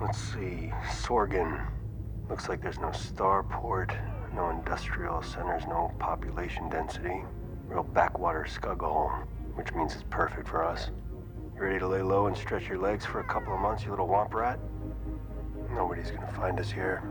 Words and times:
Let's 0.00 0.16
see. 0.16 0.72
Sorgan. 0.88 1.66
Looks 2.30 2.48
like 2.48 2.62
there's 2.62 2.78
no 2.78 2.88
starport, 2.88 3.94
no 4.34 4.48
industrial 4.48 5.22
centers, 5.22 5.64
no 5.68 5.92
population 5.98 6.70
density. 6.70 7.22
Real 7.66 7.82
backwater 7.82 8.46
scug 8.48 8.80
hole, 8.80 9.10
which 9.56 9.74
means 9.74 9.92
it's 9.92 10.04
perfect 10.08 10.48
for 10.48 10.64
us. 10.64 10.90
You 11.54 11.60
ready 11.60 11.78
to 11.78 11.86
lay 11.86 12.00
low 12.00 12.28
and 12.28 12.36
stretch 12.36 12.66
your 12.66 12.78
legs 12.78 13.04
for 13.04 13.20
a 13.20 13.24
couple 13.24 13.52
of 13.52 13.60
months, 13.60 13.84
you 13.84 13.90
little 13.90 14.08
womp 14.08 14.32
rat? 14.32 14.58
Nobody's 15.74 16.10
gonna 16.10 16.32
find 16.32 16.58
us 16.58 16.70
here. 16.70 17.02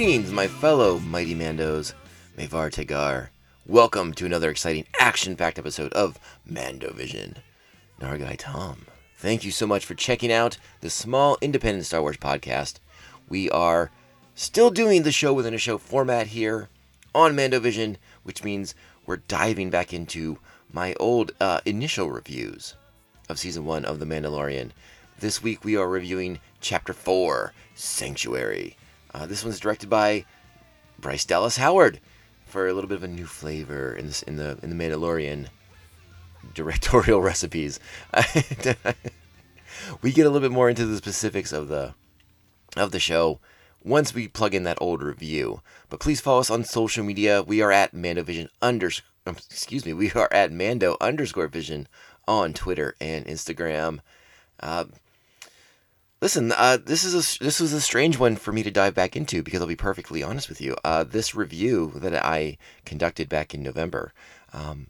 Greetings, 0.00 0.32
my 0.32 0.48
fellow 0.48 0.98
Mighty 0.98 1.34
Mandos. 1.34 1.92
Mevar 2.34 2.70
Tegar. 2.70 3.28
Welcome 3.66 4.14
to 4.14 4.24
another 4.24 4.48
exciting 4.48 4.86
action 4.98 5.36
packed 5.36 5.58
episode 5.58 5.92
of 5.92 6.18
Mandovision. 6.50 7.36
Nargai 8.00 8.36
Tom, 8.38 8.86
thank 9.18 9.44
you 9.44 9.50
so 9.50 9.66
much 9.66 9.84
for 9.84 9.92
checking 9.94 10.32
out 10.32 10.56
the 10.80 10.88
small 10.88 11.36
independent 11.42 11.84
Star 11.84 12.00
Wars 12.00 12.16
podcast. 12.16 12.78
We 13.28 13.50
are 13.50 13.90
still 14.34 14.70
doing 14.70 15.02
the 15.02 15.12
show 15.12 15.34
within 15.34 15.52
a 15.52 15.58
show 15.58 15.76
format 15.76 16.28
here 16.28 16.70
on 17.14 17.36
Mandovision, 17.36 17.96
which 18.22 18.42
means 18.42 18.74
we're 19.04 19.18
diving 19.18 19.68
back 19.68 19.92
into 19.92 20.38
my 20.72 20.94
old 20.98 21.32
uh, 21.42 21.60
initial 21.66 22.10
reviews 22.10 22.74
of 23.28 23.38
season 23.38 23.66
one 23.66 23.84
of 23.84 23.98
The 23.98 24.06
Mandalorian. 24.06 24.70
This 25.18 25.42
week 25.42 25.62
we 25.62 25.76
are 25.76 25.86
reviewing 25.86 26.38
chapter 26.62 26.94
four, 26.94 27.52
Sanctuary. 27.74 28.78
Uh, 29.12 29.26
this 29.26 29.44
one's 29.44 29.60
directed 29.60 29.90
by 29.90 30.24
Bryce 30.98 31.24
Dallas 31.24 31.56
Howard 31.56 32.00
for 32.46 32.68
a 32.68 32.72
little 32.72 32.88
bit 32.88 32.96
of 32.96 33.04
a 33.04 33.08
new 33.08 33.26
flavor 33.26 33.94
in 33.94 34.06
this 34.06 34.22
in 34.22 34.36
the 34.36 34.58
in 34.62 34.76
the 34.76 34.84
Mandalorian 34.84 35.48
directorial 36.54 37.20
recipes. 37.22 37.80
we 40.02 40.12
get 40.12 40.26
a 40.26 40.30
little 40.30 40.48
bit 40.48 40.54
more 40.54 40.68
into 40.68 40.86
the 40.86 40.96
specifics 40.96 41.52
of 41.52 41.68
the 41.68 41.94
of 42.76 42.92
the 42.92 43.00
show 43.00 43.40
once 43.82 44.14
we 44.14 44.28
plug 44.28 44.54
in 44.54 44.64
that 44.64 44.78
old 44.80 45.02
review. 45.02 45.62
But 45.88 46.00
please 46.00 46.20
follow 46.20 46.40
us 46.40 46.50
on 46.50 46.64
social 46.64 47.04
media. 47.04 47.42
We 47.42 47.62
are 47.62 47.72
at 47.72 47.94
Mandovision 47.94 48.48
underscore. 48.60 49.06
Excuse 49.26 49.84
me. 49.84 49.92
We 49.92 50.10
are 50.12 50.28
at 50.32 50.52
Mando 50.52 50.96
underscore 51.00 51.48
Vision 51.48 51.86
on 52.26 52.52
Twitter 52.52 52.96
and 53.00 53.26
Instagram. 53.26 54.00
Uh, 54.58 54.86
listen, 56.20 56.52
uh, 56.52 56.78
this 56.84 57.04
is 57.04 57.14
a 57.14 57.42
this 57.42 57.60
was 57.60 57.72
a 57.72 57.80
strange 57.80 58.18
one 58.18 58.36
for 58.36 58.52
me 58.52 58.62
to 58.62 58.70
dive 58.70 58.94
back 58.94 59.16
into 59.16 59.42
because 59.42 59.60
I'll 59.60 59.66
be 59.66 59.76
perfectly 59.76 60.22
honest 60.22 60.48
with 60.48 60.60
you. 60.60 60.76
Uh, 60.84 61.04
this 61.04 61.34
review 61.34 61.92
that 61.96 62.14
I 62.24 62.58
conducted 62.84 63.28
back 63.28 63.54
in 63.54 63.62
November, 63.62 64.12
um, 64.52 64.88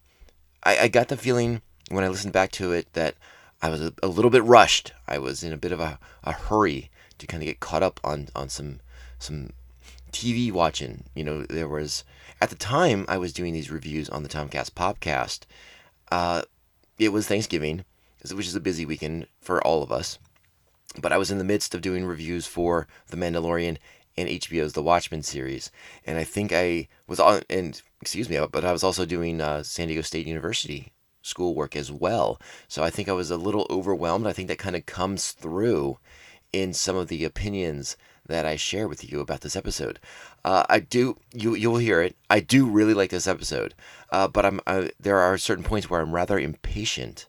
I, 0.62 0.78
I 0.78 0.89
got 0.89 1.08
the 1.08 1.17
feeling 1.17 1.62
when 1.91 2.05
I 2.05 2.08
listened 2.08 2.33
back 2.33 2.51
to 2.53 2.73
it 2.73 2.92
that 2.95 3.14
I 3.62 3.69
was 3.69 3.81
a, 3.81 3.92
a 4.03 4.08
little 4.08 4.31
bit 4.31 4.45
rushed. 4.45 4.92
I 5.06 5.19
was 5.19 5.42
in 5.42 5.53
a 5.53 5.58
bit 5.58 5.73
of 5.73 5.81
a, 5.81 5.98
a 6.25 6.33
hurry 6.33 6.91
to 7.19 7.27
kind 7.27 7.42
of 7.42 7.47
get 7.47 7.61
caught 7.61 7.83
up 7.83 8.01
on 8.03 8.28
on 8.34 8.48
some 8.48 8.81
some 9.19 9.51
TV 10.12 10.51
watching. 10.51 11.05
You 11.14 11.25
know, 11.25 11.42
there 11.45 11.69
was 11.69 12.05
at 12.41 12.51
the 12.51 12.56
time 12.56 13.05
I 13.08 13.19
was 13.19 13.33
doing 13.33 13.53
these 13.53 13.70
reviews 13.70 14.08
on 14.08 14.23
the 14.23 14.29
Tomcast 14.29 14.73
Popcast. 14.73 15.41
Uh, 16.11 16.42
it 16.98 17.11
was 17.11 17.27
Thanksgiving, 17.27 17.85
which 18.33 18.47
is 18.47 18.57
a 18.57 18.61
busy 18.61 18.85
weekend 18.85 19.27
for 19.41 19.64
all 19.64 19.83
of 19.83 19.92
us. 19.92 20.18
But 20.98 21.12
I 21.12 21.18
was 21.18 21.30
in 21.30 21.39
the 21.39 21.45
midst 21.45 21.74
of 21.74 21.83
doing 21.83 22.05
reviews 22.05 22.46
for 22.46 22.89
The 23.08 23.17
Mandalorian 23.17 23.78
and 24.17 24.28
HBO's 24.28 24.73
The 24.73 24.83
Watchmen 24.83 25.23
series, 25.23 25.70
and 26.05 26.18
I 26.18 26.24
think 26.24 26.52
I 26.52 26.89
was 27.06 27.20
on. 27.20 27.42
And 27.48 27.80
excuse 28.01 28.28
me, 28.28 28.45
but 28.51 28.64
I 28.64 28.73
was 28.73 28.83
also 28.83 29.05
doing 29.05 29.40
uh, 29.40 29.62
San 29.62 29.89
Diego 29.89 30.02
State 30.02 30.27
University 30.27 30.92
schoolwork 31.23 31.77
as 31.77 31.92
well. 31.92 32.40
So 32.67 32.83
I 32.83 32.90
think 32.90 33.08
I 33.08 33.12
was 33.12 33.30
a 33.30 33.36
little 33.36 33.67
overwhelmed. 33.70 34.27
I 34.27 34.33
think 34.33 34.48
that 34.48 34.58
kind 34.58 34.77
of 34.77 34.86
comes 34.86 35.33
through 35.33 35.98
in 36.52 36.73
some 36.73 36.96
of 36.96 37.08
the 37.08 37.24
opinions 37.24 37.96
that 38.27 38.46
I 38.46 38.56
share 38.56 38.89
with 38.89 39.11
you 39.11 39.20
about 39.20 39.40
this 39.40 39.56
episode. 39.56 39.98
Uh, 40.45 40.64
I 40.68 40.80
do 40.80 41.17
you 41.33 41.55
you'll 41.55 41.77
hear 41.77 42.00
it. 42.00 42.17
I 42.29 42.40
do 42.40 42.67
really 42.67 42.95
like 42.95 43.11
this 43.11 43.27
episode, 43.27 43.74
uh, 44.11 44.29
but 44.29 44.46
I'm 44.46 44.61
I, 44.67 44.90
there 44.98 45.18
are 45.18 45.36
certain 45.39 45.64
points 45.64 45.90
where 45.90 46.00
I'm 46.00 46.14
rather 46.14 46.39
impatient 46.39 47.27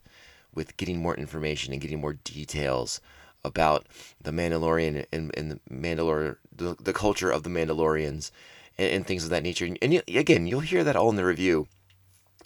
with 0.54 0.78
getting 0.78 1.02
more 1.02 1.16
information 1.16 1.74
and 1.74 1.82
getting 1.82 2.02
more 2.02 2.14
details 2.14 3.02
about 3.44 3.86
the 4.22 4.32
Mandalorian 4.32 5.06
and, 5.12 5.32
and 5.36 5.52
the 5.52 5.60
Mandalore 5.70 6.38
the, 6.56 6.76
the 6.80 6.94
culture 6.94 7.32
of 7.32 7.44
the 7.44 7.50
Mandalorians 7.50 8.32
and, 8.78 8.92
and 8.92 9.08
things 9.08 9.24
of 9.24 9.30
that 9.30 9.44
nature. 9.44 9.66
And, 9.66 9.78
and 9.82 9.94
you, 9.94 10.02
again, 10.08 10.48
you'll 10.48 10.60
hear 10.62 10.84
that 10.84 10.96
all 10.96 11.10
in 11.10 11.16
the 11.16 11.26
review. 11.26 11.68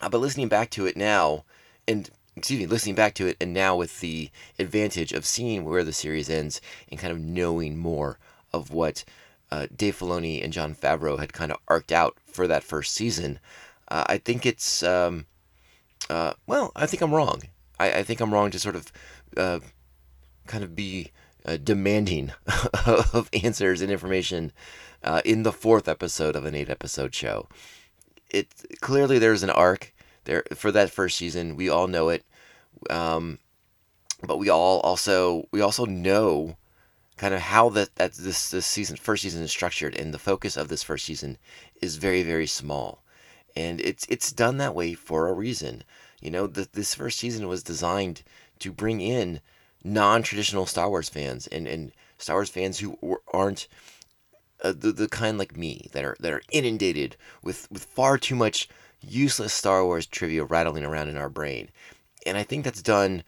Uh, 0.02 0.10
but 0.10 0.20
listening 0.20 0.48
back 0.48 0.70
to 0.72 0.86
it 0.86 0.98
now, 0.98 1.44
and 1.88 2.10
excuse 2.36 2.60
me, 2.60 2.66
listening 2.66 2.96
back 2.96 3.14
to 3.16 3.28
it, 3.28 3.38
and 3.40 3.54
now 3.54 3.76
with 3.76 4.00
the 4.02 4.30
advantage 4.60 5.12
of 5.14 5.26
seeing 5.26 5.64
where 5.64 5.84
the 5.84 5.94
series 5.94 6.30
ends 6.30 6.60
and 6.90 7.00
kind 7.00 7.12
of 7.14 7.20
knowing 7.20 7.78
more 7.78 8.18
of 8.52 8.72
what 8.72 9.04
uh, 9.52 9.68
Dave 9.76 9.98
Filoni 9.98 10.44
and 10.44 10.52
Jon 10.52 10.76
Favreau 10.76 11.20
had 11.20 11.34
kind 11.34 11.52
of 11.52 11.58
arced 11.68 11.92
out 11.92 12.18
for 12.26 12.48
that 12.48 12.64
first 12.64 12.94
season, 12.94 13.40
uh, 13.88 14.04
I 14.08 14.18
think 14.18 14.46
it's 14.46 14.84
um, 14.84 15.26
uh, 16.10 16.34
well, 16.48 16.72
I 16.76 16.86
think 16.86 17.02
I'm 17.02 17.14
wrong. 17.14 17.44
I, 17.80 18.00
I 18.00 18.04
think 18.04 18.20
I'm 18.20 18.34
wrong 18.34 18.52
to 18.52 18.60
sort 18.60 18.76
of 18.76 18.92
uh, 19.38 19.60
kind 20.48 20.64
of 20.64 20.76
be 20.76 21.12
uh, 21.46 21.58
demanding 21.58 22.32
of 22.86 23.30
answers 23.34 23.82
and 23.82 23.92
information 23.92 24.52
uh, 25.04 25.22
in 25.24 25.44
the 25.44 25.52
fourth 25.52 25.88
episode 25.88 26.36
of 26.36 26.46
an 26.46 26.56
eight 26.56 26.70
episode 26.70 27.14
show. 27.14 27.48
It 28.30 28.48
clearly 28.82 29.20
there's 29.20 29.44
an 29.44 29.50
arc 29.50 29.94
there 30.26 30.44
for 30.56 30.72
that 30.72 30.90
first 30.90 31.18
season. 31.18 31.56
We 31.56 31.70
all 31.70 31.88
know 31.88 32.10
it, 32.10 32.26
um, 32.90 33.40
but 34.24 34.38
we 34.38 34.50
all 34.50 34.80
also 34.82 35.48
we 35.52 35.62
also 35.62 35.86
know 35.86 36.58
kind 37.18 37.34
of 37.34 37.42
how 37.42 37.70
that 37.70 37.96
that 37.96 38.14
this 38.14 38.50
this 38.50 38.66
season 38.66 38.98
first 38.98 39.24
season 39.24 39.44
is 39.44 39.52
structured, 39.52 39.96
and 39.96 40.14
the 40.14 40.20
focus 40.20 40.58
of 40.58 40.68
this 40.68 40.84
first 40.84 41.06
season 41.06 41.38
is 41.82 41.98
very 41.98 42.24
very 42.24 42.48
small, 42.48 43.04
and 43.56 43.80
it's 43.80 44.06
it's 44.10 44.32
done 44.32 44.58
that 44.58 44.76
way 44.76 44.94
for 44.94 45.28
a 45.28 45.34
reason. 45.34 45.84
You 46.20 46.32
know, 46.32 46.48
that 46.48 46.74
this 46.74 46.96
first 46.96 47.20
season 47.20 47.48
was 47.48 47.62
designed 47.62 48.24
to 48.60 48.72
bring 48.72 49.00
in 49.02 49.42
non-traditional 49.86 50.66
Star 50.66 50.90
Wars 50.90 51.08
fans 51.08 51.46
and, 51.48 51.68
and 51.68 51.92
Star 52.18 52.38
Wars 52.38 52.50
fans 52.50 52.80
who 52.80 52.98
aren't 53.32 53.68
uh, 54.64 54.74
the, 54.76 54.92
the 54.92 55.08
kind 55.08 55.38
like 55.38 55.56
me 55.56 55.88
that 55.94 56.04
are 56.04 56.18
that 56.20 56.34
are 56.34 56.42
inundated 56.52 57.16
with 57.44 57.72
with 57.72 57.86
far 57.86 58.18
too 58.18 58.36
much 58.36 58.68
useless 59.02 59.54
Star 59.54 59.86
Wars 59.86 60.08
trivia 60.08 60.44
rattling 60.44 60.84
around 60.84 61.10
in 61.10 61.18
our 61.18 61.30
brain, 61.30 61.70
and 62.26 62.36
I 62.38 62.44
think 62.44 62.66
that's 62.66 62.82
done 62.82 63.24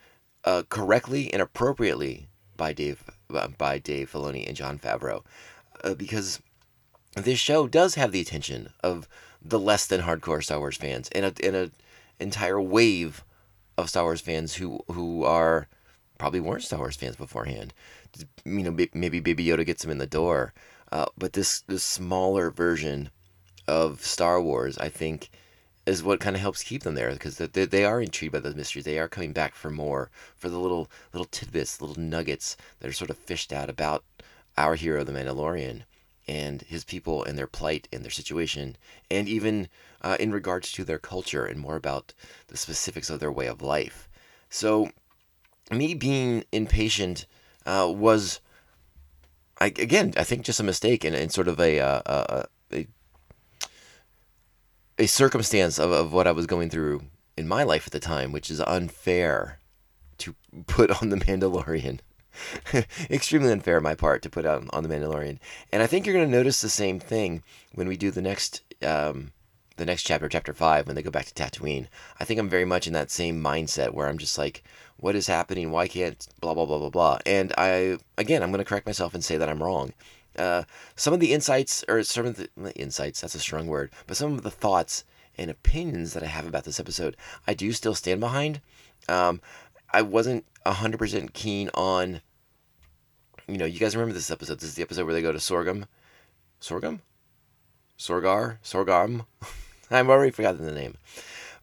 uh, 0.46 0.64
correctly 0.68 1.32
and 1.32 1.42
appropriately 1.42 2.28
by 2.56 2.74
Dave 2.74 3.04
uh, 3.32 3.50
by 3.50 3.78
Dave 3.78 4.12
Filoni 4.12 4.48
and 4.48 4.56
Jon 4.56 4.80
Favreau, 4.80 5.24
uh, 5.84 5.94
because 5.94 6.42
this 7.16 7.38
show 7.38 7.68
does 7.68 7.96
have 7.96 8.12
the 8.12 8.22
attention 8.22 8.70
of 8.84 9.08
the 9.42 9.60
less 9.60 9.86
than 9.86 10.02
hardcore 10.02 10.44
Star 10.44 10.60
Wars 10.60 10.78
fans 10.78 11.08
and 11.10 11.26
a 11.26 11.34
and 11.46 11.56
a 11.56 11.72
entire 12.20 12.60
wave 12.60 13.24
of 13.78 13.90
Star 13.90 14.06
Wars 14.06 14.22
fans 14.22 14.56
who 14.56 14.80
who 14.88 15.24
are 15.24 15.68
probably 16.18 16.40
weren't 16.40 16.64
Star 16.64 16.80
Wars 16.80 16.96
fans 16.96 17.16
beforehand. 17.16 17.74
You 18.46 18.64
know, 18.64 18.78
maybe 18.94 19.20
Baby 19.20 19.46
Yoda 19.46 19.66
gets 19.66 19.82
them 19.82 19.92
in 19.92 19.98
the 19.98 20.08
door, 20.08 20.54
uh, 20.92 21.06
but 21.18 21.34
this 21.34 21.62
this 21.62 21.84
smaller 21.84 22.52
version 22.52 23.10
of 23.68 24.04
Star 24.04 24.42
Wars, 24.42 24.78
I 24.78 24.90
think, 24.90 25.30
is 25.86 26.04
what 26.04 26.20
kind 26.20 26.36
of 26.36 26.42
helps 26.42 26.64
keep 26.64 26.84
them 26.84 26.96
there 26.96 27.12
because 27.12 27.38
they, 27.38 27.66
they 27.66 27.86
are 27.86 28.02
intrigued 28.02 28.34
by 28.34 28.40
those 28.40 28.56
mysteries. 28.56 28.86
They 28.86 29.00
are 29.00 29.08
coming 29.08 29.32
back 29.34 29.56
for 29.56 29.70
more, 29.70 30.10
for 30.36 30.50
the 30.50 30.60
little 30.60 30.90
little 31.14 31.26
tidbits, 31.26 31.82
little 31.82 32.02
nuggets 32.02 32.58
that 32.80 32.90
are 32.90 32.94
sort 32.94 33.10
of 33.10 33.18
fished 33.18 33.54
out 33.54 33.70
about 33.70 34.04
our 34.58 34.76
hero, 34.76 35.04
the 35.04 35.14
Mandalorian, 35.14 35.84
and 36.28 36.62
his 36.64 36.84
people 36.84 37.24
and 37.24 37.38
their 37.38 37.48
plight 37.48 37.88
and 37.94 38.04
their 38.04 38.12
situation, 38.12 38.76
and 39.10 39.30
even 39.30 39.70
uh, 40.02 40.18
in 40.20 40.32
regards 40.32 40.72
to 40.74 40.84
their 40.84 41.00
culture 41.00 41.46
and 41.46 41.60
more 41.60 41.76
about 41.76 42.14
the 42.48 42.58
specifics 42.58 43.10
of 43.10 43.20
their 43.20 43.32
way 43.32 43.48
of 43.48 43.62
life. 43.62 44.10
So, 44.50 44.92
me 45.72 45.94
being 45.94 46.44
impatient 46.52 47.26
uh, 47.66 47.92
was, 47.94 48.40
I, 49.60 49.68
again, 49.68 50.14
I 50.18 50.24
think 50.24 50.46
just 50.46 50.60
a 50.60 50.64
mistake 50.64 51.04
and, 51.04 51.16
and 51.16 51.32
sort 51.32 51.48
of 51.48 51.60
a, 51.60 51.80
uh, 51.80 52.02
a, 52.06 52.46
a 52.72 52.88
a 55.00 55.06
circumstance 55.06 55.78
of, 55.78 55.92
of 55.92 56.12
what 56.12 56.28
I 56.28 56.32
was 56.32 56.48
going 56.48 56.70
through 56.70 57.04
in 57.38 57.48
my 57.48 57.64
life 57.64 57.86
at 57.86 57.94
the 57.94 58.00
time, 58.00 58.32
which 58.32 58.50
is 58.50 58.60
unfair 58.62 59.60
to 60.18 60.36
put 60.66 61.02
on 61.02 61.10
the 61.10 61.18
Mandalorian. 61.26 62.00
extremely 63.10 63.52
unfair 63.52 63.78
on 63.78 63.84
my 63.84 63.96
part 63.96 64.22
to 64.22 64.30
put 64.30 64.46
out 64.46 64.64
on 64.72 64.84
the 64.84 64.90
Mandalorian. 64.90 65.40
And 65.72 65.82
I 65.82 65.88
think 65.88 66.06
you're 66.06 66.16
going 66.16 66.30
to 66.30 66.38
notice 66.38 66.62
the 66.62 66.70
same 66.70 67.00
thing 67.00 67.44
when 67.74 67.88
we 67.88 67.98
do 67.98 68.12
the 68.12 68.22
next 68.22 68.62
um, 68.84 69.32
the 69.78 69.86
next 69.86 70.04
chapter, 70.04 70.28
chapter 70.28 70.54
five, 70.54 70.88
when 70.88 70.96
they 70.96 71.02
go 71.04 71.12
back 71.12 71.26
to 71.26 71.34
Tatooine. 71.34 71.88
I 72.20 72.26
think 72.26 72.40
I'm 72.40 72.50
very 72.50 72.66
much 72.66 72.88
in 72.88 72.94
that 72.94 73.12
same 73.12 73.42
mindset 73.42 73.94
where 73.94 74.08
I'm 74.08 74.18
just 74.18 74.38
like, 74.38 74.64
what 74.98 75.16
is 75.16 75.28
happening? 75.28 75.72
Why 75.72 75.88
can't 75.88 76.28
blah 76.42 76.54
blah 76.54 76.66
blah 76.66 76.80
blah 76.80 76.90
blah? 76.90 77.20
And 77.26 77.54
I 77.58 77.98
again, 78.18 78.44
I'm 78.44 78.52
going 78.52 78.64
to 78.64 78.66
correct 78.66 78.86
myself 78.86 79.14
and 79.14 79.24
say 79.24 79.38
that 79.38 79.50
I'm 79.50 79.64
wrong. 79.64 79.94
Uh, 80.38 80.64
some 80.96 81.14
of 81.14 81.20
the 81.20 81.34
insights, 81.34 81.84
or 81.88 82.04
some 82.04 82.26
of 82.28 82.36
the 82.38 82.50
insights, 82.76 83.22
that's 83.22 83.36
a 83.36 83.40
strong 83.40 83.68
word, 83.68 83.92
but 84.06 84.18
some 84.18 84.34
of 84.34 84.44
the 84.44 84.52
thoughts 84.52 85.04
and 85.38 85.50
opinions 85.50 86.14
that 86.14 86.24
I 86.24 86.28
have 86.28 86.46
about 86.46 86.64
this 86.64 86.80
episode, 86.80 87.16
I 87.48 87.54
do 87.54 87.72
still 87.72 87.96
stand 87.96 88.20
behind. 88.20 88.62
Um, 89.10 89.42
I 89.92 90.02
wasn't 90.02 90.46
100% 90.66 91.34
keen 91.34 91.70
on, 91.74 92.22
you 93.48 93.58
know, 93.58 93.66
you 93.66 93.80
guys 93.80 93.96
remember 93.96 94.14
this 94.14 94.32
episode. 94.32 94.60
This 94.60 94.70
is 94.70 94.76
the 94.76 94.84
episode 94.84 95.06
where 95.06 95.14
they 95.14 95.22
go 95.22 95.32
to 95.32 95.40
Sorghum. 95.40 95.86
Sorghum? 96.60 97.02
Sorgar? 97.98 98.58
Sorghum? 98.62 99.26
I've 99.92 100.10
already 100.10 100.32
forgotten 100.32 100.66
the 100.66 100.72
name. 100.72 100.96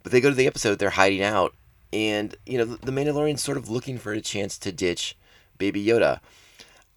But 0.02 0.12
they 0.12 0.20
go 0.20 0.30
to 0.30 0.34
the 0.34 0.46
episode, 0.46 0.78
they're 0.78 0.90
hiding 0.90 1.22
out, 1.22 1.54
and, 1.94 2.34
you 2.44 2.58
know, 2.58 2.64
the 2.64 2.90
Mandalorian's 2.90 3.42
sort 3.42 3.56
of 3.56 3.70
looking 3.70 3.98
for 3.98 4.12
a 4.12 4.20
chance 4.20 4.58
to 4.58 4.72
ditch 4.72 5.16
Baby 5.58 5.84
Yoda. 5.86 6.18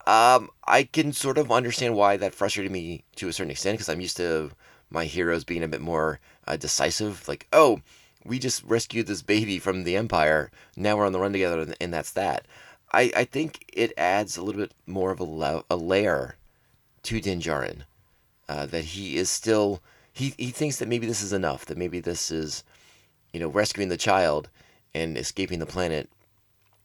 Um, 0.07 0.49
I 0.65 0.83
can 0.83 1.13
sort 1.13 1.37
of 1.37 1.51
understand 1.51 1.95
why 1.95 2.17
that 2.17 2.33
frustrated 2.33 2.71
me 2.71 3.03
to 3.17 3.27
a 3.27 3.33
certain 3.33 3.51
extent 3.51 3.77
because 3.77 3.89
I'm 3.89 4.01
used 4.01 4.17
to 4.17 4.51
my 4.89 5.05
heroes 5.05 5.43
being 5.43 5.63
a 5.63 5.67
bit 5.67 5.81
more 5.81 6.19
uh, 6.47 6.57
decisive. 6.57 7.27
Like, 7.27 7.45
oh, 7.53 7.81
we 8.25 8.39
just 8.39 8.63
rescued 8.63 9.05
this 9.05 9.21
baby 9.21 9.59
from 9.59 9.83
the 9.83 9.95
Empire. 9.95 10.49
Now 10.75 10.97
we're 10.97 11.05
on 11.05 11.11
the 11.11 11.19
run 11.19 11.33
together, 11.33 11.75
and 11.79 11.93
that's 11.93 12.11
that. 12.13 12.47
I, 12.91 13.11
I 13.15 13.23
think 13.25 13.69
it 13.71 13.93
adds 13.97 14.35
a 14.35 14.41
little 14.41 14.61
bit 14.61 14.71
more 14.87 15.11
of 15.11 15.19
a, 15.19 15.25
la- 15.25 15.63
a 15.69 15.75
layer 15.75 16.37
to 17.03 17.21
Din 17.21 17.39
Djarin. 17.39 17.83
Uh, 18.49 18.65
that 18.65 18.85
he 18.85 19.17
is 19.17 19.29
still 19.29 19.81
he, 20.13 20.33
he 20.37 20.51
thinks 20.51 20.77
that 20.77 20.87
maybe 20.87 21.05
this 21.05 21.21
is 21.21 21.33
enough. 21.33 21.65
That 21.65 21.77
maybe 21.77 21.99
this 21.99 22.31
is, 22.31 22.63
you 23.33 23.39
know, 23.39 23.49
rescuing 23.49 23.89
the 23.89 23.97
child 23.97 24.49
and 24.97 25.17
escaping 25.17 25.59
the 25.59 25.65
planet 25.65 26.09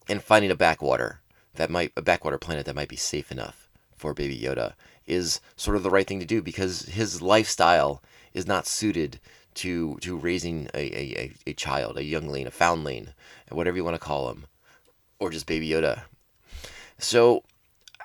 and 0.09 0.23
finding 0.23 0.50
a 0.50 0.56
backwater 0.56 1.20
that 1.55 1.70
might 1.70 1.93
a 1.97 2.03
backwater 2.03 2.38
planet 2.38 2.67
that 2.67 2.76
might 2.76 2.88
be 2.88 2.97
safe 2.97 3.31
enough 3.32 3.69
for 3.97 4.14
Baby 4.14 4.38
Yoda 4.38 4.75
is 5.06 5.41
sort 5.56 5.76
of 5.76 5.82
the 5.82 5.91
right 5.91 6.06
thing 6.06 6.20
to 6.20 6.26
do 6.26 6.43
because 6.43 6.82
his 6.82 7.23
lifestyle 7.23 8.03
is 8.35 8.47
not 8.47 8.67
suited 8.67 9.19
to 9.55 9.97
to 10.00 10.17
raising 10.17 10.69
a, 10.75 10.79
a, 10.79 11.32
a 11.47 11.53
child, 11.53 11.99
a 11.99 12.05
youngling, 12.05 12.47
a 12.47 12.50
foundling, 12.50 13.09
whatever 13.50 13.76
you 13.76 13.85
want 13.85 13.94
to 13.94 13.99
call 13.99 14.31
him, 14.31 14.47
or 15.19 15.31
just 15.31 15.47
Baby 15.47 15.69
Yoda. 15.69 16.03
So, 16.99 17.43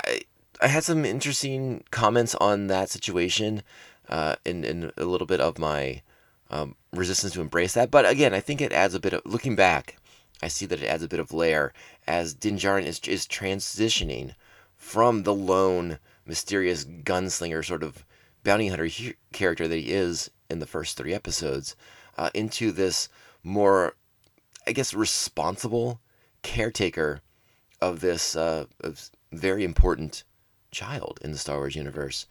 I 0.05 0.21
I 0.61 0.67
had 0.67 0.83
some 0.83 1.05
interesting 1.05 1.83
comments 1.91 2.35
on 2.35 2.67
that 2.67 2.89
situation, 2.89 3.63
uh, 4.09 4.35
and 4.45 4.91
a 4.97 5.05
little 5.05 5.27
bit 5.27 5.39
of 5.39 5.57
my 5.57 6.01
um, 6.49 6.75
resistance 6.93 7.33
to 7.33 7.41
embrace 7.41 7.73
that. 7.73 7.91
But 7.91 8.07
again, 8.07 8.33
I 8.33 8.39
think 8.39 8.61
it 8.61 8.71
adds 8.71 8.93
a 8.93 8.99
bit 8.99 9.13
of 9.13 9.21
looking 9.25 9.55
back. 9.55 9.97
I 10.41 10.47
see 10.47 10.65
that 10.67 10.81
it 10.81 10.87
adds 10.87 11.03
a 11.03 11.07
bit 11.07 11.19
of 11.19 11.33
layer 11.33 11.73
as 12.07 12.33
Din 12.33 12.57
Djarin 12.57 12.85
is 12.85 12.99
is 12.99 13.25
transitioning 13.25 14.35
from 14.75 15.23
the 15.23 15.33
lone, 15.33 15.99
mysterious 16.25 16.85
gunslinger 16.85 17.65
sort 17.65 17.83
of 17.83 18.05
bounty 18.43 18.67
hunter 18.67 18.85
he- 18.85 19.15
character 19.33 19.67
that 19.67 19.77
he 19.77 19.91
is 19.91 20.29
in 20.49 20.59
the 20.59 20.67
first 20.67 20.95
three 20.95 21.13
episodes 21.13 21.75
uh, 22.17 22.29
into 22.33 22.71
this 22.71 23.09
more, 23.43 23.95
I 24.65 24.71
guess, 24.71 24.93
responsible 24.93 25.99
caretaker 26.43 27.21
of 27.81 27.99
this 27.99 28.35
uh, 28.35 28.65
of 28.81 29.09
very 29.31 29.63
important 29.63 30.23
child 30.71 31.19
in 31.21 31.31
the 31.31 31.37
Star 31.37 31.57
Wars 31.57 31.75
universe. 31.75 32.27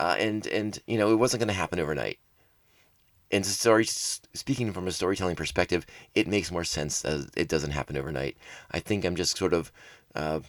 Uh, 0.00 0.14
and 0.18 0.46
and 0.46 0.78
you 0.86 0.96
know 0.96 1.10
it 1.10 1.16
wasn't 1.16 1.40
going 1.40 1.48
to 1.48 1.54
happen 1.54 1.80
overnight. 1.80 2.18
And 3.30 3.44
story 3.44 3.84
speaking 3.84 4.72
from 4.72 4.88
a 4.88 4.92
storytelling 4.92 5.36
perspective, 5.36 5.84
it 6.14 6.26
makes 6.26 6.50
more 6.50 6.64
sense 6.64 7.04
as 7.04 7.28
it 7.36 7.48
doesn't 7.48 7.72
happen 7.72 7.96
overnight. 7.96 8.36
I 8.70 8.80
think 8.80 9.04
I'm 9.04 9.16
just 9.16 9.36
sort 9.36 9.52
of 9.52 9.70
uh, 10.14 10.40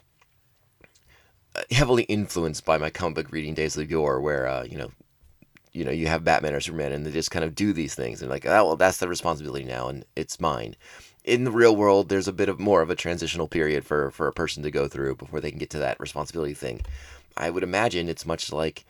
heavily 1.72 2.04
influenced 2.04 2.64
by 2.64 2.78
my 2.78 2.90
comic 2.90 3.16
book 3.16 3.31
reading 3.31 3.54
days 3.54 3.76
of 3.76 3.92
yore, 3.92 4.22
where 4.22 4.48
uh, 4.48 4.64
you 4.64 4.78
know 4.78 4.92
you 5.72 5.86
know, 5.86 5.92
you 5.92 6.08
have 6.08 6.24
Batman 6.24 6.54
or 6.54 6.60
Superman 6.60 6.92
and 6.92 7.06
they 7.06 7.12
just 7.12 7.31
kind 7.31 7.46
of 7.46 7.56
do 7.56 7.74
these 7.74 7.96
things 7.96 8.22
and 8.22 8.30
like, 8.30 8.46
oh, 8.46 8.66
well, 8.66 8.76
that's 8.76 8.98
the 8.98 9.08
responsibility 9.08 9.66
now 9.66 9.88
and 9.88 10.04
it's 10.16 10.40
mine. 10.40 10.75
In 11.24 11.44
the 11.44 11.52
real 11.52 11.75
world, 11.75 12.10
there's 12.10 12.28
a 12.28 12.34
bit 12.34 12.50
of 12.50 12.60
more 12.60 12.82
of 12.82 12.90
a 12.90 12.96
transitional 12.96 13.48
period 13.48 13.86
for, 13.86 14.10
for 14.12 14.28
a 14.28 14.34
person 14.34 14.64
to 14.64 14.72
go 14.72 14.88
through 14.88 15.16
before 15.16 15.40
they 15.40 15.52
can 15.52 15.60
get 15.60 15.70
to 15.72 15.80
that 15.80 16.00
responsibility 16.00 16.54
thing. 16.54 16.82
I 17.38 17.50
would 17.50 17.64
imagine 17.64 18.10
it's 18.10 18.25
much 18.25 18.52
like 18.52 18.86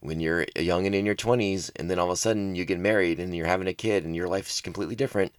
when 0.00 0.20
you're 0.20 0.46
young 0.56 0.86
and 0.86 0.94
in 0.94 1.06
your 1.06 1.14
20s 1.14 1.70
and 1.76 1.90
then 1.90 1.98
all 1.98 2.06
of 2.06 2.12
a 2.12 2.16
sudden 2.16 2.54
you 2.54 2.64
get 2.64 2.80
married 2.80 3.20
and 3.20 3.34
you're 3.34 3.46
having 3.46 3.68
a 3.68 3.74
kid 3.74 4.04
and 4.04 4.16
your 4.16 4.28
life 4.28 4.48
is 4.48 4.60
completely 4.60 4.96
different. 4.96 5.32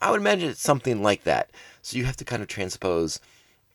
I 0.00 0.10
would 0.10 0.20
imagine 0.20 0.50
it's 0.50 0.60
something 0.60 1.02
like 1.02 1.24
that. 1.24 1.50
So 1.80 1.96
you 1.96 2.04
have 2.04 2.16
to 2.18 2.24
kind 2.24 2.42
of 2.42 2.48
transpose 2.48 3.20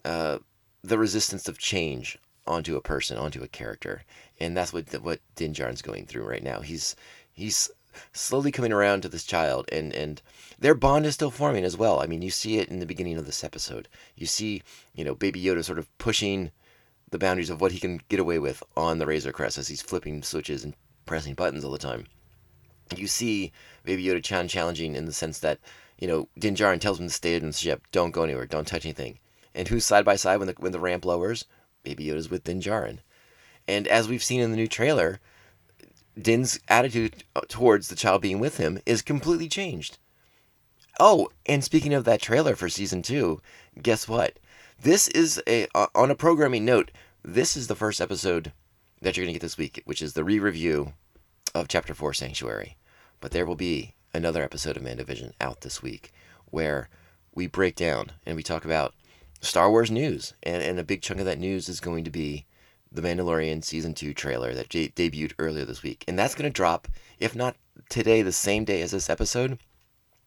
uh, 0.06 0.40
the 0.84 0.98
resistance 0.98 1.48
of 1.48 1.58
change 1.58 2.18
onto 2.46 2.76
a 2.76 2.82
person, 2.82 3.18
onto 3.18 3.44
a 3.44 3.48
character, 3.48 4.04
and 4.40 4.56
that's 4.56 4.72
what 4.72 4.86
what 5.02 5.20
Din 5.36 5.54
going 5.54 6.06
through 6.06 6.28
right 6.28 6.44
now. 6.44 6.62
He's 6.62 6.96
he's 7.34 7.70
slowly 8.14 8.52
coming 8.52 8.72
around 8.72 9.02
to 9.02 9.10
this 9.10 9.24
child, 9.24 9.68
and 9.72 9.94
and 9.94 10.22
their 10.60 10.76
bond 10.76 11.06
is 11.06 11.14
still 11.14 11.32
forming 11.32 11.64
as 11.64 11.78
well. 11.78 12.00
I 12.00 12.08
mean, 12.08 12.22
you 12.22 12.32
see 12.32 12.58
it 12.58 12.70
in 12.70 12.80
the 12.80 12.86
beginning 12.86 13.18
of 13.18 13.26
this 13.26 13.44
episode. 13.44 13.88
You 14.16 14.26
see, 14.26 14.64
you 14.94 15.04
know, 15.04 15.16
Baby 15.16 15.42
Yoda 15.42 15.64
sort 15.64 15.80
of 15.80 15.98
pushing 15.98 16.52
the 17.10 17.18
boundaries 17.18 17.50
of 17.50 17.62
what 17.62 17.72
he 17.72 17.80
can 17.80 18.02
get 18.10 18.20
away 18.20 18.40
with 18.40 18.64
on 18.76 18.98
the 18.98 19.06
Razor 19.06 19.32
Crest 19.32 19.58
as 19.58 19.68
he's 19.68 19.82
flipping 19.82 20.22
switches 20.24 20.64
and 20.64 20.74
pressing 21.06 21.34
buttons 21.34 21.64
all 21.64 21.72
the 21.72 21.78
time. 21.78 22.06
You 22.96 23.08
see 23.08 23.52
Baby 23.84 24.06
Yoda 24.06 24.24
Chan 24.24 24.48
challenging 24.48 24.96
in 24.96 25.06
the 25.06 25.14
sense 25.14 25.40
that, 25.40 25.60
you 26.00 26.08
know, 26.08 26.28
Din 26.38 26.56
Djarin 26.56 26.80
tells 26.80 27.00
him 27.00 27.08
to 27.08 27.14
stay 27.14 27.36
in 27.36 27.48
the 27.48 27.54
ship, 27.54 27.84
don't 27.92 28.12
go 28.12 28.24
anywhere, 28.24 28.46
don't 28.46 28.68
touch 28.68 28.86
anything. 28.86 29.20
And 29.56 29.68
who's 29.68 29.86
side 29.86 30.06
by 30.06 30.16
side 30.16 30.38
when 30.38 30.48
the 30.48 30.56
when 30.58 30.72
the 30.72 30.80
ramp 30.80 31.06
lowers? 31.06 31.46
Baby 31.84 32.06
Yoda's 32.06 32.30
with 32.30 32.44
Din 32.44 32.62
Djarin. 32.62 33.00
And 33.68 33.88
as 33.88 34.08
we've 34.08 34.24
seen 34.24 34.40
in 34.40 34.52
the 34.52 34.58
new 34.58 34.68
trailer, 34.68 35.20
Din's 36.20 36.60
attitude 36.68 37.24
towards 37.48 37.88
the 37.88 37.96
child 37.96 38.22
being 38.22 38.40
with 38.40 38.58
him 38.58 38.80
is 38.86 39.02
completely 39.02 39.50
changed. 39.50 39.98
Oh, 41.00 41.30
and 41.46 41.64
speaking 41.64 41.94
of 41.94 42.06
that 42.06 42.22
trailer 42.22 42.56
for 42.56 42.70
season 42.70 43.02
two, 43.02 43.42
guess 43.82 44.08
what? 44.08 44.40
This 44.80 45.08
is 45.08 45.42
a 45.48 45.68
uh, 45.74 45.88
on 45.96 46.12
a 46.12 46.16
programming 46.16 46.64
note. 46.64 46.92
This 47.24 47.58
is 47.58 47.66
the 47.66 47.76
first 47.76 48.00
episode 48.00 48.54
that 49.02 49.18
you're 49.18 49.26
gonna 49.26 49.34
get 49.34 49.42
this 49.42 49.58
week, 49.58 49.82
which 49.86 50.04
is 50.04 50.14
the 50.14 50.24
re-review 50.24 50.94
of 51.56 51.68
Chapter 51.68 51.96
Four 51.96 52.14
Sanctuary. 52.14 52.78
But 53.20 53.32
there 53.32 53.46
will 53.46 53.56
be 53.56 53.96
another 54.14 54.44
episode 54.44 54.78
of 54.78 54.84
Mandovision 54.84 55.34
out 55.42 55.62
this 55.62 55.82
week 55.82 56.14
where 56.46 56.90
we 57.34 57.48
break 57.48 57.76
down 57.76 58.12
and 58.24 58.36
we 58.36 58.44
talk 58.44 58.66
about 58.66 58.94
Star 59.42 59.72
Wars 59.72 59.90
news, 59.90 60.36
and 60.44 60.62
and 60.62 60.80
a 60.80 60.84
big 60.84 61.02
chunk 61.02 61.20
of 61.20 61.26
that 61.26 61.40
news 61.40 61.68
is 61.68 61.80
going 61.80 62.04
to 62.04 62.12
be 62.12 62.46
the 62.92 63.02
Mandalorian 63.02 63.64
season 63.64 63.96
two 63.96 64.14
trailer 64.14 64.54
that 64.54 64.70
debuted 64.70 65.34
earlier 65.40 65.66
this 65.66 65.82
week, 65.82 66.06
and 66.08 66.20
that's 66.20 66.36
going 66.36 66.50
to 66.50 66.56
drop 66.56 66.88
if 67.20 67.36
not 67.36 67.56
today, 67.90 68.22
the 68.22 68.32
same 68.32 68.64
day 68.64 68.84
as 68.84 68.92
this 68.92 69.10
episode. 69.10 69.58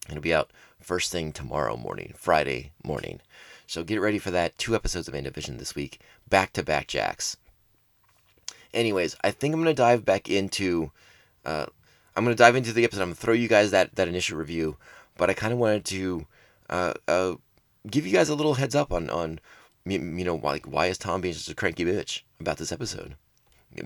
It'll 0.09 0.21
be 0.21 0.35
out 0.35 0.51
first 0.81 1.13
thing 1.13 1.33
tomorrow 1.33 1.77
morning, 1.77 2.15
Friday 2.17 2.73
morning. 2.83 3.21
So 3.71 3.85
get 3.85 4.01
ready 4.01 4.19
for 4.19 4.33
that. 4.33 4.59
Two 4.59 4.75
episodes 4.75 5.07
of 5.07 5.15
Mandovision 5.15 5.57
this 5.57 5.77
week, 5.77 6.01
back 6.29 6.53
to 6.55 6.65
back 6.65 6.89
jacks. 6.89 7.37
Anyways, 8.75 9.15
I 9.23 9.31
think 9.31 9.55
I'm 9.55 9.61
gonna 9.61 9.75
dive 9.75 10.05
back 10.05 10.29
into. 10.29 10.91
Uh, 11.45 11.67
I'm 12.17 12.25
gonna 12.25 12.35
dive 12.35 12.57
into 12.57 12.73
the 12.73 12.83
episode. 12.83 13.03
I'm 13.03 13.11
gonna 13.11 13.15
throw 13.15 13.33
you 13.33 13.47
guys 13.47 13.71
that 13.71 13.95
that 13.95 14.09
initial 14.09 14.39
review, 14.39 14.77
but 15.17 15.31
I 15.31 15.35
kind 15.35 15.53
of 15.53 15.61
wanted 15.61 15.85
to 15.85 16.27
uh, 16.69 16.95
uh, 17.07 17.35
give 17.89 18.09
you 18.09 18.13
guys 18.13 18.29
a 18.29 18.35
little 18.35 18.55
heads 18.55 18.75
up 18.75 18.93
on 18.93 19.09
on 19.09 19.39
you 19.85 20.01
know 20.01 20.35
like 20.35 20.67
why 20.67 20.87
is 20.87 20.99
Tom 20.99 21.21
being 21.21 21.35
such 21.35 21.53
a 21.53 21.55
cranky 21.55 21.85
bitch 21.85 22.23
about 22.41 22.57
this 22.57 22.73
episode? 22.73 23.15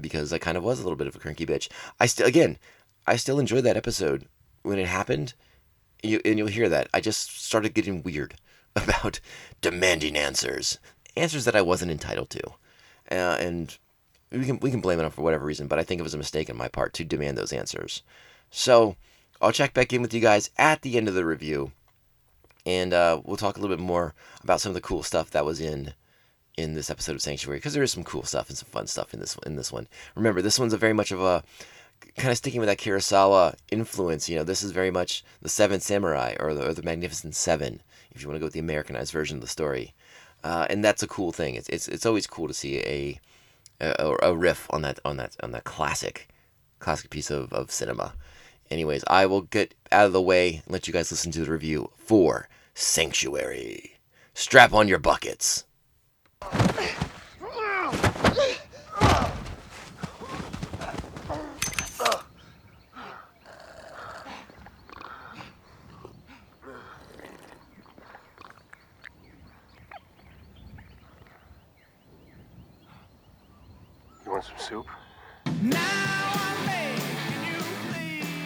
Because 0.00 0.33
I 0.33 0.38
kind 0.38 0.57
of 0.57 0.64
was 0.64 0.81
a 0.81 0.83
little 0.83 0.97
bit 0.97 1.09
of 1.09 1.17
a 1.17 1.19
cranky 1.19 1.45
bitch. 1.45 1.69
I 2.00 2.07
still 2.07 2.26
again, 2.26 2.57
I 3.07 3.17
still 3.17 3.38
enjoyed 3.38 3.64
that 3.64 3.76
episode 3.76 4.29
when 4.62 4.79
it 4.79 4.87
happened. 4.87 5.35
You, 6.03 6.23
and 6.25 6.38
you'll 6.38 6.49
hear 6.49 6.71
that 6.71 6.88
I 6.95 7.00
just 7.00 7.45
started 7.45 7.75
getting 7.75 8.03
weird 8.03 8.37
about 8.83 9.21
demanding 9.61 10.16
answers, 10.16 10.78
answers 11.16 11.45
that 11.45 11.57
I 11.57 11.62
wasn't 11.62 11.93
entitled 11.93 12.31
to, 12.31 12.47
uh, 13.11 13.37
and 13.40 13.76
we 14.31 14.45
can 14.47 14.59
we 14.61 14.71
can 14.71 14.81
blame 14.81 14.99
it 14.99 15.04
on 15.04 15.11
for 15.11 15.23
whatever 15.23 15.45
reason. 15.45 15.69
But 15.69 15.78
I 15.78 15.85
think 15.85 16.00
it 16.00 16.04
was 16.04 16.14
a 16.14 16.19
mistake 16.19 16.50
on 16.50 16.57
my 16.57 16.69
part 16.69 16.93
to 16.95 17.04
demand 17.04 17.38
those 17.38 17.52
answers. 17.52 18.02
So 18.50 18.97
I'll 19.40 19.52
check 19.52 19.75
back 19.75 19.93
in 19.93 20.02
with 20.02 20.14
you 20.14 20.21
guys 20.21 20.50
at 20.59 20.83
the 20.83 20.97
end 20.97 21.09
of 21.09 21.14
the 21.14 21.25
review 21.25 21.73
and 22.66 22.95
uh, 22.95 23.21
we'll 23.25 23.37
talk 23.37 23.57
a 23.57 23.61
little 23.61 23.76
bit 23.76 23.83
more 23.83 24.14
about 24.43 24.61
some 24.61 24.71
of 24.71 24.75
the 24.75 24.81
cool 24.81 25.02
stuff 25.02 25.31
that 25.31 25.45
was 25.45 25.61
in 25.61 25.95
in 26.57 26.75
this 26.75 26.88
episode 26.88 27.16
of 27.16 27.23
Sanctuary 27.23 27.59
because 27.59 27.75
there 27.75 27.83
is 27.83 27.93
some 27.93 28.04
cool 28.04 28.23
stuff 28.23 28.49
and 28.49 28.57
some 28.57 28.69
fun 28.69 28.87
stuff 28.87 29.12
in 29.12 29.21
this 29.21 29.37
in 29.45 29.57
this 29.57 29.73
one. 29.73 29.88
Remember, 30.14 30.40
this 30.40 30.59
one's 30.59 30.73
a 30.73 30.78
very 30.78 30.93
much 30.93 31.11
of 31.11 31.21
a 31.21 31.43
kind 32.16 32.31
of 32.31 32.37
sticking 32.37 32.61
with 32.61 32.69
that 32.69 32.78
Kurosawa 32.78 33.54
influence. 33.71 34.28
You 34.28 34.37
know, 34.37 34.45
this 34.45 34.62
is 34.62 34.71
very 34.71 34.90
much 34.90 35.25
the 35.43 35.49
Seventh 35.49 35.83
Samurai 35.83 36.37
or 36.38 36.54
the, 36.54 36.69
or 36.69 36.75
the 36.75 36.83
Magnificent 36.83 37.35
Seven, 37.35 37.83
if 38.14 38.23
you 38.23 38.28
want 38.28 38.37
to 38.37 38.40
go 38.40 38.47
with 38.47 38.54
the 38.54 38.61
Americanized 38.61 39.12
version 39.12 39.37
of 39.38 39.40
the 39.40 39.49
story. 39.49 39.94
uh, 40.44 40.66
and 40.71 40.85
that's 40.85 41.02
a 41.02 41.06
cool 41.09 41.33
thing. 41.33 41.54
It's 41.54 41.68
it's 41.71 41.88
it's 41.88 42.06
always 42.06 42.26
cool 42.26 42.49
to 42.49 42.54
see 42.54 42.78
a 42.78 43.21
a, 43.80 44.16
a 44.23 44.37
riff 44.37 44.66
on 44.71 44.83
that 44.83 45.00
on 45.04 45.16
that 45.16 45.37
on 45.42 45.52
that 45.52 45.64
classic 45.64 46.28
classic 46.78 47.11
piece 47.11 47.30
of, 47.30 47.52
of 47.52 47.71
cinema. 47.71 48.14
Anyways, 48.71 49.04
I 49.09 49.26
will 49.26 49.42
get 49.42 49.75
out 49.90 50.06
of 50.06 50.12
the 50.12 50.21
way 50.23 50.62
and 50.64 50.73
let 50.73 50.87
you 50.87 50.92
guys 50.92 51.11
listen 51.11 51.33
to 51.33 51.44
the 51.44 51.50
review 51.50 51.90
for 51.97 52.49
Sanctuary. 52.75 53.99
Strap 54.35 54.73
on 54.73 54.88
your 54.88 54.99
buckets. 54.99 55.64
Some 74.45 74.59
soup? 74.59 74.87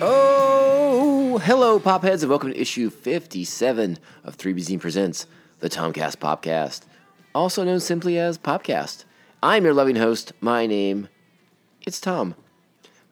Oh, 0.00 1.40
hello, 1.42 1.80
Popheads, 1.80 2.20
and 2.22 2.30
welcome 2.30 2.52
to 2.52 2.60
issue 2.60 2.88
57 2.88 3.98
of 4.22 4.38
3BZ 4.38 4.78
Presents, 4.78 5.26
the 5.58 5.68
Tomcast 5.68 6.18
Popcast, 6.18 6.82
also 7.34 7.64
known 7.64 7.80
simply 7.80 8.16
as 8.16 8.38
Popcast. 8.38 9.06
I'm 9.42 9.64
your 9.64 9.74
loving 9.74 9.96
host. 9.96 10.32
My 10.40 10.66
name, 10.66 11.08
it's 11.84 12.00
Tom. 12.00 12.36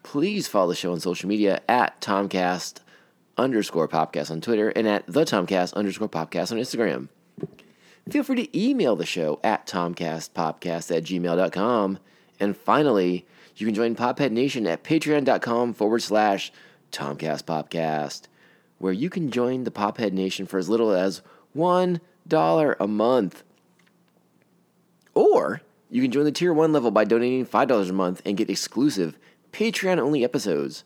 Please 0.05 0.47
follow 0.47 0.69
the 0.69 0.77
show 0.77 0.93
on 0.93 1.01
social 1.01 1.29
media 1.29 1.63
at 1.69 2.01
Tomcast 2.01 2.79
underscore 3.37 3.89
Popcast 3.89 4.31
on 4.31 4.41
Twitter 4.41 4.69
and 4.69 4.87
at 4.87 5.05
the 5.09 5.25
Tomcast 5.25 5.75
underscore 5.75 6.09
Popcast 6.09 6.53
on 6.53 6.59
Instagram. 6.59 7.09
Feel 8.09 8.23
free 8.23 8.47
to 8.47 8.57
email 8.57 8.95
the 8.95 9.05
show 9.05 9.41
at 9.43 9.67
tomcastpopcast 9.67 10.97
at 10.97 11.03
gmail.com. 11.03 11.99
And 12.39 12.57
finally, 12.57 13.27
you 13.57 13.67
can 13.67 13.75
join 13.75 13.97
Pophead 13.97 14.31
Nation 14.33 14.67
at 14.67 14.85
patreon.com 14.85 15.75
forward 15.75 16.01
slash 16.03 16.53
tomcastpopcast, 16.93 18.23
where 18.79 18.93
you 18.93 19.11
can 19.11 19.31
join 19.31 19.65
the 19.65 19.71
Pophead 19.71 20.13
Nation 20.13 20.47
for 20.47 20.59
as 20.59 20.69
little 20.69 20.93
as 20.93 21.23
$1 21.57 22.01
a 22.79 22.87
month. 22.87 23.43
Or 25.15 25.63
you 25.91 26.03
can 26.03 26.11
join 26.11 26.25
the 26.25 26.33
tier 26.33 26.53
1 26.53 26.73
level 26.73 26.91
by 26.91 27.05
donating 27.05 27.47
$5 27.47 27.89
a 27.89 27.93
month 27.93 28.21
and 28.25 28.37
get 28.37 28.51
exclusive 28.51 29.17
Patreon 29.53 29.99
only 29.99 30.23
episodes. 30.23 30.85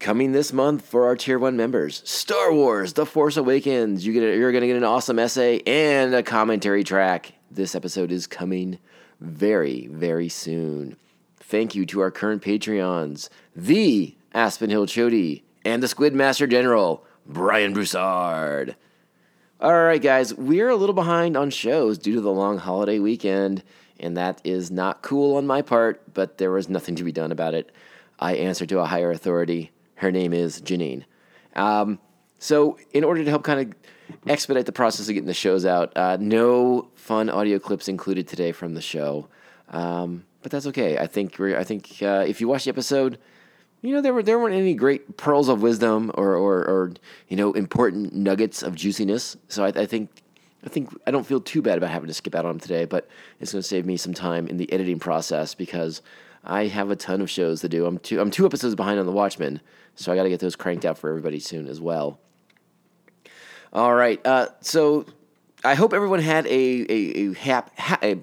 Coming 0.00 0.32
this 0.32 0.52
month 0.52 0.84
for 0.84 1.06
our 1.06 1.16
tier 1.16 1.38
one 1.38 1.56
members, 1.56 2.02
Star 2.06 2.52
Wars: 2.52 2.94
The 2.94 3.04
Force 3.04 3.36
Awakens. 3.36 4.04
You 4.04 4.14
get 4.14 4.22
a, 4.22 4.36
you're 4.36 4.50
going 4.50 4.62
to 4.62 4.66
get 4.66 4.76
an 4.76 4.84
awesome 4.84 5.18
essay 5.18 5.60
and 5.66 6.14
a 6.14 6.22
commentary 6.22 6.84
track. 6.84 7.34
This 7.50 7.74
episode 7.74 8.10
is 8.10 8.26
coming 8.26 8.78
very 9.20 9.86
very 9.88 10.28
soon. 10.28 10.96
Thank 11.38 11.74
you 11.74 11.84
to 11.86 12.00
our 12.00 12.10
current 12.10 12.42
Patreons, 12.42 13.28
the 13.56 14.14
Aspen 14.32 14.70
Hill 14.70 14.86
Chody 14.86 15.42
and 15.64 15.82
the 15.82 15.88
Squid 15.88 16.14
Master 16.14 16.46
General 16.46 17.04
Brian 17.26 17.72
Broussard. 17.72 18.76
All 19.60 19.82
right, 19.82 20.00
guys, 20.00 20.32
we're 20.32 20.70
a 20.70 20.76
little 20.76 20.94
behind 20.94 21.36
on 21.36 21.50
shows 21.50 21.98
due 21.98 22.14
to 22.14 22.20
the 22.20 22.32
long 22.32 22.56
holiday 22.56 22.98
weekend, 22.98 23.62
and 23.98 24.16
that 24.16 24.40
is 24.42 24.70
not 24.70 25.02
cool 25.02 25.36
on 25.36 25.46
my 25.46 25.60
part, 25.60 26.02
but 26.14 26.38
there 26.38 26.50
was 26.50 26.68
nothing 26.68 26.94
to 26.94 27.04
be 27.04 27.12
done 27.12 27.30
about 27.30 27.52
it. 27.52 27.70
I 28.18 28.36
answer 28.36 28.64
to 28.66 28.78
a 28.78 28.86
higher 28.86 29.10
authority. 29.10 29.70
Her 29.96 30.10
name 30.10 30.32
is 30.32 30.62
Janine. 30.62 31.04
Um, 31.54 31.98
so, 32.38 32.78
in 32.92 33.04
order 33.04 33.22
to 33.22 33.28
help 33.28 33.44
kind 33.44 33.60
of 33.60 33.76
expedite 34.26 34.66
the 34.66 34.72
process 34.72 35.08
of 35.08 35.14
getting 35.14 35.26
the 35.26 35.34
shows 35.34 35.64
out, 35.64 35.96
uh, 35.96 36.16
no 36.20 36.88
fun 36.94 37.28
audio 37.30 37.58
clips 37.58 37.88
included 37.88 38.28
today 38.28 38.52
from 38.52 38.74
the 38.74 38.82
show, 38.82 39.28
um, 39.70 40.24
but 40.42 40.50
that's 40.50 40.66
okay. 40.66 40.98
I 40.98 41.06
think 41.06 41.38
I 41.40 41.64
think 41.64 42.02
uh, 42.02 42.24
if 42.26 42.40
you 42.40 42.48
watch 42.48 42.64
the 42.64 42.70
episode, 42.70 43.18
you 43.82 43.94
know 43.94 44.00
there 44.00 44.12
were 44.12 44.22
there 44.22 44.38
weren't 44.38 44.54
any 44.54 44.74
great 44.74 45.16
pearls 45.16 45.48
of 45.48 45.62
wisdom 45.62 46.10
or 46.14 46.34
or, 46.34 46.58
or 46.58 46.92
you 47.28 47.36
know 47.36 47.52
important 47.52 48.14
nuggets 48.14 48.62
of 48.62 48.74
juiciness. 48.74 49.36
So 49.48 49.64
I, 49.64 49.68
I 49.68 49.86
think 49.86 50.10
I 50.64 50.68
think 50.68 50.90
I 51.06 51.10
don't 51.10 51.26
feel 51.26 51.40
too 51.40 51.62
bad 51.62 51.78
about 51.78 51.90
having 51.90 52.08
to 52.08 52.14
skip 52.14 52.34
out 52.34 52.44
on 52.44 52.52
them 52.52 52.60
today, 52.60 52.84
but 52.84 53.08
it's 53.38 53.52
going 53.52 53.62
to 53.62 53.68
save 53.68 53.86
me 53.86 53.96
some 53.96 54.14
time 54.14 54.46
in 54.46 54.56
the 54.56 54.70
editing 54.72 54.98
process 54.98 55.54
because 55.54 56.02
I 56.44 56.66
have 56.66 56.90
a 56.90 56.96
ton 56.96 57.20
of 57.20 57.30
shows 57.30 57.60
to 57.62 57.68
do. 57.68 57.86
I'm 57.86 57.98
two 57.98 58.20
I'm 58.20 58.30
two 58.30 58.46
episodes 58.46 58.74
behind 58.74 58.98
on 58.98 59.06
the 59.06 59.12
Watchmen, 59.12 59.60
so 59.94 60.12
I 60.12 60.16
got 60.16 60.24
to 60.24 60.28
get 60.28 60.40
those 60.40 60.56
cranked 60.56 60.84
out 60.84 60.98
for 60.98 61.08
everybody 61.08 61.40
soon 61.40 61.68
as 61.68 61.80
well. 61.80 62.18
All 63.72 63.94
right, 63.94 64.24
uh, 64.26 64.48
so 64.60 65.06
I 65.64 65.74
hope 65.74 65.92
everyone 65.92 66.20
had 66.20 66.46
a 66.46 66.50
a, 66.50 67.18
a 67.18 67.34
hap 67.34 67.78
ha, 67.78 67.98
a, 68.02 68.18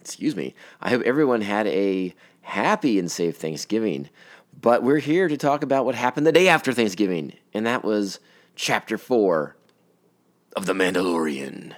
excuse 0.00 0.36
me. 0.36 0.54
I 0.80 0.90
hope 0.90 1.02
everyone 1.02 1.40
had 1.40 1.66
a 1.66 2.14
happy 2.42 2.98
and 2.98 3.10
safe 3.10 3.36
Thanksgiving. 3.36 4.08
But 4.58 4.82
we're 4.82 4.98
here 4.98 5.28
to 5.28 5.36
talk 5.36 5.62
about 5.62 5.84
what 5.84 5.96
happened 5.96 6.26
the 6.26 6.32
day 6.32 6.48
after 6.48 6.72
Thanksgiving, 6.72 7.34
and 7.52 7.66
that 7.66 7.84
was 7.84 8.20
chapter 8.54 8.96
four 8.96 9.56
of 10.54 10.66
The 10.66 10.72
Mandalorian. 10.72 11.74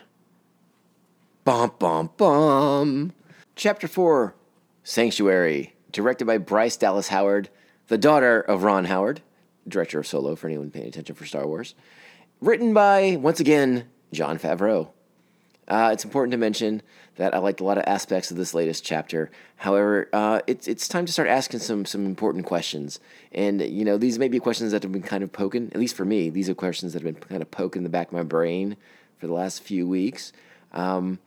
Bum 1.45 1.73
bum 1.79 2.11
bum. 2.17 3.13
Chapter 3.57 3.89
four, 3.89 4.37
Sanctuary, 4.85 5.75
directed 5.91 6.27
by 6.27 6.39
Bryce 6.39 6.77
Dallas 6.77 7.09
Howard, 7.09 7.49
the 7.89 7.99
daughter 7.99 8.41
of 8.41 8.63
Ron 8.63 8.85
Howard, 8.85 9.23
director 9.67 9.99
of 9.99 10.07
Solo 10.07 10.37
for 10.37 10.47
anyone 10.47 10.71
paying 10.71 10.89
attention 10.89 11.15
for 11.15 11.25
Star 11.25 11.47
Wars. 11.47 11.75
Written 12.41 12.73
by 12.73 13.17
once 13.21 13.41
again 13.41 13.89
Jon 14.13 14.39
Favreau. 14.39 14.91
Uh, 15.67 15.91
it's 15.93 16.05
important 16.05 16.31
to 16.31 16.39
mention 16.39 16.83
that 17.17 17.35
I 17.35 17.39
liked 17.39 17.61
a 17.61 17.65
lot 17.65 17.79
of 17.79 17.85
aspects 17.85 18.31
of 18.31 18.37
this 18.37 18.55
latest 18.55 18.85
chapter. 18.85 19.29
However, 19.57 20.09
uh, 20.13 20.41
it's 20.47 20.69
it's 20.69 20.87
time 20.87 21.05
to 21.05 21.13
start 21.13 21.29
asking 21.29 21.59
some 21.59 21.85
some 21.85 22.07
important 22.07 22.47
questions. 22.47 23.01
And 23.33 23.61
you 23.61 23.85
know, 23.85 23.99
these 23.99 24.21
may 24.21 24.29
be 24.29 24.39
questions 24.39 24.71
that 24.71 24.85
have 24.85 24.93
been 24.93 25.03
kind 25.03 25.25
of 25.25 25.33
poking. 25.33 25.69
At 25.73 25.81
least 25.81 25.97
for 25.97 26.05
me, 26.05 26.31
these 26.31 26.49
are 26.49 26.55
questions 26.55 26.93
that 26.93 27.03
have 27.03 27.13
been 27.13 27.29
kind 27.29 27.43
of 27.43 27.51
poking 27.51 27.83
the 27.83 27.89
back 27.89 28.07
of 28.07 28.13
my 28.13 28.23
brain 28.23 28.77
for 29.19 29.27
the 29.27 29.33
last 29.33 29.65
few 29.65 29.89
weeks. 29.89 30.33
Um, 30.73 31.19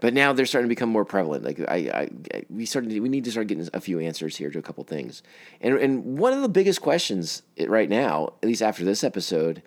but 0.00 0.14
now 0.14 0.32
they're 0.32 0.46
starting 0.46 0.68
to 0.68 0.74
become 0.74 0.88
more 0.88 1.04
prevalent. 1.04 1.44
Like 1.44 1.60
I, 1.60 1.74
I, 1.74 2.10
I 2.32 2.42
we 2.48 2.64
started, 2.64 2.98
we 3.00 3.10
need 3.10 3.24
to 3.24 3.30
start 3.30 3.48
getting 3.48 3.68
a 3.74 3.80
few 3.80 4.00
answers 4.00 4.36
here 4.36 4.50
to 4.50 4.58
a 4.58 4.62
couple 4.62 4.82
things. 4.84 5.22
And 5.60 5.76
and 5.76 6.16
one 6.16 6.32
of 6.32 6.40
the 6.40 6.48
biggest 6.48 6.80
questions 6.80 7.42
right 7.68 7.90
now, 7.90 8.32
at 8.42 8.48
least 8.48 8.62
after 8.62 8.82
this 8.82 9.04
episode, 9.04 9.62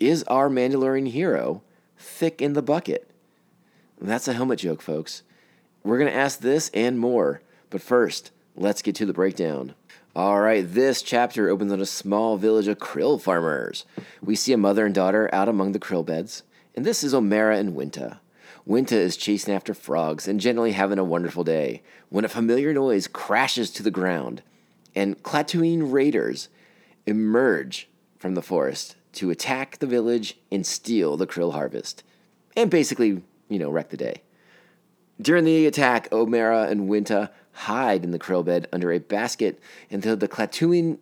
is 0.00 0.24
our 0.24 0.48
Mandalorian 0.48 1.08
hero 1.08 1.62
thick 1.96 2.42
in 2.42 2.54
the 2.54 2.62
bucket? 2.62 3.08
That's 4.00 4.26
a 4.26 4.32
helmet 4.32 4.58
joke, 4.60 4.80
folks. 4.80 5.22
We're 5.84 5.98
going 5.98 6.10
to 6.10 6.16
ask 6.16 6.40
this 6.40 6.70
and 6.72 6.98
more. 6.98 7.42
But 7.68 7.82
first, 7.82 8.30
let's 8.56 8.82
get 8.82 8.94
to 8.96 9.06
the 9.06 9.12
breakdown. 9.12 9.74
All 10.16 10.40
right, 10.40 10.64
this 10.66 11.02
chapter 11.02 11.48
opens 11.48 11.70
on 11.70 11.80
a 11.80 11.86
small 11.86 12.36
village 12.36 12.66
of 12.66 12.78
krill 12.78 13.20
farmers. 13.20 13.84
We 14.20 14.34
see 14.34 14.52
a 14.52 14.58
mother 14.58 14.84
and 14.84 14.94
daughter 14.94 15.30
out 15.32 15.48
among 15.48 15.72
the 15.72 15.78
krill 15.78 16.04
beds, 16.04 16.42
and 16.74 16.84
this 16.84 17.04
is 17.04 17.14
Omera 17.14 17.56
and 17.58 17.76
Winta. 17.76 18.18
Winta 18.66 18.92
is 18.92 19.16
chasing 19.16 19.54
after 19.54 19.72
frogs 19.72 20.26
and 20.26 20.40
generally 20.40 20.72
having 20.72 20.98
a 20.98 21.04
wonderful 21.04 21.44
day 21.44 21.82
when 22.08 22.24
a 22.24 22.28
familiar 22.28 22.74
noise 22.74 23.06
crashes 23.06 23.70
to 23.70 23.84
the 23.84 23.90
ground, 23.90 24.42
and 24.96 25.22
Klatooine 25.22 25.92
raiders 25.92 26.48
emerge 27.06 27.88
from 28.18 28.34
the 28.34 28.42
forest 28.42 28.96
to 29.12 29.30
attack 29.30 29.78
the 29.78 29.86
village 29.86 30.38
and 30.50 30.66
steal 30.66 31.16
the 31.16 31.26
krill 31.26 31.52
harvest, 31.52 32.02
and 32.56 32.70
basically, 32.70 33.22
you 33.48 33.58
know, 33.58 33.70
wreck 33.70 33.90
the 33.90 33.96
day. 33.96 34.22
During 35.20 35.44
the 35.44 35.66
attack, 35.66 36.08
Omera 36.10 36.70
and 36.70 36.88
Winta 36.88 37.30
hide 37.52 38.04
in 38.04 38.10
the 38.10 38.18
krill 38.18 38.44
bed 38.44 38.68
under 38.72 38.92
a 38.92 38.98
basket 38.98 39.60
until 39.90 40.16
the 40.16 40.28
Klatooine. 40.28 40.98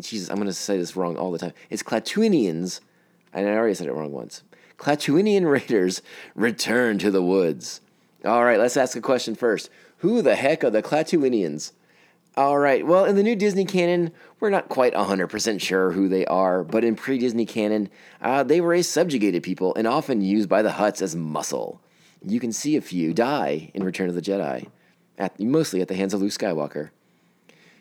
Jesus, 0.00 0.30
I'm 0.30 0.36
going 0.36 0.46
to 0.46 0.54
say 0.54 0.78
this 0.78 0.96
wrong 0.96 1.16
all 1.16 1.32
the 1.32 1.38
time. 1.38 1.52
It's 1.68 1.82
Klatooinians. 1.82 2.80
And 3.32 3.46
I 3.46 3.52
already 3.52 3.74
said 3.74 3.88
it 3.88 3.92
wrong 3.92 4.12
once. 4.12 4.42
Klatooinian 4.78 5.50
raiders 5.50 6.00
return 6.34 6.98
to 6.98 7.10
the 7.10 7.22
woods. 7.22 7.80
All 8.24 8.44
right, 8.44 8.58
let's 8.58 8.76
ask 8.76 8.96
a 8.96 9.00
question 9.00 9.34
first. 9.34 9.68
Who 9.98 10.22
the 10.22 10.36
heck 10.36 10.64
are 10.64 10.70
the 10.70 10.82
Klatooinians? 10.82 11.72
All 12.38 12.56
right, 12.56 12.86
well, 12.86 13.04
in 13.04 13.16
the 13.16 13.24
new 13.24 13.34
Disney 13.34 13.64
canon, 13.64 14.12
we're 14.38 14.48
not 14.48 14.68
quite 14.68 14.94
100% 14.94 15.60
sure 15.60 15.90
who 15.90 16.08
they 16.08 16.24
are, 16.26 16.62
but 16.62 16.84
in 16.84 16.94
pre 16.94 17.18
Disney 17.18 17.44
canon, 17.44 17.90
uh, 18.22 18.44
they 18.44 18.60
were 18.60 18.74
a 18.74 18.82
subjugated 18.82 19.42
people 19.42 19.74
and 19.74 19.88
often 19.88 20.20
used 20.20 20.48
by 20.48 20.62
the 20.62 20.70
Hutts 20.70 21.02
as 21.02 21.16
muscle. 21.16 21.80
You 22.24 22.38
can 22.38 22.52
see 22.52 22.76
a 22.76 22.80
few 22.80 23.12
die 23.12 23.72
in 23.74 23.82
Return 23.82 24.08
of 24.08 24.14
the 24.14 24.22
Jedi, 24.22 24.68
at, 25.18 25.40
mostly 25.40 25.80
at 25.80 25.88
the 25.88 25.96
hands 25.96 26.14
of 26.14 26.20
Luke 26.20 26.30
Skywalker. 26.30 26.90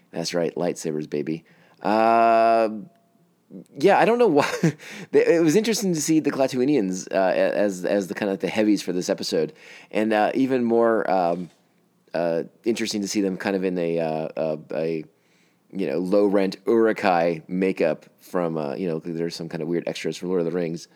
That's 0.10 0.34
right, 0.34 0.56
lightsabers, 0.56 1.08
baby. 1.08 1.46
Uh, 1.84 2.70
yeah, 3.78 4.00
I 4.00 4.06
don't 4.06 4.18
know 4.18 4.26
why. 4.26 4.52
it 5.14 5.44
was 5.44 5.56
interesting 5.56 5.94
to 5.94 6.02
see 6.02 6.20
the 6.20 6.32
Klatooinians 6.32 7.08
uh, 7.12 7.16
as 7.16 7.86
as 7.86 8.08
the 8.08 8.16
kind 8.16 8.32
of 8.32 8.40
the 8.40 8.50
heavies 8.50 8.82
for 8.82 8.92
this 8.92 9.08
episode, 9.08 9.54
and 9.92 10.14
uh, 10.14 10.32
even 10.34 10.64
more 10.64 11.08
um, 11.08 11.52
uh, 12.14 12.44
interesting 12.64 13.02
to 13.02 13.08
see 13.08 13.22
them 13.22 13.38
kind 13.38 13.56
of 13.56 13.64
in 13.64 13.78
a 13.78 14.00
uh, 14.00 14.28
a, 14.36 14.60
a 14.76 15.04
you 15.72 15.88
know 15.88 16.00
low 16.00 16.26
rent 16.26 16.58
Uruk-hai 16.66 17.44
makeup 17.48 18.06
from 18.20 18.58
uh, 18.58 18.76
you 18.76 18.88
know 18.88 19.00
there's 19.00 19.36
some 19.36 19.50
kind 19.50 19.62
of 19.62 19.68
weird 19.68 19.88
extras 19.88 20.18
from 20.18 20.30
Lord 20.30 20.42
of 20.42 20.46
the 20.46 20.52
Rings. 20.52 20.88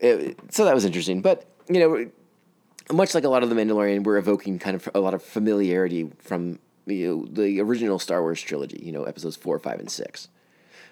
It- 0.00 0.38
so 0.50 0.64
that 0.64 0.74
was 0.74 0.84
interesting, 0.84 1.20
but 1.22 1.46
you 1.68 1.78
know, 1.78 2.10
much 2.94 3.14
like 3.14 3.24
a 3.24 3.28
lot 3.28 3.42
of 3.42 3.48
the 3.50 3.54
Mandalorian, 3.54 4.02
we're 4.04 4.18
evoking 4.18 4.58
kind 4.58 4.74
of 4.74 4.88
a 4.94 5.00
lot 5.00 5.14
of 5.14 5.22
familiarity 5.22 6.10
from 6.18 6.58
you 6.86 7.06
know, 7.08 7.26
the 7.44 7.60
original 7.60 7.98
Star 7.98 8.20
Wars 8.22 8.40
trilogy. 8.42 8.80
You 8.82 8.92
know, 8.92 9.04
episodes 9.04 9.36
four, 9.36 9.58
five, 9.58 9.78
and 9.78 9.90
six. 9.90 10.28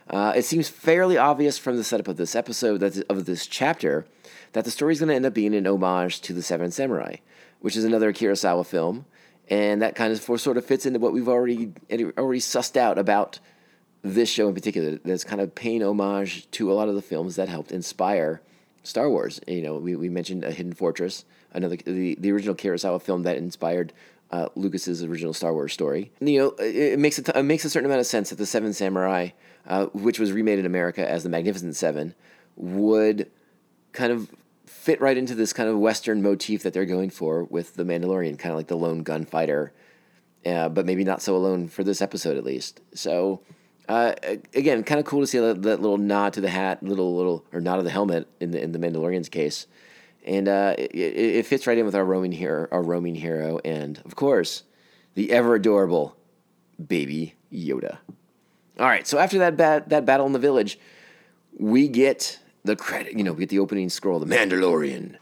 Uh, 0.09 0.33
it 0.35 0.45
seems 0.45 0.69
fairly 0.69 1.19
obvious 1.19 1.59
from 1.59 1.77
the 1.77 1.85
setup 1.85 2.09
of 2.09 2.17
this 2.17 2.35
episode 2.35 2.79
that 2.79 3.03
of 3.11 3.27
this 3.27 3.47
chapter 3.47 4.07
that 4.53 4.65
the 4.65 4.71
story 4.71 4.93
is 4.93 5.01
going 5.01 5.09
to 5.11 5.15
end 5.15 5.27
up 5.27 5.35
being 5.35 5.55
an 5.55 5.67
homage 5.67 6.21
to 6.23 6.33
the 6.33 6.43
Seven 6.43 6.71
Samurai, 6.71 7.17
which 7.61 7.77
is 7.77 7.85
another 7.85 8.13
Kurosawa 8.13 8.65
film, 8.65 9.05
and 9.49 9.83
that 9.83 9.95
kind 9.95 10.13
of 10.13 10.21
sort 10.41 10.57
of 10.57 10.65
fits 10.65 10.87
into 10.87 10.99
what 10.99 11.13
we've 11.13 11.29
already 11.29 11.73
already 11.91 12.41
sussed 12.41 12.77
out 12.77 12.99
about 12.99 13.41
this 14.03 14.29
show 14.29 14.49
in 14.49 14.55
particular. 14.55 14.99
That's 15.05 15.25
kind 15.25 15.41
of 15.41 15.55
paying 15.55 15.83
homage 15.83 16.51
to 16.53 16.71
a 16.71 16.75
lot 16.75 16.89
of 16.89 16.95
the 16.95 17.03
films 17.03 17.37
that 17.37 17.49
helped 17.49 17.73
inspire 17.73 18.41
Star 18.83 19.11
Wars. 19.11 19.41
You 19.47 19.63
know, 19.63 19.77
we, 19.77 19.97
we 19.97 20.09
mentioned 20.09 20.45
A 20.45 20.53
Hidden 20.53 20.75
Fortress, 20.75 21.25
another 21.53 21.77
the, 21.77 22.17
the 22.19 22.33
original 22.33 22.55
Kurosawa 22.55 23.01
film 23.01 23.23
that 23.25 23.37
inspired 23.37 23.93
uh, 24.31 24.49
Lucas's 24.55 25.03
original 25.03 25.33
Star 25.33 25.53
Wars 25.53 25.73
story. 25.73 26.11
You 26.21 26.39
know, 26.39 26.55
it, 26.59 26.99
makes 26.99 27.19
it 27.19 27.45
makes 27.45 27.65
a 27.65 27.71
certain 27.71 27.87
amount 27.87 28.01
of 28.01 28.07
sense 28.07 28.31
that 28.31 28.37
the 28.37 28.47
Seven 28.47 28.73
Samurai, 28.73 29.31
uh, 29.67 29.87
which 29.87 30.19
was 30.19 30.33
remade 30.33 30.59
in 30.59 30.67
America 30.67 31.09
as 31.09 31.23
the 31.23 31.29
Magnificent 31.29 31.77
Seven, 31.77 32.15
would 32.57 33.31
kind 33.93 34.13
of 34.13 34.31
fit 34.89 35.03
right 35.03 35.19
into 35.19 35.35
this 35.35 35.53
kind 35.53 35.69
of 35.69 35.79
Western 35.79 36.23
motif 36.23 36.63
that 36.63 36.73
they're 36.73 36.87
going 36.87 37.11
for 37.11 37.45
with 37.45 37.75
the 37.75 37.85
Mandalorian, 37.85 38.39
kind 38.39 38.53
of 38.53 38.57
like 38.57 38.69
the 38.69 38.77
lone 38.77 39.03
gunfighter, 39.03 39.71
uh, 40.47 40.71
but 40.71 40.87
maybe 40.87 41.05
not 41.05 41.21
so 41.21 41.37
alone 41.37 41.69
for 41.69 41.85
this 41.85 42.01
episode 42.01 42.39
at 42.39 42.45
least. 42.45 42.81
So. 42.95 43.43
Uh, 43.87 44.15
again, 44.55 44.85
kind 44.85 45.01
of 45.01 45.07
cool 45.07 45.21
to 45.21 45.27
see 45.27 45.39
that, 45.39 45.63
that, 45.63 45.81
little 45.81 45.97
nod 45.97 46.35
to 46.35 46.43
the 46.43 46.51
hat, 46.51 46.83
little 46.83 47.17
little 47.17 47.43
or 47.55 47.61
nod 47.63 47.79
of 47.79 47.87
the 47.87 47.91
helmet 47.91 48.29
in 48.39 48.51
the 48.51 48.63
in 48.63 48.73
the 48.73 48.79
Mandalorian's 48.79 49.31
case, 49.31 49.67
and 50.27 50.47
uh, 50.47 50.75
it, 50.77 50.95
it, 50.95 51.47
fits 51.47 51.67
right 51.67 51.79
in 51.79 51.87
with 51.87 51.95
our 51.95 52.05
roaming 52.05 52.33
hero, 52.33 52.69
our 52.71 52.83
roaming 52.83 53.15
hero, 53.15 53.61
and 53.65 53.99
of 54.05 54.15
course, 54.15 54.65
the 55.15 55.33
ever 55.33 55.55
adorable 55.55 56.19
Baby 56.87 57.35
Yoda. 57.51 57.97
All 58.79 58.85
right, 58.85 59.07
so 59.07 59.17
after 59.17 59.39
that 59.39 59.57
bat, 59.57 59.89
that 59.89 60.05
battle 60.05 60.27
in 60.27 60.35
the 60.35 60.39
village, 60.39 60.79
we 61.59 61.89
get 61.89 62.39
the 62.65 62.77
credit. 62.77 63.17
You 63.17 63.25
know, 63.25 63.33
we 63.33 63.41
get 63.41 63.49
the 63.49 63.59
opening 63.59 63.89
scroll, 63.89 64.19
the 64.19 64.27
Mandalorian. 64.27 65.17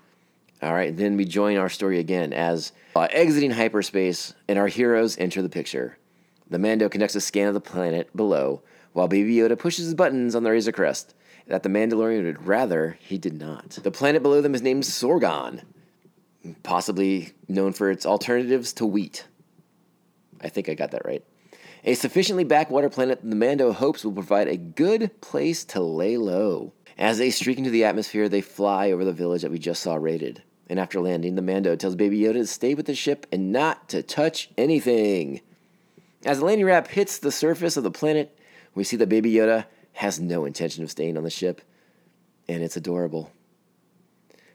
All 0.62 0.72
right, 0.72 0.88
and 0.88 0.98
then 0.98 1.16
we 1.16 1.26
join 1.26 1.58
our 1.58 1.68
story 1.68 1.98
again 1.98 2.32
as 2.32 2.72
uh, 2.94 3.08
exiting 3.10 3.50
hyperspace, 3.50 4.34
and 4.48 4.58
our 4.58 4.68
heroes 4.68 5.18
enter 5.18 5.42
the 5.42 5.48
picture. 5.48 5.98
The 6.48 6.58
Mando 6.58 6.88
conducts 6.88 7.14
a 7.14 7.20
scan 7.20 7.48
of 7.48 7.54
the 7.54 7.60
planet 7.60 8.16
below, 8.16 8.62
while 8.92 9.08
Baby 9.08 9.34
Yoda 9.34 9.58
pushes 9.58 9.84
his 9.84 9.94
buttons 9.94 10.34
on 10.34 10.44
the 10.44 10.50
Razor 10.50 10.72
Crest 10.72 11.14
that 11.46 11.62
the 11.62 11.68
Mandalorian 11.68 12.24
would 12.24 12.46
rather 12.46 12.98
he 13.00 13.18
did 13.18 13.38
not. 13.38 13.70
The 13.82 13.90
planet 13.90 14.22
below 14.22 14.40
them 14.40 14.54
is 14.54 14.62
named 14.62 14.84
Sorgan, 14.84 15.62
possibly 16.62 17.32
known 17.48 17.72
for 17.72 17.90
its 17.90 18.06
alternatives 18.06 18.72
to 18.74 18.86
wheat. 18.86 19.26
I 20.40 20.48
think 20.48 20.68
I 20.68 20.74
got 20.74 20.90
that 20.92 21.04
right. 21.04 21.24
A 21.84 21.94
sufficiently 21.94 22.44
backwater 22.44 22.88
planet 22.88 23.20
the 23.22 23.36
Mando 23.36 23.72
hopes 23.72 24.04
will 24.04 24.12
provide 24.12 24.48
a 24.48 24.56
good 24.56 25.20
place 25.20 25.64
to 25.66 25.80
lay 25.80 26.16
low. 26.16 26.72
As 26.98 27.18
they 27.18 27.30
streak 27.30 27.58
into 27.58 27.70
the 27.70 27.84
atmosphere, 27.84 28.28
they 28.28 28.40
fly 28.40 28.90
over 28.90 29.04
the 29.04 29.12
village 29.12 29.42
that 29.42 29.50
we 29.50 29.58
just 29.58 29.82
saw 29.82 29.96
raided. 29.96 30.42
And 30.68 30.80
after 30.80 31.00
landing, 31.00 31.34
the 31.34 31.42
Mando 31.42 31.76
tells 31.76 31.94
Baby 31.94 32.20
Yoda 32.20 32.34
to 32.34 32.46
stay 32.46 32.74
with 32.74 32.86
the 32.86 32.94
ship 32.94 33.26
and 33.30 33.52
not 33.52 33.88
to 33.90 34.02
touch 34.02 34.50
anything. 34.56 35.40
As 36.24 36.38
the 36.38 36.44
landing 36.44 36.66
ramp 36.66 36.88
hits 36.88 37.18
the 37.18 37.30
surface 37.30 37.76
of 37.76 37.84
the 37.84 37.90
planet, 37.90 38.36
we 38.74 38.82
see 38.82 38.96
that 38.96 39.08
Baby 39.08 39.32
Yoda 39.32 39.66
has 39.92 40.18
no 40.18 40.44
intention 40.44 40.82
of 40.82 40.90
staying 40.90 41.16
on 41.16 41.22
the 41.22 41.30
ship, 41.30 41.62
and 42.48 42.62
it's 42.62 42.76
adorable. 42.76 43.30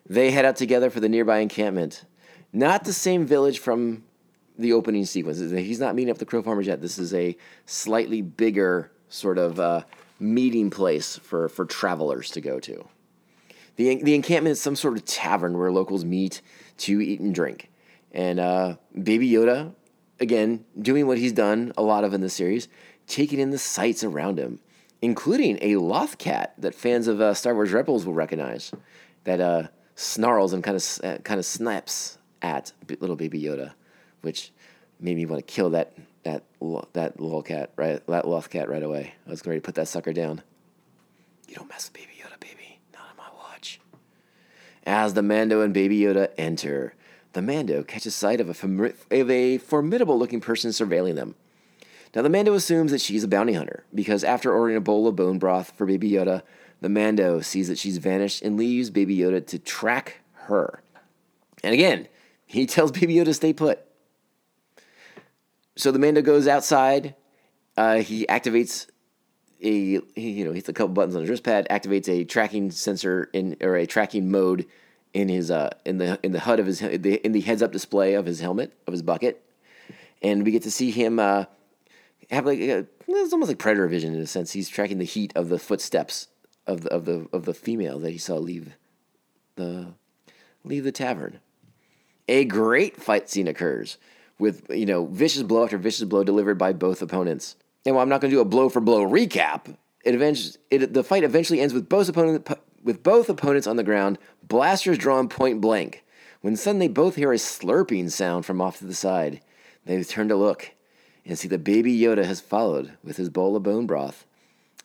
They 0.08 0.32
head 0.32 0.46
out 0.46 0.56
together 0.56 0.90
for 0.90 1.00
the 1.00 1.10
nearby 1.10 1.40
encampment. 1.40 2.04
Not 2.52 2.84
the 2.84 2.94
same 2.94 3.26
village 3.26 3.60
from 3.60 4.04
the 4.58 4.74
opening 4.74 5.06
sequence. 5.06 5.40
He's 5.40 5.80
not 5.80 5.96
meeting 5.96 6.12
up 6.12 6.18
the 6.18 6.26
crow 6.26 6.42
farmers 6.42 6.68
yet. 6.68 6.82
This 6.82 6.98
is 6.98 7.14
a 7.14 7.38
slightly 7.66 8.22
bigger 8.22 8.92
sort 9.10 9.38
of 9.38 9.60
uh, 9.60 9.84
meeting 10.22 10.70
place 10.70 11.18
for, 11.18 11.50
for 11.50 11.66
travelers 11.66 12.30
to 12.32 12.42
go 12.42 12.60
to. 12.60 12.88
The, 13.76 14.04
the 14.04 14.16
encampment 14.16 14.52
is 14.52 14.62
some 14.62 14.76
sort 14.76 14.98
of 14.98 15.06
tavern 15.06 15.58
where 15.58 15.72
locals 15.72 16.06
meet 16.06 16.42
to 16.80 17.02
eat 17.02 17.20
and 17.20 17.34
drink. 17.34 17.70
And 18.12 18.40
uh, 18.40 18.76
Baby 19.02 19.30
Yoda, 19.30 19.74
again, 20.20 20.66
doing 20.80 21.08
what 21.08 21.18
he's 21.18 21.34
done 21.34 21.74
a 21.78 21.82
lot 21.82 22.04
of 22.04 22.14
in 22.14 22.22
the 22.22 22.30
series, 22.30 22.68
taking 23.08 23.40
in 23.40 23.52
the 23.52 23.58
sights 23.58 24.04
around 24.04 24.38
him 24.38 24.60
including 25.02 25.58
a 25.62 25.74
Lothcat 25.76 26.52
that 26.58 26.76
fans 26.76 27.08
of 27.08 27.20
uh, 27.20 27.34
Star 27.34 27.54
Wars 27.56 27.72
Rebels 27.72 28.06
will 28.06 28.14
recognize, 28.14 28.72
that 29.24 29.42
uh, 29.42 29.68
snarls 29.96 30.54
and 30.54 30.64
kind 30.64 30.78
of 30.78 31.00
uh, 31.04 31.18
kind 31.20 31.40
of 31.40 31.46
snaps 31.46 32.18
at 32.42 32.72
little 33.00 33.16
baby 33.16 33.42
Yoda, 33.42 33.74
which 34.22 34.52
made 35.00 35.18
me 35.18 35.26
want 35.26 35.46
to 35.46 35.54
kill 35.54 35.72
that 35.72 35.94
that 36.24 36.44
that 36.94 37.20
little 37.20 37.44
cat 37.44 37.72
right 37.76 38.06
that 38.08 38.26
Lothcat 38.26 38.68
right 38.68 38.84
away. 38.84 39.14
I 39.26 39.30
was 39.30 39.42
going 39.42 39.58
to 39.58 39.62
put 39.62 39.76
that 39.76 39.88
sucker 39.88 40.14
down. 40.14 40.42
You 41.48 41.56
don't 41.56 41.70
mess 41.70 41.90
with 41.90 41.94
Baby 41.94 42.22
Yoda, 42.22 42.40
baby. 42.40 42.80
Not 42.94 43.04
on 43.10 43.18
my 43.18 43.30
watch. 43.38 43.80
As 44.86 45.14
the 45.14 45.22
Mando 45.22 45.62
and 45.62 45.74
Baby 45.74 46.00
Yoda 46.00 46.30
enter, 46.38 46.94
the 47.34 47.42
Mando 47.42 47.84
catches 47.84 48.16
sight 48.16 48.40
of 48.40 48.50
a, 48.50 48.54
fam- 48.54 48.94
of 49.12 49.30
a 49.30 49.58
formidable 49.58 50.18
looking 50.18 50.42
person 50.42 50.72
surveilling 50.72 51.16
them. 51.16 51.36
Now, 52.16 52.22
the 52.22 52.30
Mando 52.30 52.54
assumes 52.54 52.92
that 52.92 53.02
she's 53.02 53.24
a 53.24 53.28
bounty 53.28 53.54
hunter 53.54 53.86
because 53.94 54.24
after 54.24 54.54
ordering 54.54 54.78
a 54.78 54.82
bowl 54.82 55.08
of 55.08 55.16
bone 55.16 55.40
broth 55.40 55.72
for 55.78 55.86
Baby 55.86 56.12
Yoda, 56.12 56.42
the 56.82 56.90
Mando 56.90 57.42
sees 57.42 57.68
that 57.68 57.78
she's 57.78 57.98
vanished 58.00 58.42
and 58.42 58.58
leaves 58.58 58.90
Baby 58.90 59.18
Yoda 59.18 59.46
to 59.48 59.60
track 59.60 60.20
her. 60.34 60.84
And 61.64 61.74
again, 61.74 62.08
he 62.46 62.66
tells 62.66 62.92
Baby 62.92 63.16
Yoda 63.16 63.26
to 63.26 63.34
stay 63.34 63.54
put. 63.54 63.86
So 65.76 65.92
the 65.92 66.00
Mando 66.00 66.22
goes 66.22 66.48
outside. 66.48 67.16
Uh, 67.78 67.98
he 67.98 68.26
activates 68.28 68.88
a 69.62 70.02
he, 70.16 70.32
you 70.32 70.46
know 70.46 70.52
hits 70.52 70.68
a 70.70 70.74
couple 70.74 70.94
buttons 70.94 71.16
on 71.16 71.22
his 71.22 71.30
wrist 71.30 71.44
pad, 71.44 71.68
activates 71.70 72.10
a 72.10 72.24
tracking 72.24 72.72
sensor 72.72 73.30
in 73.34 73.58
or 73.62 73.76
a 73.76 73.86
tracking 73.86 74.32
mode 74.32 74.66
in 75.14 75.30
his 75.30 75.52
uh 75.52 75.70
in 75.86 75.98
the 75.98 76.20
in 76.24 76.32
the 76.32 76.40
HUD 76.40 76.60
of 76.60 76.66
his 76.66 76.82
in 76.82 77.32
the 77.32 77.42
heads 77.42 77.62
up 77.62 77.72
display 77.72 78.14
of 78.14 78.26
his 78.26 78.40
helmet 78.40 78.74
of 78.88 78.92
his 78.92 79.02
bucket, 79.02 79.44
and 80.22 80.44
we 80.44 80.52
get 80.52 80.64
to 80.64 80.72
see 80.72 80.92
him. 80.92 81.20
Uh, 81.20 81.46
have 82.30 82.46
like 82.46 82.60
a, 82.60 82.88
it's 83.08 83.34
almost 83.34 83.50
like 83.50 83.60
predator 83.60 83.88
vision 83.88 84.14
in 84.14 84.22
a 84.22 84.28
sense. 84.28 84.52
He's 84.52 84.70
tracking 84.70 85.00
the 85.00 85.06
heat 85.06 85.34
of 85.36 85.50
the 85.50 85.60
footsteps 85.60 86.28
of 86.66 86.82
the 86.82 86.90
of 86.90 87.06
the 87.06 87.28
of 87.34 87.46
the 87.46 87.54
female 87.54 88.00
that 88.00 88.12
he 88.12 88.18
saw 88.18 88.36
leave 88.36 88.76
the 89.56 89.94
leave 90.64 90.84
the 90.84 90.92
tavern. 90.92 91.40
A 92.28 92.46
great 92.46 92.98
fight 92.98 93.30
scene 93.30 93.48
occurs 93.48 93.98
with 94.42 94.70
you 94.72 94.86
know 94.86 95.06
vicious 95.06 95.44
blow 95.44 95.64
after 95.64 95.78
vicious 95.78 96.04
blow 96.04 96.24
delivered 96.24 96.58
by 96.58 96.74
both 96.74 97.02
opponents. 97.02 97.56
And 97.86 97.96
while 97.96 98.04
I'm 98.04 98.10
not 98.10 98.22
going 98.22 98.32
to 98.32 98.38
do 98.38 98.42
a 98.42 98.46
blow 98.46 98.68
for 98.68 98.82
blow 98.82 99.08
recap, 99.08 99.74
it 100.04 100.16
eventually 100.16 100.58
it, 100.70 100.94
the 100.94 101.04
fight 101.04 101.24
eventually 101.24 101.62
ends 101.62 101.74
with 101.74 101.88
both 101.88 102.10
opponent 102.10 102.50
with 102.84 103.04
both 103.04 103.30
opponents 103.30 103.68
on 103.68 103.76
the 103.76 103.84
ground, 103.84 104.18
blasters 104.44 104.98
drawn 104.98 105.30
point 105.30 105.62
blank. 105.62 106.04
When 106.42 106.56
suddenly 106.56 106.88
both 106.88 107.16
hear 107.16 107.32
a 107.32 107.38
slurping 107.38 108.10
sound 108.10 108.48
from 108.48 108.62
off 108.62 108.80
to 108.80 108.86
the 108.86 108.96
side, 108.96 109.42
they 109.86 110.04
turn 110.04 110.28
to 110.30 110.36
look 110.36 110.72
and 111.24 111.38
see 111.38 111.48
that 111.50 111.64
baby 111.64 111.96
Yoda 111.96 112.26
has 112.26 112.42
followed 112.42 112.94
with 113.04 113.18
his 113.18 113.30
bowl 113.30 113.56
of 113.56 113.62
bone 113.62 113.86
broth 113.86 114.26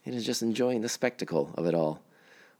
and 0.05 0.14
is 0.14 0.27
just 0.27 0.42
enjoying 0.42 0.83
the 0.83 0.88
spectacle 0.90 1.55
of 1.55 1.64
it 1.64 1.75
all 1.75 2.03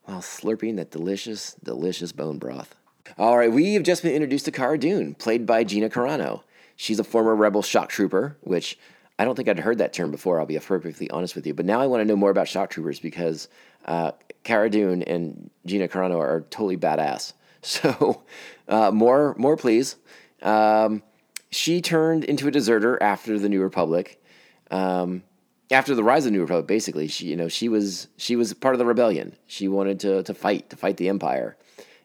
while 0.05 0.21
slurping 0.21 0.77
that 0.77 0.91
delicious, 0.91 1.55
delicious 1.63 2.13
bone 2.13 2.39
broth. 2.39 2.75
All 3.19 3.37
right, 3.37 3.53
we 3.53 3.75
have 3.75 3.83
just 3.83 4.03
been 4.03 4.15
introduced 4.15 4.47
to 4.47 4.53
Cara 4.53 4.79
Dune, 4.79 5.15
played 5.15 5.45
by 5.45 5.63
Gina 5.63 5.91
Carano. 5.91 6.43
She's 6.77 7.01
a 7.01 7.05
former 7.05 7.35
Rebel 7.35 7.63
shock 7.63 7.89
trooper, 7.89 8.37
which 8.43 8.79
I 9.19 9.25
don't 9.25 9.35
think 9.35 9.49
I'd 9.49 9.59
heard 9.59 9.79
that 9.79 9.93
term 9.93 10.11
before, 10.11 10.39
I'll 10.39 10.47
be 10.47 10.59
perfectly 10.59 11.11
honest 11.11 11.35
with 11.35 11.47
you. 11.47 11.55
But 11.55 11.65
now 11.65 11.81
I 11.81 11.87
want 11.87 12.03
to 12.03 12.05
know 12.05 12.17
more 12.17 12.31
about 12.31 12.49
shock 12.49 12.71
troopers 12.71 13.01
because 13.01 13.49
uh, 13.87 14.13
Cara 14.45 14.69
Dune 14.69 15.03
and 15.03 15.51
Gina 15.65 15.89
Carano 15.89 16.19
are 16.19 16.43
totally 16.51 16.77
badass. 16.77 17.33
So, 17.63 18.23
uh, 18.69 18.93
more, 18.93 19.35
more, 19.39 19.57
please. 19.57 19.97
Um, 20.41 21.03
she 21.51 21.81
turned 21.81 22.23
into 22.23 22.47
a 22.47 22.51
deserter 22.53 23.03
after 23.03 23.41
the 23.41 23.49
New 23.49 23.61
Republic. 23.61 24.23
Um, 24.71 25.25
after 25.73 25.97
the 25.97 26.05
rise 26.05 26.27
of 26.27 26.33
the 26.33 26.37
New 26.37 26.43
Republic, 26.43 26.69
basically, 26.69 27.09
she 27.09 27.27
you 27.27 27.37
know 27.37 27.49
she 27.49 27.69
was 27.69 28.07
she 28.17 28.37
was 28.37 28.53
part 28.53 28.75
of 28.75 28.79
the 28.79 28.87
rebellion. 28.87 29.35
She 29.49 29.67
wanted 29.67 29.99
to 30.01 30.23
to 30.23 30.35
fight 30.35 30.71
to 30.71 30.77
fight 30.77 30.97
the 30.97 31.09
Empire, 31.09 31.57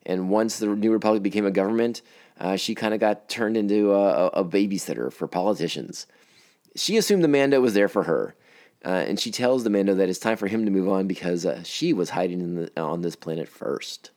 and 0.06 0.30
once 0.30 0.58
the 0.58 0.68
New 0.68 0.92
Republic 0.92 1.22
became 1.22 1.46
a 1.46 1.52
government, 1.52 2.02
uh, 2.42 2.56
she 2.56 2.74
kind 2.74 2.94
of 2.94 3.00
got 3.00 3.30
turned 3.30 3.56
into 3.56 3.94
a, 3.94 4.28
a, 4.30 4.44
babysitter 4.44 5.14
for 5.14 5.28
politicians. 5.28 6.08
She 6.76 6.98
assumed 6.98 7.24
the 7.24 7.28
Mando 7.28 7.62
was 7.62 7.76
there 7.76 7.88
for 7.88 8.04
her, 8.04 8.36
uh, 8.84 8.90
and 8.90 9.20
she 9.20 9.30
tells 9.30 9.64
the 9.64 9.70
Mando 9.70 9.94
that 9.94 10.10
it's 10.10 10.18
time 10.18 10.38
for 10.38 10.48
him 10.48 10.66
to 10.66 10.72
move 10.72 10.90
on 10.90 11.06
because 11.06 11.46
uh, 11.46 11.62
she 11.62 11.94
was 11.94 12.10
hiding 12.10 12.56
the, 12.56 12.82
on 12.82 13.02
this 13.02 13.16
planet 13.16 13.48
first. 13.48 14.10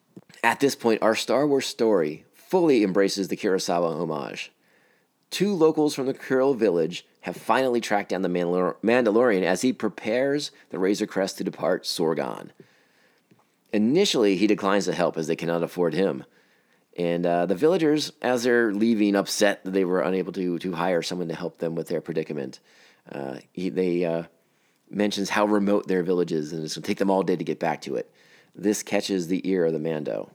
At 0.42 0.60
this 0.60 0.74
point, 0.74 1.02
our 1.02 1.14
Star 1.14 1.46
Wars 1.46 1.66
story 1.66 2.24
fully 2.34 2.82
embraces 2.82 3.28
the 3.28 3.36
Kurosawa 3.36 4.00
homage. 4.00 4.50
Two 5.28 5.52
locals 5.52 5.94
from 5.94 6.06
the 6.06 6.14
Krill 6.14 6.56
village 6.56 7.06
have 7.22 7.36
finally 7.36 7.80
tracked 7.82 8.08
down 8.08 8.22
the 8.22 8.28
Mandalor- 8.30 8.76
Mandalorian 8.82 9.42
as 9.42 9.60
he 9.60 9.72
prepares 9.72 10.50
the 10.70 10.78
Razor 10.78 11.06
Crest 11.06 11.36
to 11.38 11.44
depart 11.44 11.84
Sorgan. 11.84 12.50
Initially, 13.70 14.36
he 14.36 14.46
declines 14.46 14.86
to 14.86 14.94
help 14.94 15.18
as 15.18 15.26
they 15.26 15.36
cannot 15.36 15.62
afford 15.62 15.92
him. 15.92 16.24
And 16.96 17.26
uh, 17.26 17.46
the 17.46 17.56
villagers, 17.56 18.12
as 18.22 18.44
they're 18.44 18.72
leaving, 18.72 19.16
upset 19.16 19.64
that 19.64 19.72
they 19.72 19.84
were 19.84 20.00
unable 20.00 20.32
to 20.32 20.58
to 20.60 20.72
hire 20.72 21.02
someone 21.02 21.28
to 21.28 21.34
help 21.34 21.58
them 21.58 21.74
with 21.74 21.88
their 21.88 22.00
predicament, 22.00 22.60
uh, 23.10 23.38
he, 23.52 23.68
they 23.68 24.04
uh, 24.04 24.24
mentions 24.90 25.30
how 25.30 25.46
remote 25.46 25.88
their 25.88 26.02
village 26.02 26.32
is, 26.32 26.52
and 26.52 26.64
it's 26.64 26.74
going 26.74 26.82
to 26.82 26.86
take 26.86 26.98
them 26.98 27.10
all 27.10 27.22
day 27.22 27.36
to 27.36 27.44
get 27.44 27.58
back 27.58 27.80
to 27.82 27.96
it. 27.96 28.10
This 28.54 28.82
catches 28.82 29.26
the 29.26 29.48
ear 29.48 29.64
of 29.64 29.72
the 29.72 29.78
Mando. 29.80 30.30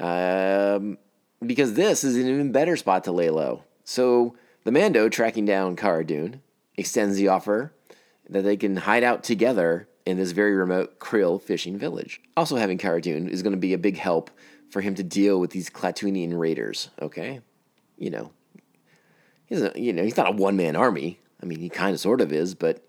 Um, 0.00 0.98
because 1.44 1.74
this 1.74 2.04
is 2.04 2.16
an 2.16 2.28
even 2.28 2.52
better 2.52 2.76
spot 2.76 3.04
to 3.04 3.12
lay 3.12 3.30
low. 3.30 3.64
So 3.84 4.36
the 4.64 4.72
Mando, 4.72 5.08
tracking 5.08 5.44
down 5.44 5.76
Cara 5.76 6.04
Dune, 6.04 6.42
extends 6.76 7.16
the 7.16 7.28
offer 7.28 7.72
that 8.28 8.42
they 8.42 8.56
can 8.56 8.76
hide 8.76 9.04
out 9.04 9.22
together 9.22 9.88
in 10.04 10.16
this 10.16 10.32
very 10.32 10.54
remote 10.54 10.98
Krill 10.98 11.40
fishing 11.40 11.78
village. 11.78 12.20
Also, 12.36 12.56
having 12.56 12.78
Cara 12.78 13.00
Dune 13.00 13.28
is 13.28 13.42
going 13.42 13.52
to 13.52 13.58
be 13.58 13.72
a 13.72 13.78
big 13.78 13.96
help 13.96 14.30
for 14.70 14.80
him 14.80 14.94
to 14.96 15.02
deal 15.02 15.40
with 15.40 15.50
these 15.50 15.70
Klatooinian 15.70 16.38
raiders. 16.38 16.90
Okay, 17.00 17.40
you 17.96 18.10
know, 18.10 18.32
he's 19.46 19.62
a, 19.62 19.72
you 19.74 19.92
know 19.92 20.04
he's 20.04 20.16
not 20.16 20.28
a 20.28 20.36
one 20.36 20.56
man 20.56 20.76
army. 20.76 21.20
I 21.42 21.46
mean, 21.46 21.60
he 21.60 21.68
kind 21.68 21.94
of 21.94 22.00
sort 22.00 22.20
of 22.20 22.32
is, 22.32 22.54
but 22.54 22.82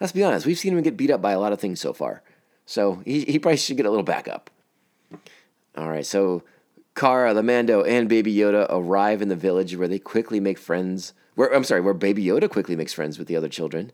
let's 0.00 0.12
be 0.12 0.24
honest, 0.24 0.46
we've 0.46 0.58
seen 0.58 0.76
him 0.76 0.82
get 0.82 0.96
beat 0.96 1.10
up 1.10 1.22
by 1.22 1.32
a 1.32 1.40
lot 1.40 1.52
of 1.52 1.60
things 1.60 1.80
so 1.80 1.92
far. 1.92 2.22
So 2.64 3.02
he, 3.04 3.24
he 3.24 3.38
probably 3.38 3.58
should 3.58 3.76
get 3.76 3.86
a 3.86 3.90
little 3.90 4.04
backup. 4.04 4.50
All 5.76 5.88
right, 5.88 6.04
so 6.04 6.42
Cara, 6.94 7.34
the 7.34 7.42
Mando, 7.42 7.82
and 7.82 8.08
Baby 8.08 8.34
Yoda 8.34 8.66
arrive 8.70 9.22
in 9.22 9.28
the 9.28 9.36
village 9.36 9.76
where 9.76 9.86
they 9.86 9.98
quickly 9.98 10.40
make 10.40 10.58
friends. 10.58 11.12
Where 11.34 11.54
I'm 11.54 11.64
sorry, 11.64 11.82
where 11.82 11.94
Baby 11.94 12.24
Yoda 12.24 12.50
quickly 12.50 12.74
makes 12.74 12.94
friends 12.94 13.18
with 13.18 13.28
the 13.28 13.36
other 13.36 13.48
children, 13.48 13.92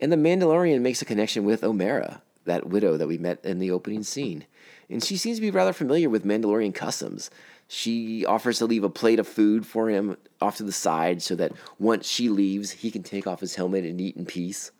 and 0.00 0.10
the 0.10 0.16
Mandalorian 0.16 0.80
makes 0.80 1.02
a 1.02 1.04
connection 1.04 1.44
with 1.44 1.60
Omera, 1.60 2.22
that 2.46 2.66
widow 2.66 2.96
that 2.96 3.06
we 3.06 3.18
met 3.18 3.44
in 3.44 3.58
the 3.58 3.70
opening 3.70 4.02
scene, 4.02 4.46
and 4.90 5.02
she 5.02 5.16
seems 5.16 5.36
to 5.38 5.42
be 5.42 5.50
rather 5.50 5.72
familiar 5.72 6.08
with 6.08 6.24
Mandalorian 6.24 6.74
customs. 6.74 7.30
She 7.66 8.24
offers 8.24 8.58
to 8.58 8.66
leave 8.66 8.84
a 8.84 8.90
plate 8.90 9.18
of 9.18 9.28
food 9.28 9.66
for 9.66 9.90
him 9.90 10.16
off 10.40 10.56
to 10.56 10.62
the 10.62 10.72
side 10.72 11.20
so 11.20 11.34
that 11.36 11.52
once 11.78 12.08
she 12.08 12.30
leaves, 12.30 12.70
he 12.70 12.90
can 12.90 13.02
take 13.02 13.26
off 13.26 13.40
his 13.40 13.56
helmet 13.56 13.84
and 13.84 14.00
eat 14.00 14.16
in 14.16 14.24
peace. 14.24 14.70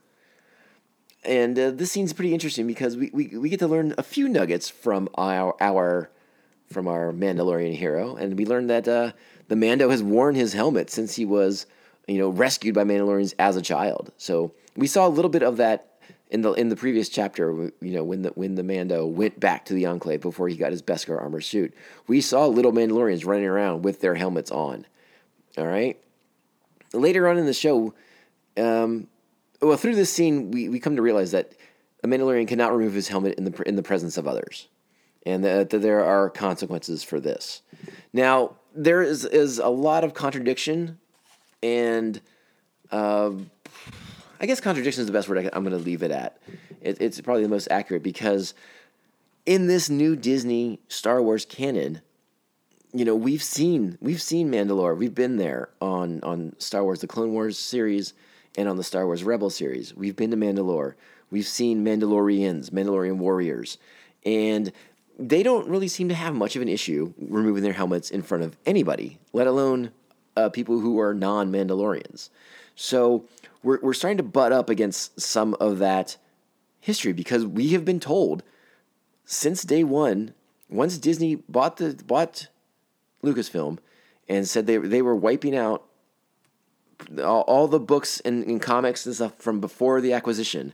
And 1.25 1.59
uh, 1.59 1.71
this 1.73 1.93
scene's 1.93 2.15
pretty 2.15 2.33
interesting 2.33 2.67
because 2.67 2.97
we, 2.97 3.11
we, 3.13 3.27
we 3.37 3.49
get 3.51 3.59
to 3.59 3.67
learn 3.67 3.95
a 3.99 4.03
few 4.03 4.29
nuggets 4.29 4.69
from 4.69 5.09
our 5.17 5.55
our 5.61 6.11
from 6.71 6.87
our 6.87 7.13
Mandalorian 7.13 7.75
hero, 7.75 8.17
and 8.17 8.39
we 8.39 8.45
learn 8.45 8.67
that 8.69 8.87
uh, 8.87 9.13
the 9.49 9.57
Mando 9.57 9.91
has 9.91 10.03
worn 10.03 10.35
his 10.35 10.53
helmet 10.53 10.91
since 10.91 11.17
he 11.17 11.25
was, 11.25 11.67
you 12.07 12.19
know, 12.19 12.29
rescued 12.29 12.75
by 12.75 12.85
Mandalorians 12.85 13.35
as 13.39 13.57
a 13.57 13.63
child. 13.63 14.13
So 14.17 14.53
we 14.77 14.87
saw 14.87 15.07
a 15.07 15.09
little 15.09 15.31
bit 15.31 15.43
of 15.43 15.57
that 15.57 15.88
in 16.31 16.43
the 16.43 16.53
in 16.53 16.69
the 16.69 16.77
previous 16.77 17.09
chapter. 17.09 17.73
You 17.81 17.93
know, 17.93 18.05
when 18.05 18.23
the 18.23 18.31
when 18.31 18.55
the 18.55 18.63
Mando 18.63 19.07
went 19.07 19.39
back 19.39 19.65
to 19.67 19.75
the 19.75 19.87
Enclave 19.87 20.21
before 20.21 20.49
he 20.49 20.57
got 20.57 20.73
his 20.73 20.83
Beskar 20.83 21.21
armor 21.21 21.41
suit, 21.41 21.75
we 22.07 22.21
saw 22.21 22.47
little 22.47 22.73
Mandalorians 22.73 23.27
running 23.27 23.47
around 23.47 23.83
with 23.83 24.01
their 24.01 24.15
helmets 24.15 24.51
on. 24.51 24.87
All 25.57 25.67
right. 25.67 25.99
Later 26.93 27.29
on 27.29 27.37
in 27.37 27.47
the 27.47 27.53
show, 27.53 27.95
um, 28.57 29.09
well, 29.61 29.77
through 29.77 29.97
this 29.97 30.13
scene, 30.13 30.51
we, 30.51 30.69
we 30.69 30.81
come 30.81 30.97
to 30.97 31.03
realize 31.03 31.33
that 31.33 31.53
a 32.03 32.09
Mandalorian 32.09 32.47
cannot 32.47 32.75
remove 32.75 32.95
his 32.95 33.09
helmet 33.09 33.35
in 33.39 33.45
the 33.45 33.63
in 33.69 33.77
the 33.77 33.83
presence 33.83 34.17
of 34.17 34.27
others, 34.27 34.69
and 35.27 35.45
that, 35.45 35.71
that 35.71 35.79
there 35.81 36.05
are 36.05 36.31
consequences 36.31 37.03
for 37.03 37.21
this. 37.21 37.63
Now, 38.13 38.57
there 38.75 39.03
is 39.03 39.25
is 39.25 39.59
a 39.59 39.69
lot 39.69 40.05
of 40.05 40.15
contradiction, 40.15 40.99
and 41.63 42.21
uh, 42.91 43.33
I 44.41 44.47
guess 44.47 44.61
contradiction 44.61 45.01
is 45.01 45.07
the 45.07 45.13
best 45.13 45.29
word 45.29 45.39
I, 45.39 45.57
am 45.57 45.65
going 45.65 45.77
to 45.77 45.85
leave 45.85 46.03
it 46.03 46.11
at. 46.11 46.39
It, 46.81 47.01
it's 47.01 47.21
probably 47.21 47.43
the 47.43 47.49
most 47.49 47.69
accurate 47.71 48.03
because 48.03 48.55
in 49.47 49.67
this 49.67 49.91
new 49.91 50.15
Disney 50.15 50.81
Star 50.89 51.23
Wars 51.23 51.45
canon, 51.45 52.01
you 52.93 53.05
know 53.05 53.17
we've 53.17 53.43
seen 53.43 53.99
we've 54.01 54.23
seen 54.23 54.51
Mandalore. 54.51 54.97
We've 54.97 55.15
been 55.15 55.37
there 55.37 55.71
on 55.81 56.21
on 56.23 56.55
Star 56.59 56.85
Wars: 56.85 57.01
The 57.01 57.07
Clone 57.07 57.33
Wars 57.33 57.59
series 57.59 58.15
and 58.57 58.69
on 58.69 58.77
the 58.77 58.85
Star 58.85 59.07
Wars 59.07 59.25
Rebel 59.25 59.51
series. 59.51 59.95
We've 59.95 60.17
been 60.17 60.31
to 60.31 60.37
Mandalore. 60.37 60.95
We've 61.31 61.47
seen 61.47 61.85
Mandalorians, 61.85 62.71
Mandalorian 62.71 63.17
warriors, 63.17 63.77
and 64.25 64.73
they 65.19 65.43
don't 65.43 65.69
really 65.69 65.89
seem 65.89 66.09
to 66.09 66.15
have 66.15 66.35
much 66.35 66.57
of 66.57 66.63
an 66.63 66.69
issue 66.69 67.13
removing 67.19 67.63
their 67.63 67.73
helmets 67.73 68.11
in 68.11 68.23
front 68.23 68.45
of 68.45 68.57
anybody, 68.65 69.19
let 69.33 69.47
alone 69.47 69.91
uh, 70.37 70.49
people 70.49 70.79
who 70.79 70.99
are 71.01 71.13
non 71.13 71.53
Mandalorians. 71.53 72.31
So 72.81 73.25
we're, 73.65 73.81
we're 73.83 73.93
starting 73.93 74.19
to 74.19 74.23
butt 74.23 74.53
up 74.53 74.71
against 74.71 75.21
some 75.21 75.55
of 75.55 75.81
that 75.81 76.17
history 76.79 77.13
because 77.13 77.45
we 77.45 77.71
have 77.71 77.85
been 77.85 77.99
told 77.99 78.45
since 79.25 79.65
day 79.65 79.83
one, 79.83 80.33
once 80.71 80.97
Disney 80.97 81.35
bought 81.35 81.79
the 81.79 82.01
bought 82.07 82.47
Lucasfilm 83.25 83.79
and 84.29 84.47
said 84.47 84.69
they 84.69 84.77
they 84.77 85.03
were 85.03 85.17
wiping 85.17 85.57
out 85.57 85.83
all, 87.19 87.41
all 87.43 87.67
the 87.67 87.81
books 87.81 88.21
and, 88.21 88.45
and, 88.45 88.63
comics 88.63 89.05
and 89.07 89.15
stuff 89.15 89.35
from 89.39 89.61
before 89.61 90.01
the 90.01 90.13
acquisition, 90.13 90.73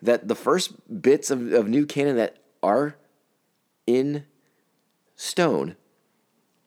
that 0.00 0.28
the 0.28 0.34
first 0.34 1.02
bits 1.02 1.30
of, 1.30 1.52
of 1.52 1.68
new 1.68 1.84
canon 1.84 2.16
that 2.16 2.38
are 2.62 2.96
in 3.86 4.24
stone 5.14 5.76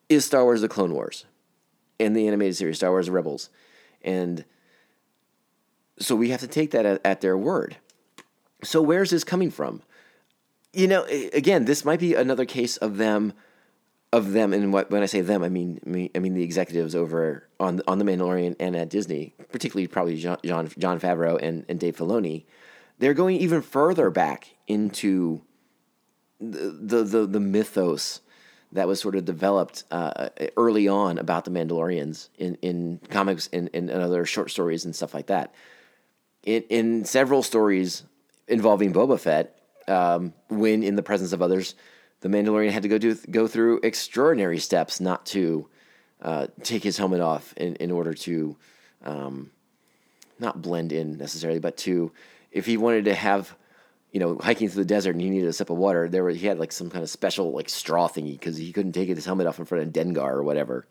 is 0.07 0.23
Star 0.23 0.43
Wars 0.43 0.61
The 0.61 0.69
Clone 0.69 0.93
Wars 0.93 1.25
and 1.99 2.15
the 2.15 2.27
animated 2.27 2.55
series, 2.55 2.77
Star 2.77 2.91
Wars 2.91 3.09
Rebels. 3.09 3.49
And 4.03 4.45
so 5.99 6.15
we 6.15 6.29
have 6.29 6.41
to 6.41 6.47
take 6.47 6.71
that 6.71 6.85
at, 6.85 7.01
at 7.03 7.21
their 7.21 7.37
word. 7.37 7.77
So 8.63 8.81
where's 8.81 9.11
this 9.11 9.23
coming 9.23 9.51
from? 9.51 9.81
You 10.73 10.87
know, 10.87 11.05
again, 11.33 11.65
this 11.65 11.85
might 11.85 11.99
be 11.99 12.13
another 12.15 12.45
case 12.45 12.77
of 12.77 12.97
them 12.97 13.33
of 14.13 14.31
them, 14.31 14.53
and 14.53 14.71
what, 14.71 14.89
when 14.89 15.03
I 15.03 15.05
say 15.05 15.19
them, 15.21 15.43
I 15.43 15.49
mean, 15.49 16.09
I 16.15 16.19
mean 16.19 16.33
the 16.33 16.43
executives 16.43 16.95
over 16.95 17.47
on 17.59 17.81
on 17.87 17.99
the 17.99 18.05
Mandalorian 18.05 18.55
and 18.59 18.75
at 18.75 18.89
Disney, 18.89 19.33
particularly 19.51 19.87
probably 19.87 20.17
Jon 20.17 20.37
Jon, 20.43 20.67
Favreau 20.67 21.37
and, 21.41 21.65
and 21.67 21.79
Dave 21.79 21.97
Filoni, 21.97 22.45
they're 22.99 23.13
going 23.13 23.37
even 23.37 23.61
further 23.61 24.09
back 24.09 24.55
into 24.67 25.41
the 26.39 26.77
the 26.81 27.03
the, 27.03 27.27
the 27.27 27.39
mythos 27.39 28.21
that 28.71 28.87
was 28.87 28.99
sort 28.99 29.15
of 29.15 29.25
developed 29.25 29.83
uh, 29.91 30.29
early 30.57 30.87
on 30.87 31.17
about 31.17 31.45
the 31.45 31.51
Mandalorians 31.51 32.29
in, 32.37 32.55
in 32.55 32.99
comics 33.09 33.49
and, 33.53 33.69
and 33.73 33.89
other 33.89 34.25
short 34.25 34.51
stories 34.51 34.83
and 34.83 34.93
stuff 34.93 35.13
like 35.13 35.27
that. 35.27 35.53
In, 36.47 36.63
in 36.69 37.03
several 37.03 37.43
stories 37.43 38.03
involving 38.47 38.93
Boba 38.93 39.19
Fett, 39.19 39.59
um, 39.89 40.33
when 40.47 40.81
in 40.81 40.95
the 40.95 41.03
presence 41.03 41.33
of 41.33 41.41
others, 41.41 41.75
the 42.21 42.29
Mandalorian 42.29 42.71
had 42.71 42.83
to 42.83 42.89
go 42.89 42.97
do 42.97 43.15
go 43.29 43.47
through 43.47 43.81
extraordinary 43.83 44.57
steps 44.57 45.01
not 45.01 45.25
to 45.25 45.67
uh, 46.21 46.47
take 46.63 46.83
his 46.83 46.97
helmet 46.97 47.19
off 47.19 47.53
in, 47.57 47.75
in 47.75 47.91
order 47.91 48.13
to 48.13 48.55
um, 49.03 49.51
not 50.39 50.61
blend 50.61 50.93
in 50.93 51.17
necessarily, 51.17 51.59
but 51.59 51.75
to 51.79 52.13
if 52.53 52.65
he 52.65 52.77
wanted 52.77 53.03
to 53.05 53.13
have 53.13 53.53
you 54.13 54.21
know 54.21 54.37
hiking 54.37 54.69
through 54.69 54.83
the 54.83 54.87
desert 54.87 55.15
and 55.15 55.21
he 55.21 55.29
needed 55.29 55.49
a 55.49 55.53
sip 55.53 55.69
of 55.69 55.75
water, 55.75 56.07
there 56.07 56.23
were, 56.23 56.29
he 56.29 56.47
had 56.47 56.59
like 56.59 56.71
some 56.71 56.89
kind 56.89 57.03
of 57.03 57.09
special 57.09 57.51
like 57.51 57.67
straw 57.67 58.07
thingy 58.07 58.39
because 58.39 58.55
he 58.55 58.71
couldn't 58.71 58.93
take 58.93 59.09
his 59.09 59.25
helmet 59.25 59.47
off 59.47 59.59
in 59.59 59.65
front 59.65 59.83
of 59.83 59.91
Dengar 59.91 60.31
or 60.31 60.43
whatever. 60.43 60.87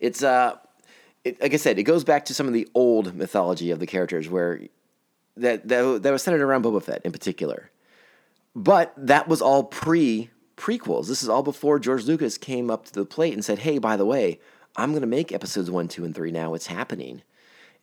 It's 0.00 0.22
uh, 0.22 0.56
it, 1.24 1.40
like 1.40 1.54
I 1.54 1.56
said, 1.56 1.78
it 1.78 1.84
goes 1.84 2.04
back 2.04 2.24
to 2.26 2.34
some 2.34 2.46
of 2.46 2.52
the 2.52 2.68
old 2.74 3.14
mythology 3.14 3.70
of 3.70 3.78
the 3.78 3.86
characters 3.86 4.28
where 4.28 4.60
that 5.36 5.66
that, 5.68 6.02
that 6.02 6.12
was 6.12 6.22
centered 6.22 6.42
around 6.42 6.64
Boba 6.64 6.82
Fett 6.82 7.02
in 7.04 7.12
particular 7.12 7.70
but 8.54 8.92
that 8.96 9.28
was 9.28 9.40
all 9.40 9.64
pre 9.64 10.30
prequels. 10.56 11.08
This 11.08 11.22
is 11.22 11.28
all 11.28 11.42
before 11.42 11.78
George 11.78 12.04
Lucas 12.04 12.38
came 12.38 12.70
up 12.70 12.84
to 12.86 12.92
the 12.92 13.04
plate 13.04 13.34
and 13.34 13.44
said, 13.44 13.60
"Hey, 13.60 13.78
by 13.78 13.96
the 13.96 14.06
way, 14.06 14.40
I'm 14.76 14.90
going 14.90 15.02
to 15.02 15.06
make 15.06 15.32
episodes 15.32 15.70
1, 15.70 15.88
2 15.88 16.04
and 16.04 16.14
3 16.14 16.32
now. 16.32 16.54
It's 16.54 16.66
happening." 16.66 17.22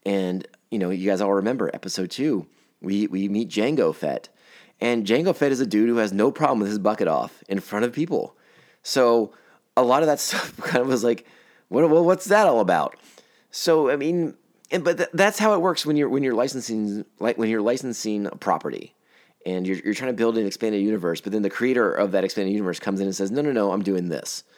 And, 0.05 0.47
you 0.71 0.79
know, 0.79 0.89
you 0.91 1.09
guys 1.09 1.21
all 1.21 1.33
remember 1.33 1.69
episode 1.73 2.11
2. 2.11 2.45
We 2.81 3.07
we 3.07 3.27
meet 3.27 3.49
Jango 3.49 3.93
Fett. 3.93 4.29
And 4.81 5.05
Jango 5.05 5.35
Fett 5.35 5.51
is 5.51 5.59
a 5.59 5.65
dude 5.65 5.89
who 5.89 5.97
has 5.97 6.13
no 6.13 6.31
problem 6.31 6.59
with 6.59 6.69
his 6.69 6.79
bucket 6.79 7.07
off 7.07 7.43
in 7.49 7.59
front 7.59 7.83
of 7.83 7.91
people. 7.91 8.35
So, 8.81 9.33
a 9.75 9.83
lot 9.83 10.03
of 10.03 10.07
that 10.07 10.19
stuff 10.19 10.55
kind 10.57 10.81
of 10.83 10.87
was 10.87 11.03
like, 11.03 11.25
what 11.67 11.89
well, 11.89 12.05
what's 12.05 12.25
that 12.25 12.47
all 12.47 12.59
about? 12.59 12.95
So, 13.51 13.89
I 13.89 13.95
mean, 13.95 14.35
and, 14.71 14.83
but 14.83 14.97
th- 14.97 15.09
that's 15.13 15.39
how 15.39 15.53
it 15.53 15.61
works 15.61 15.85
when 15.85 15.97
you're 15.97 16.09
when 16.09 16.23
you're 16.23 16.35
licensing 16.35 17.05
like 17.19 17.37
when 17.37 17.49
you're 17.49 17.61
licensing 17.61 18.27
a 18.27 18.35
property 18.35 18.95
and 19.45 19.65
you're, 19.65 19.77
you're 19.77 19.93
trying 19.93 20.11
to 20.11 20.17
build 20.17 20.37
an 20.37 20.45
expanded 20.45 20.81
universe, 20.81 21.21
but 21.21 21.31
then 21.31 21.41
the 21.41 21.49
creator 21.49 21.91
of 21.91 22.11
that 22.11 22.23
expanded 22.23 22.53
universe 22.53 22.79
comes 22.79 22.99
in 22.99 23.07
and 23.07 23.15
says, 23.15 23.31
no, 23.31 23.41
no, 23.41 23.51
no, 23.51 23.71
I'm 23.71 23.83
doing 23.83 24.09
this. 24.09 24.43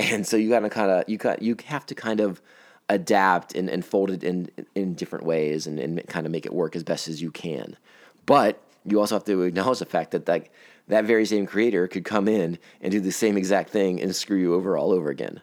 And 0.00 0.24
so 0.24 0.36
you 0.36 0.48
got 0.48 0.60
to 0.60 0.70
kind 0.70 0.92
of, 0.92 1.08
you 1.08 1.16
got, 1.16 1.42
you 1.42 1.56
have 1.66 1.84
to 1.86 1.94
kind 1.96 2.20
of 2.20 2.40
adapt 2.88 3.56
and, 3.56 3.68
and 3.68 3.84
fold 3.84 4.12
it 4.12 4.22
in, 4.22 4.48
in 4.76 4.94
different 4.94 5.24
ways 5.24 5.66
and, 5.66 5.80
and 5.80 6.06
kind 6.06 6.24
of 6.24 6.30
make 6.30 6.46
it 6.46 6.52
work 6.54 6.76
as 6.76 6.84
best 6.84 7.08
as 7.08 7.20
you 7.20 7.32
can. 7.32 7.76
But 8.24 8.62
you 8.84 9.00
also 9.00 9.16
have 9.16 9.24
to 9.24 9.42
acknowledge 9.42 9.80
the 9.80 9.86
fact 9.86 10.12
that 10.12 10.26
that, 10.26 10.50
that 10.86 11.04
very 11.04 11.26
same 11.26 11.46
creator 11.46 11.88
could 11.88 12.04
come 12.04 12.28
in 12.28 12.60
and 12.80 12.92
do 12.92 13.00
the 13.00 13.10
same 13.10 13.36
exact 13.36 13.70
thing 13.70 14.00
and 14.00 14.14
screw 14.14 14.38
you 14.38 14.54
over 14.54 14.78
all 14.78 14.92
over 14.92 15.10
again. 15.10 15.42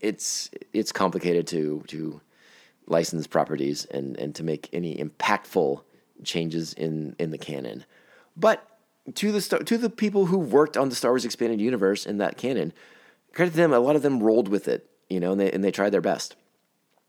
It's, 0.00 0.50
it's 0.72 0.92
complicated 0.92 1.46
to, 1.48 1.84
to 1.88 2.20
license 2.86 3.26
properties 3.26 3.84
and, 3.86 4.16
and 4.18 4.34
to 4.34 4.42
make 4.42 4.68
any 4.72 4.96
impactful 4.96 5.82
changes 6.24 6.72
in 6.74 7.16
in 7.18 7.30
the 7.30 7.38
canon. 7.38 7.84
But 8.36 8.66
to 9.14 9.32
the 9.32 9.40
to 9.64 9.78
the 9.78 9.90
people 9.90 10.26
who 10.26 10.38
worked 10.38 10.76
on 10.76 10.88
the 10.88 10.94
Star 10.94 11.12
Wars 11.12 11.24
expanded 11.24 11.60
universe 11.60 12.06
in 12.06 12.18
that 12.18 12.36
canon, 12.36 12.72
credit 13.32 13.52
to 13.52 13.56
them. 13.56 13.72
A 13.72 13.78
lot 13.78 13.96
of 13.96 14.02
them 14.02 14.22
rolled 14.22 14.48
with 14.48 14.68
it, 14.68 14.88
you 15.08 15.20
know, 15.20 15.32
and 15.32 15.40
they 15.40 15.50
and 15.50 15.64
they 15.64 15.70
tried 15.70 15.90
their 15.90 16.00
best. 16.00 16.36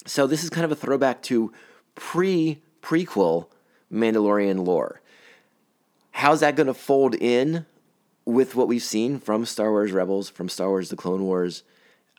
So 0.06 0.27
this 0.27 0.43
is 0.43 0.49
kind 0.49 0.65
of 0.65 0.71
a 0.71 0.75
throwback 0.75 1.21
to 1.23 1.51
pre 1.95 2.62
prequel 2.82 3.47
Mandalorian 3.91 4.65
lore. 4.65 5.01
How's 6.12 6.39
that 6.41 6.56
going 6.56 6.67
to 6.67 6.73
fold 6.73 7.15
in 7.15 7.65
with 8.25 8.56
what 8.56 8.67
we've 8.67 8.82
seen 8.82 9.19
from 9.19 9.45
Star 9.45 9.71
Wars 9.71 9.91
Rebels, 9.91 10.30
from 10.30 10.49
Star 10.49 10.69
Wars 10.69 10.89
The 10.89 10.95
Clone 10.95 11.23
Wars? 11.23 11.63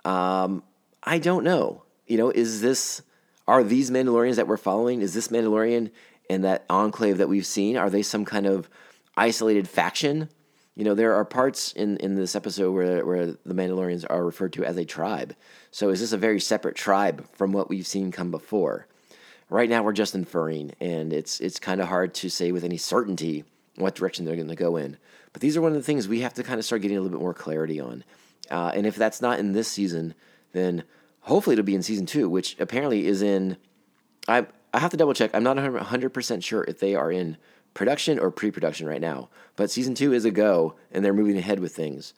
Um, 0.04 0.62
I 1.02 1.18
don't 1.18 1.44
know. 1.44 1.82
You 2.06 2.18
know, 2.18 2.30
is 2.30 2.60
this 2.60 3.02
are 3.48 3.64
these 3.64 3.90
Mandalorians 3.90 4.36
that 4.36 4.46
we're 4.46 4.56
following? 4.56 5.02
Is 5.02 5.14
this 5.14 5.28
Mandalorian 5.28 5.90
and 6.30 6.44
that 6.44 6.64
enclave 6.70 7.18
that 7.18 7.28
we've 7.28 7.46
seen? 7.46 7.76
Are 7.76 7.90
they 7.90 8.02
some 8.02 8.24
kind 8.24 8.46
of 8.46 8.68
isolated 9.16 9.68
faction? 9.68 10.28
You 10.74 10.84
know, 10.84 10.94
there 10.94 11.14
are 11.14 11.24
parts 11.24 11.72
in, 11.72 11.96
in 11.98 12.14
this 12.14 12.34
episode 12.34 12.72
where, 12.72 13.04
where 13.04 13.26
the 13.26 13.54
Mandalorians 13.54 14.06
are 14.08 14.24
referred 14.24 14.52
to 14.54 14.64
as 14.64 14.76
a 14.76 14.84
tribe. 14.84 15.34
So 15.70 15.90
is 15.90 16.00
this 16.00 16.12
a 16.12 16.18
very 16.18 16.40
separate 16.40 16.76
tribe 16.76 17.26
from 17.32 17.52
what 17.52 17.68
we've 17.68 17.86
seen 17.86 18.10
come 18.10 18.30
before? 18.30 18.86
Right 19.50 19.68
now, 19.68 19.82
we're 19.82 19.92
just 19.92 20.14
inferring, 20.14 20.72
and 20.80 21.12
it's 21.12 21.38
it's 21.40 21.58
kind 21.58 21.82
of 21.82 21.88
hard 21.88 22.14
to 22.14 22.30
say 22.30 22.52
with 22.52 22.64
any 22.64 22.78
certainty 22.78 23.44
what 23.76 23.94
direction 23.94 24.24
they're 24.24 24.36
going 24.36 24.48
to 24.48 24.54
go 24.54 24.76
in. 24.76 24.96
But 25.34 25.42
these 25.42 25.58
are 25.58 25.60
one 25.60 25.72
of 25.72 25.76
the 25.76 25.82
things 25.82 26.08
we 26.08 26.20
have 26.20 26.32
to 26.34 26.42
kind 26.42 26.58
of 26.58 26.64
start 26.64 26.80
getting 26.80 26.96
a 26.96 27.00
little 27.00 27.18
bit 27.18 27.22
more 27.22 27.34
clarity 27.34 27.78
on. 27.78 28.02
Uh, 28.50 28.72
and 28.74 28.86
if 28.86 28.96
that's 28.96 29.22
not 29.22 29.38
in 29.38 29.52
this 29.52 29.68
season, 29.68 30.14
then 30.52 30.84
hopefully 31.20 31.54
it'll 31.54 31.64
be 31.64 31.74
in 31.74 31.82
season 31.82 32.06
two, 32.06 32.28
which 32.28 32.58
apparently 32.60 33.06
is 33.06 33.22
in. 33.22 33.56
I 34.28 34.46
I 34.74 34.78
have 34.78 34.90
to 34.90 34.96
double 34.96 35.14
check. 35.14 35.30
I'm 35.34 35.42
not 35.42 35.56
100 35.56 36.10
percent 36.10 36.44
sure 36.44 36.64
if 36.64 36.80
they 36.80 36.94
are 36.94 37.10
in 37.10 37.36
production 37.74 38.18
or 38.18 38.30
pre-production 38.30 38.86
right 38.86 39.00
now. 39.00 39.28
But 39.56 39.70
season 39.70 39.94
two 39.94 40.12
is 40.12 40.24
a 40.24 40.30
go, 40.30 40.74
and 40.90 41.04
they're 41.04 41.14
moving 41.14 41.38
ahead 41.38 41.60
with 41.60 41.74
things. 41.74 42.14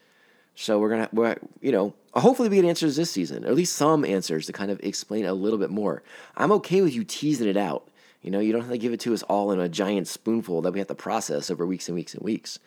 So 0.56 0.78
we're 0.78 0.90
gonna, 0.90 1.36
you 1.60 1.72
know, 1.72 1.94
hopefully 2.12 2.48
we 2.48 2.56
get 2.56 2.64
answers 2.64 2.96
this 2.96 3.10
season, 3.10 3.44
or 3.44 3.48
at 3.48 3.54
least 3.54 3.76
some 3.76 4.04
answers 4.04 4.46
to 4.46 4.52
kind 4.52 4.70
of 4.70 4.80
explain 4.82 5.24
a 5.24 5.34
little 5.34 5.58
bit 5.58 5.70
more. 5.70 6.02
I'm 6.36 6.52
okay 6.52 6.80
with 6.80 6.94
you 6.94 7.02
teasing 7.02 7.48
it 7.48 7.56
out. 7.56 7.88
You 8.22 8.30
know, 8.30 8.38
you 8.38 8.52
don't 8.52 8.62
have 8.62 8.70
to 8.70 8.78
give 8.78 8.92
it 8.92 9.00
to 9.00 9.12
us 9.12 9.22
all 9.24 9.50
in 9.50 9.60
a 9.60 9.68
giant 9.68 10.06
spoonful 10.06 10.62
that 10.62 10.72
we 10.72 10.78
have 10.78 10.88
to 10.88 10.94
process 10.94 11.50
over 11.50 11.66
weeks 11.66 11.88
and 11.88 11.94
weeks 11.94 12.14
and 12.14 12.22
weeks. 12.22 12.58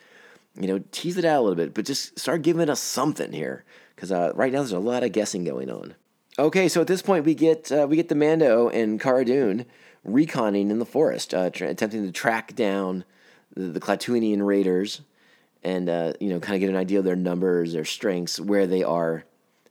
You 0.59 0.67
know, 0.67 0.83
tease 0.91 1.17
it 1.17 1.25
out 1.25 1.39
a 1.39 1.41
little 1.41 1.55
bit, 1.55 1.73
but 1.73 1.85
just 1.85 2.17
start 2.17 2.41
giving 2.41 2.69
us 2.69 2.79
something 2.79 3.31
here, 3.31 3.63
because 3.95 4.11
uh, 4.11 4.31
right 4.35 4.51
now 4.51 4.59
there's 4.59 4.71
a 4.71 4.79
lot 4.79 5.03
of 5.03 5.11
guessing 5.11 5.43
going 5.43 5.69
on. 5.69 5.95
Okay, 6.39 6.67
so 6.67 6.81
at 6.81 6.87
this 6.87 7.01
point 7.01 7.25
we 7.25 7.33
get 7.33 7.71
uh, 7.71 7.85
we 7.89 7.95
get 7.95 8.09
the 8.09 8.15
Mando 8.15 8.69
and 8.69 8.99
Cara 8.99 9.25
Dune 9.25 9.65
reconning 10.05 10.69
in 10.69 10.79
the 10.79 10.85
forest, 10.85 11.33
uh, 11.33 11.49
tra- 11.49 11.69
attempting 11.69 12.05
to 12.05 12.11
track 12.11 12.55
down 12.55 13.03
the, 13.55 13.65
the 13.65 13.79
Klatooinian 13.79 14.45
raiders, 14.45 15.01
and 15.63 15.89
uh, 15.89 16.13
you 16.19 16.29
know, 16.29 16.39
kind 16.39 16.55
of 16.55 16.61
get 16.61 16.69
an 16.69 16.75
idea 16.75 16.99
of 16.99 17.05
their 17.05 17.15
numbers, 17.15 17.73
their 17.73 17.85
strengths, 17.85 18.39
where 18.39 18.67
they 18.67 18.83
are 18.83 19.25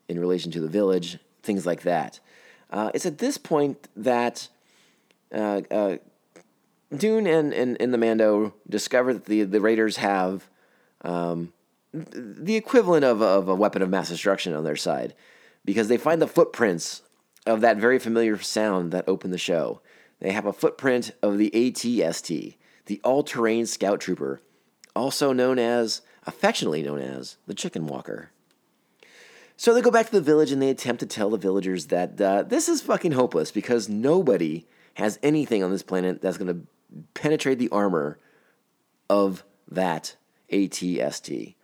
in 0.08 0.18
relation 0.20 0.52
to 0.52 0.60
the 0.60 0.68
village, 0.68 1.18
things 1.42 1.66
like 1.66 1.82
that. 1.82 2.20
Uh, 2.70 2.90
it's 2.94 3.06
at 3.06 3.18
this 3.18 3.38
point 3.38 3.88
that 3.96 4.48
uh, 5.32 5.96
Dune 6.96 7.26
and, 7.26 7.52
and, 7.52 7.76
and 7.80 7.94
the 7.94 7.98
Mando 7.98 8.54
discover 8.68 9.12
that 9.14 9.24
the, 9.26 9.42
the 9.42 9.60
raiders 9.60 9.96
have 9.96 10.48
um, 11.02 11.52
the 11.92 12.56
equivalent 12.56 13.04
of, 13.04 13.22
of 13.22 13.48
a 13.48 13.54
weapon 13.54 13.82
of 13.82 13.90
mass 13.90 14.08
destruction 14.08 14.54
on 14.54 14.64
their 14.64 14.76
side 14.76 15.14
because 15.64 15.88
they 15.88 15.96
find 15.96 16.20
the 16.20 16.26
footprints 16.26 17.02
of 17.46 17.60
that 17.60 17.76
very 17.76 17.98
familiar 17.98 18.38
sound 18.38 18.92
that 18.92 19.08
opened 19.08 19.32
the 19.32 19.38
show. 19.38 19.80
They 20.20 20.32
have 20.32 20.46
a 20.46 20.52
footprint 20.52 21.12
of 21.22 21.38
the 21.38 21.50
ATST, 21.50 22.56
the 22.86 23.00
All 23.04 23.22
Terrain 23.22 23.66
Scout 23.66 24.00
Trooper, 24.00 24.40
also 24.94 25.32
known 25.32 25.58
as, 25.58 26.02
affectionately 26.26 26.82
known 26.82 27.00
as, 27.00 27.36
the 27.46 27.54
Chicken 27.54 27.86
Walker. 27.86 28.30
So 29.56 29.72
they 29.72 29.80
go 29.80 29.90
back 29.90 30.06
to 30.06 30.12
the 30.12 30.20
village 30.20 30.52
and 30.52 30.60
they 30.60 30.70
attempt 30.70 31.00
to 31.00 31.06
tell 31.06 31.30
the 31.30 31.38
villagers 31.38 31.86
that 31.86 32.20
uh, 32.20 32.42
this 32.42 32.68
is 32.68 32.82
fucking 32.82 33.12
hopeless 33.12 33.50
because 33.50 33.88
nobody 33.88 34.66
has 34.94 35.18
anything 35.22 35.62
on 35.62 35.70
this 35.70 35.82
planet 35.82 36.20
that's 36.20 36.38
going 36.38 36.54
to 36.54 36.66
penetrate 37.14 37.58
the 37.58 37.70
armor 37.70 38.18
of 39.08 39.44
that 39.68 40.16
ATST. 40.50 41.54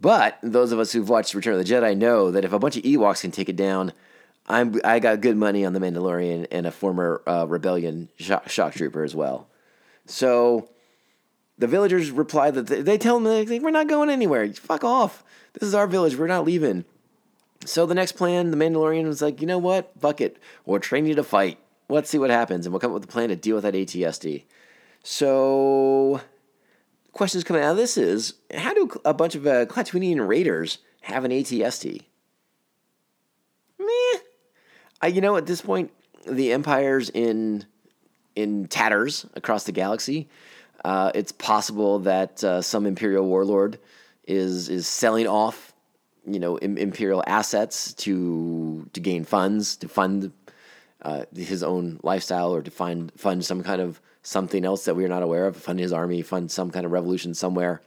But 0.00 0.38
those 0.42 0.72
of 0.72 0.78
us 0.78 0.92
who've 0.92 1.08
watched 1.08 1.34
Return 1.34 1.54
of 1.54 1.66
the 1.66 1.72
Jedi 1.72 1.96
know 1.96 2.30
that 2.30 2.44
if 2.44 2.52
a 2.52 2.58
bunch 2.58 2.76
of 2.76 2.82
Ewoks 2.82 3.20
can 3.20 3.30
take 3.30 3.48
it 3.48 3.56
down, 3.56 3.92
I'm 4.46 4.80
I 4.82 4.98
got 4.98 5.20
good 5.20 5.36
money 5.36 5.64
on 5.64 5.74
the 5.74 5.80
Mandalorian 5.80 6.46
and 6.50 6.66
a 6.66 6.70
former 6.70 7.22
uh, 7.26 7.46
rebellion 7.46 8.08
shock, 8.18 8.48
shock 8.48 8.74
trooper 8.74 9.04
as 9.04 9.14
well. 9.14 9.48
So 10.06 10.70
the 11.58 11.66
villagers 11.66 12.10
reply 12.10 12.50
that 12.50 12.66
they, 12.66 12.80
they 12.80 12.98
tell 12.98 13.20
them 13.20 13.24
like, 13.24 13.62
we're 13.62 13.70
not 13.70 13.88
going 13.88 14.10
anywhere. 14.10 14.50
Fuck 14.54 14.82
off. 14.82 15.22
This 15.52 15.68
is 15.68 15.74
our 15.74 15.86
village. 15.86 16.16
We're 16.16 16.26
not 16.26 16.46
leaving. 16.46 16.84
So 17.66 17.84
the 17.84 17.94
next 17.94 18.12
plan, 18.12 18.50
the 18.50 18.56
Mandalorian 18.56 19.06
was 19.06 19.20
like, 19.20 19.40
you 19.40 19.46
know 19.46 19.58
what? 19.58 19.92
Fuck 20.00 20.22
it. 20.22 20.38
We'll 20.64 20.80
train 20.80 21.04
you 21.04 21.14
to 21.16 21.22
fight. 21.22 21.58
Let's 21.90 22.08
see 22.08 22.18
what 22.18 22.30
happens, 22.30 22.64
and 22.64 22.72
we'll 22.72 22.80
come 22.80 22.92
up 22.92 22.94
with 22.94 23.04
a 23.04 23.12
plan 23.12 23.28
to 23.28 23.36
deal 23.36 23.56
with 23.56 23.64
that 23.64 23.74
ATST. 23.74 24.44
So 25.02 26.20
questions 27.12 27.44
coming 27.44 27.62
out 27.62 27.72
of 27.72 27.76
this 27.76 27.96
is 27.96 28.34
how 28.54 28.74
do 28.74 28.90
a 29.04 29.14
bunch 29.14 29.34
of 29.34 29.46
uh, 29.46 29.66
Klatooinian 29.66 30.26
raiders 30.26 30.78
have 31.02 31.24
an 31.24 31.30
ATST? 31.30 32.02
Meh. 33.78 34.20
I, 35.02 35.06
you 35.06 35.20
know, 35.20 35.36
at 35.36 35.46
this 35.46 35.60
point, 35.60 35.90
the 36.26 36.52
empire's 36.52 37.10
in 37.10 37.64
in 38.36 38.66
tatters 38.66 39.26
across 39.34 39.64
the 39.64 39.72
galaxy. 39.72 40.28
Uh, 40.84 41.10
it's 41.14 41.32
possible 41.32 41.98
that 42.00 42.42
uh, 42.44 42.62
some 42.62 42.86
imperial 42.86 43.26
warlord 43.26 43.78
is 44.26 44.68
is 44.68 44.86
selling 44.86 45.26
off, 45.26 45.72
you 46.26 46.38
know, 46.38 46.58
Im- 46.58 46.78
imperial 46.78 47.24
assets 47.26 47.92
to 47.94 48.88
to 48.92 49.00
gain 49.00 49.24
funds 49.24 49.76
to 49.76 49.88
fund 49.88 50.32
uh, 51.02 51.24
his 51.34 51.62
own 51.62 51.98
lifestyle 52.02 52.54
or 52.54 52.62
to 52.62 52.70
find 52.70 53.12
fund 53.16 53.44
some 53.44 53.62
kind 53.62 53.80
of 53.80 54.00
something 54.22 54.64
else 54.64 54.84
that 54.84 54.94
we're 54.94 55.08
not 55.08 55.22
aware 55.22 55.46
of, 55.46 55.56
fund 55.56 55.78
his 55.78 55.92
army, 55.92 56.22
fund 56.22 56.50
some 56.50 56.70
kind 56.70 56.84
of 56.84 56.92
revolution 56.92 57.34
somewhere. 57.34 57.80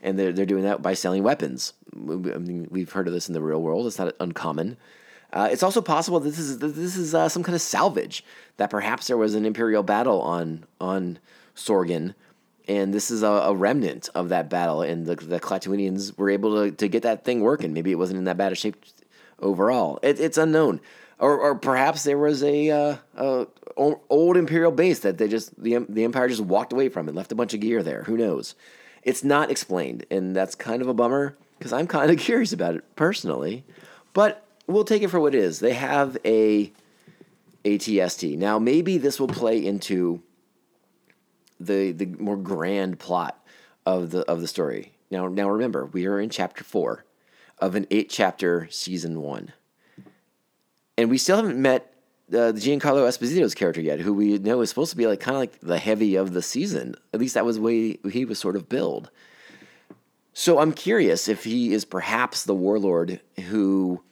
And 0.00 0.18
they're, 0.18 0.32
they're 0.32 0.46
doing 0.46 0.64
that 0.64 0.82
by 0.82 0.94
selling 0.94 1.22
weapons. 1.22 1.72
I 1.94 1.98
mean, 1.98 2.68
we've 2.70 2.92
heard 2.92 3.08
of 3.08 3.14
this 3.14 3.28
in 3.28 3.34
the 3.34 3.40
real 3.40 3.62
world. 3.62 3.86
It's 3.86 3.98
not 3.98 4.14
uncommon. 4.20 4.76
Uh, 5.32 5.48
it's 5.50 5.62
also 5.62 5.80
possible 5.80 6.20
that 6.20 6.28
this 6.28 6.38
is 6.38 6.58
that 6.58 6.68
this 6.68 6.96
is 6.96 7.14
uh, 7.14 7.28
some 7.28 7.42
kind 7.42 7.56
of 7.56 7.62
salvage. 7.62 8.24
That 8.56 8.70
perhaps 8.70 9.08
there 9.08 9.16
was 9.16 9.34
an 9.34 9.44
imperial 9.44 9.82
battle 9.82 10.20
on 10.22 10.64
on 10.80 11.18
Sorgan, 11.56 12.14
and 12.68 12.94
this 12.94 13.10
is 13.10 13.24
a, 13.24 13.26
a 13.26 13.54
remnant 13.54 14.08
of 14.14 14.28
that 14.28 14.48
battle. 14.48 14.82
And 14.82 15.06
the 15.06 15.16
the 15.16 15.40
Klatooinians 15.40 16.16
were 16.16 16.30
able 16.30 16.54
to, 16.54 16.70
to 16.70 16.86
get 16.86 17.02
that 17.02 17.24
thing 17.24 17.40
working. 17.40 17.72
Maybe 17.72 17.90
it 17.90 17.98
wasn't 17.98 18.18
in 18.18 18.24
that 18.24 18.36
bad 18.36 18.52
a 18.52 18.54
shape 18.54 18.84
overall. 19.40 19.98
It, 20.02 20.20
it's 20.20 20.38
unknown 20.38 20.80
or, 21.18 21.38
or 21.38 21.54
perhaps 21.54 22.04
there 22.04 22.18
was 22.18 22.42
a, 22.42 22.70
uh, 22.70 22.96
a 23.16 23.46
old 23.76 24.36
imperial 24.36 24.72
base 24.72 25.00
that 25.00 25.18
they 25.18 25.28
just 25.28 25.60
the 25.62 25.78
the 25.88 26.04
empire 26.04 26.28
just 26.28 26.40
walked 26.40 26.72
away 26.72 26.88
from 26.88 27.08
and 27.08 27.16
left 27.16 27.32
a 27.32 27.34
bunch 27.34 27.54
of 27.54 27.60
gear 27.60 27.82
there. 27.82 28.04
Who 28.04 28.16
knows? 28.16 28.54
It's 29.02 29.24
not 29.24 29.50
explained, 29.50 30.06
and 30.10 30.34
that's 30.34 30.54
kind 30.54 30.80
of 30.80 30.88
a 30.88 30.94
bummer 30.94 31.36
because 31.58 31.72
I'm 31.72 31.86
kind 31.86 32.10
of 32.10 32.18
curious 32.18 32.52
about 32.52 32.74
it 32.74 32.96
personally. 32.96 33.64
But 34.12 34.46
we'll 34.66 34.84
take 34.84 35.02
it 35.02 35.08
for 35.08 35.20
what 35.20 35.34
it 35.34 35.38
is. 35.38 35.60
They 35.60 35.74
have 35.74 36.16
a 36.24 36.72
ATST 37.64 38.36
now. 38.38 38.58
Maybe 38.58 38.98
this 38.98 39.18
will 39.18 39.28
play 39.28 39.64
into 39.64 40.22
the 41.60 41.92
the 41.92 42.06
more 42.06 42.36
grand 42.36 42.98
plot 42.98 43.42
of 43.86 44.10
the 44.10 44.20
of 44.30 44.40
the 44.40 44.48
story. 44.48 44.92
Now, 45.10 45.28
now 45.28 45.48
remember, 45.48 45.86
we 45.86 46.06
are 46.06 46.18
in 46.18 46.30
chapter 46.30 46.64
four 46.64 47.04
of 47.58 47.74
an 47.74 47.86
eight 47.90 48.10
chapter 48.10 48.68
season 48.70 49.20
one 49.20 49.52
and 50.96 51.10
we 51.10 51.18
still 51.18 51.36
haven't 51.36 51.60
met 51.60 51.94
uh, 52.32 52.52
the 52.52 52.60
Giancarlo 52.60 53.06
Esposito's 53.06 53.54
character 53.54 53.80
yet, 53.80 54.00
who 54.00 54.14
we 54.14 54.38
know 54.38 54.60
is 54.60 54.68
supposed 54.68 54.90
to 54.92 54.96
be 54.96 55.06
like 55.06 55.20
kind 55.20 55.36
of 55.36 55.40
like 55.40 55.60
the 55.60 55.78
heavy 55.78 56.16
of 56.16 56.32
the 56.32 56.42
season. 56.42 56.94
At 57.12 57.20
least 57.20 57.34
that 57.34 57.44
was 57.44 57.56
the 57.56 57.62
way 57.62 57.98
he 58.10 58.24
was 58.24 58.38
sort 58.38 58.56
of 58.56 58.68
billed. 58.68 59.10
So 60.32 60.58
I'm 60.58 60.72
curious 60.72 61.28
if 61.28 61.44
he 61.44 61.72
is 61.72 61.84
perhaps 61.84 62.44
the 62.44 62.54
warlord 62.54 63.20
who 63.48 64.02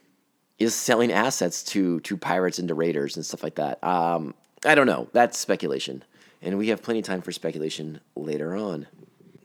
is 0.58 0.74
selling 0.74 1.10
assets 1.10 1.64
to 1.64 2.00
to 2.00 2.16
pirates 2.16 2.58
and 2.58 2.68
to 2.68 2.74
raiders 2.74 3.16
and 3.16 3.26
stuff 3.26 3.42
like 3.42 3.56
that. 3.56 3.82
Um, 3.82 4.34
I 4.64 4.74
don't 4.74 4.86
know. 4.86 5.08
That's 5.12 5.38
speculation, 5.38 6.04
and 6.40 6.58
we 6.58 6.68
have 6.68 6.82
plenty 6.82 7.00
of 7.00 7.06
time 7.06 7.22
for 7.22 7.32
speculation 7.32 8.00
later 8.14 8.54
on. 8.54 8.86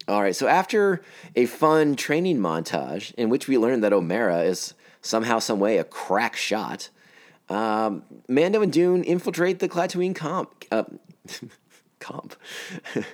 All 0.07 0.21
right. 0.21 0.35
So 0.35 0.47
after 0.47 1.01
a 1.35 1.45
fun 1.47 1.95
training 1.95 2.37
montage 2.37 3.13
in 3.15 3.29
which 3.29 3.47
we 3.47 3.57
learn 3.57 3.81
that 3.81 3.91
Omera 3.91 4.45
is 4.45 4.73
somehow, 5.01 5.39
some 5.39 5.59
way, 5.59 5.77
a 5.79 5.83
crack 5.83 6.35
shot. 6.35 6.89
Um, 7.49 8.03
Mando 8.27 8.61
and 8.61 8.71
Dune 8.71 9.03
infiltrate 9.03 9.59
the 9.59 9.69
Klatooine 9.69 10.15
comp. 10.15 10.65
Uh, 10.71 10.83
comp. 11.99 12.35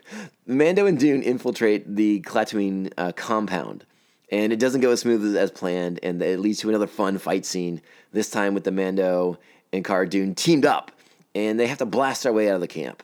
Mando 0.47 0.85
and 0.85 0.99
Dune 0.99 1.21
infiltrate 1.21 1.95
the 1.95 2.21
Klatooine 2.21 2.91
uh, 2.97 3.11
compound, 3.11 3.85
and 4.31 4.51
it 4.51 4.59
doesn't 4.59 4.81
go 4.81 4.91
as 4.91 5.01
smooth 5.01 5.35
as, 5.35 5.51
planned, 5.51 5.99
and 6.03 6.21
it 6.21 6.39
leads 6.39 6.59
to 6.59 6.69
another 6.69 6.87
fun 6.87 7.17
fight 7.17 7.45
scene. 7.45 7.81
This 8.11 8.29
time 8.29 8.53
with 8.53 8.63
the 8.63 8.71
Mando 8.71 9.37
and 9.71 9.83
Cara 9.83 10.07
Dune 10.07 10.35
teamed 10.35 10.65
up, 10.65 10.91
and 11.35 11.59
they 11.59 11.67
have 11.67 11.79
to 11.79 11.85
blast 11.85 12.23
their 12.23 12.33
way 12.33 12.49
out 12.49 12.55
of 12.55 12.61
the 12.61 12.67
camp, 12.67 13.03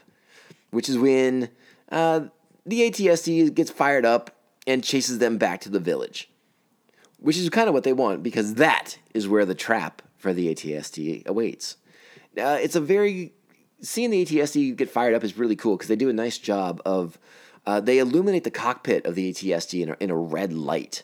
which 0.71 0.89
is 0.89 0.97
when 0.97 1.49
uh, 1.91 2.21
the 2.65 2.89
ATST 2.89 3.53
gets 3.53 3.71
fired 3.71 4.05
up 4.05 4.35
and 4.67 4.83
chases 4.83 5.17
them 5.17 5.37
back 5.37 5.61
to 5.61 5.69
the 5.69 5.79
village, 5.79 6.29
which 7.19 7.37
is 7.37 7.49
kind 7.49 7.67
of 7.67 7.73
what 7.73 7.83
they 7.83 7.93
want 7.93 8.21
because 8.21 8.55
that 8.55 8.97
is 9.13 9.27
where 9.27 9.45
the 9.45 9.55
trap 9.55 10.01
for 10.19 10.33
the 10.33 10.53
ATST 10.53 11.25
awaits. 11.25 11.77
Uh, 12.37 12.59
it's 12.61 12.75
a 12.75 12.81
very 12.81 13.33
seeing 13.81 14.11
the 14.11 14.23
ATST 14.23 14.75
get 14.75 14.89
fired 14.89 15.15
up 15.15 15.23
is 15.23 15.37
really 15.37 15.55
cool 15.55 15.75
because 15.75 15.87
they 15.87 15.95
do 15.95 16.09
a 16.09 16.13
nice 16.13 16.37
job 16.37 16.81
of 16.85 17.17
uh, 17.65 17.79
they 17.79 17.99
illuminate 17.99 18.43
the 18.43 18.51
cockpit 18.51 19.05
of 19.05 19.15
the 19.15 19.31
ATST 19.31 19.81
in 19.81 19.89
a, 19.89 19.97
in 19.99 20.09
a 20.09 20.15
red 20.15 20.53
light, 20.53 21.03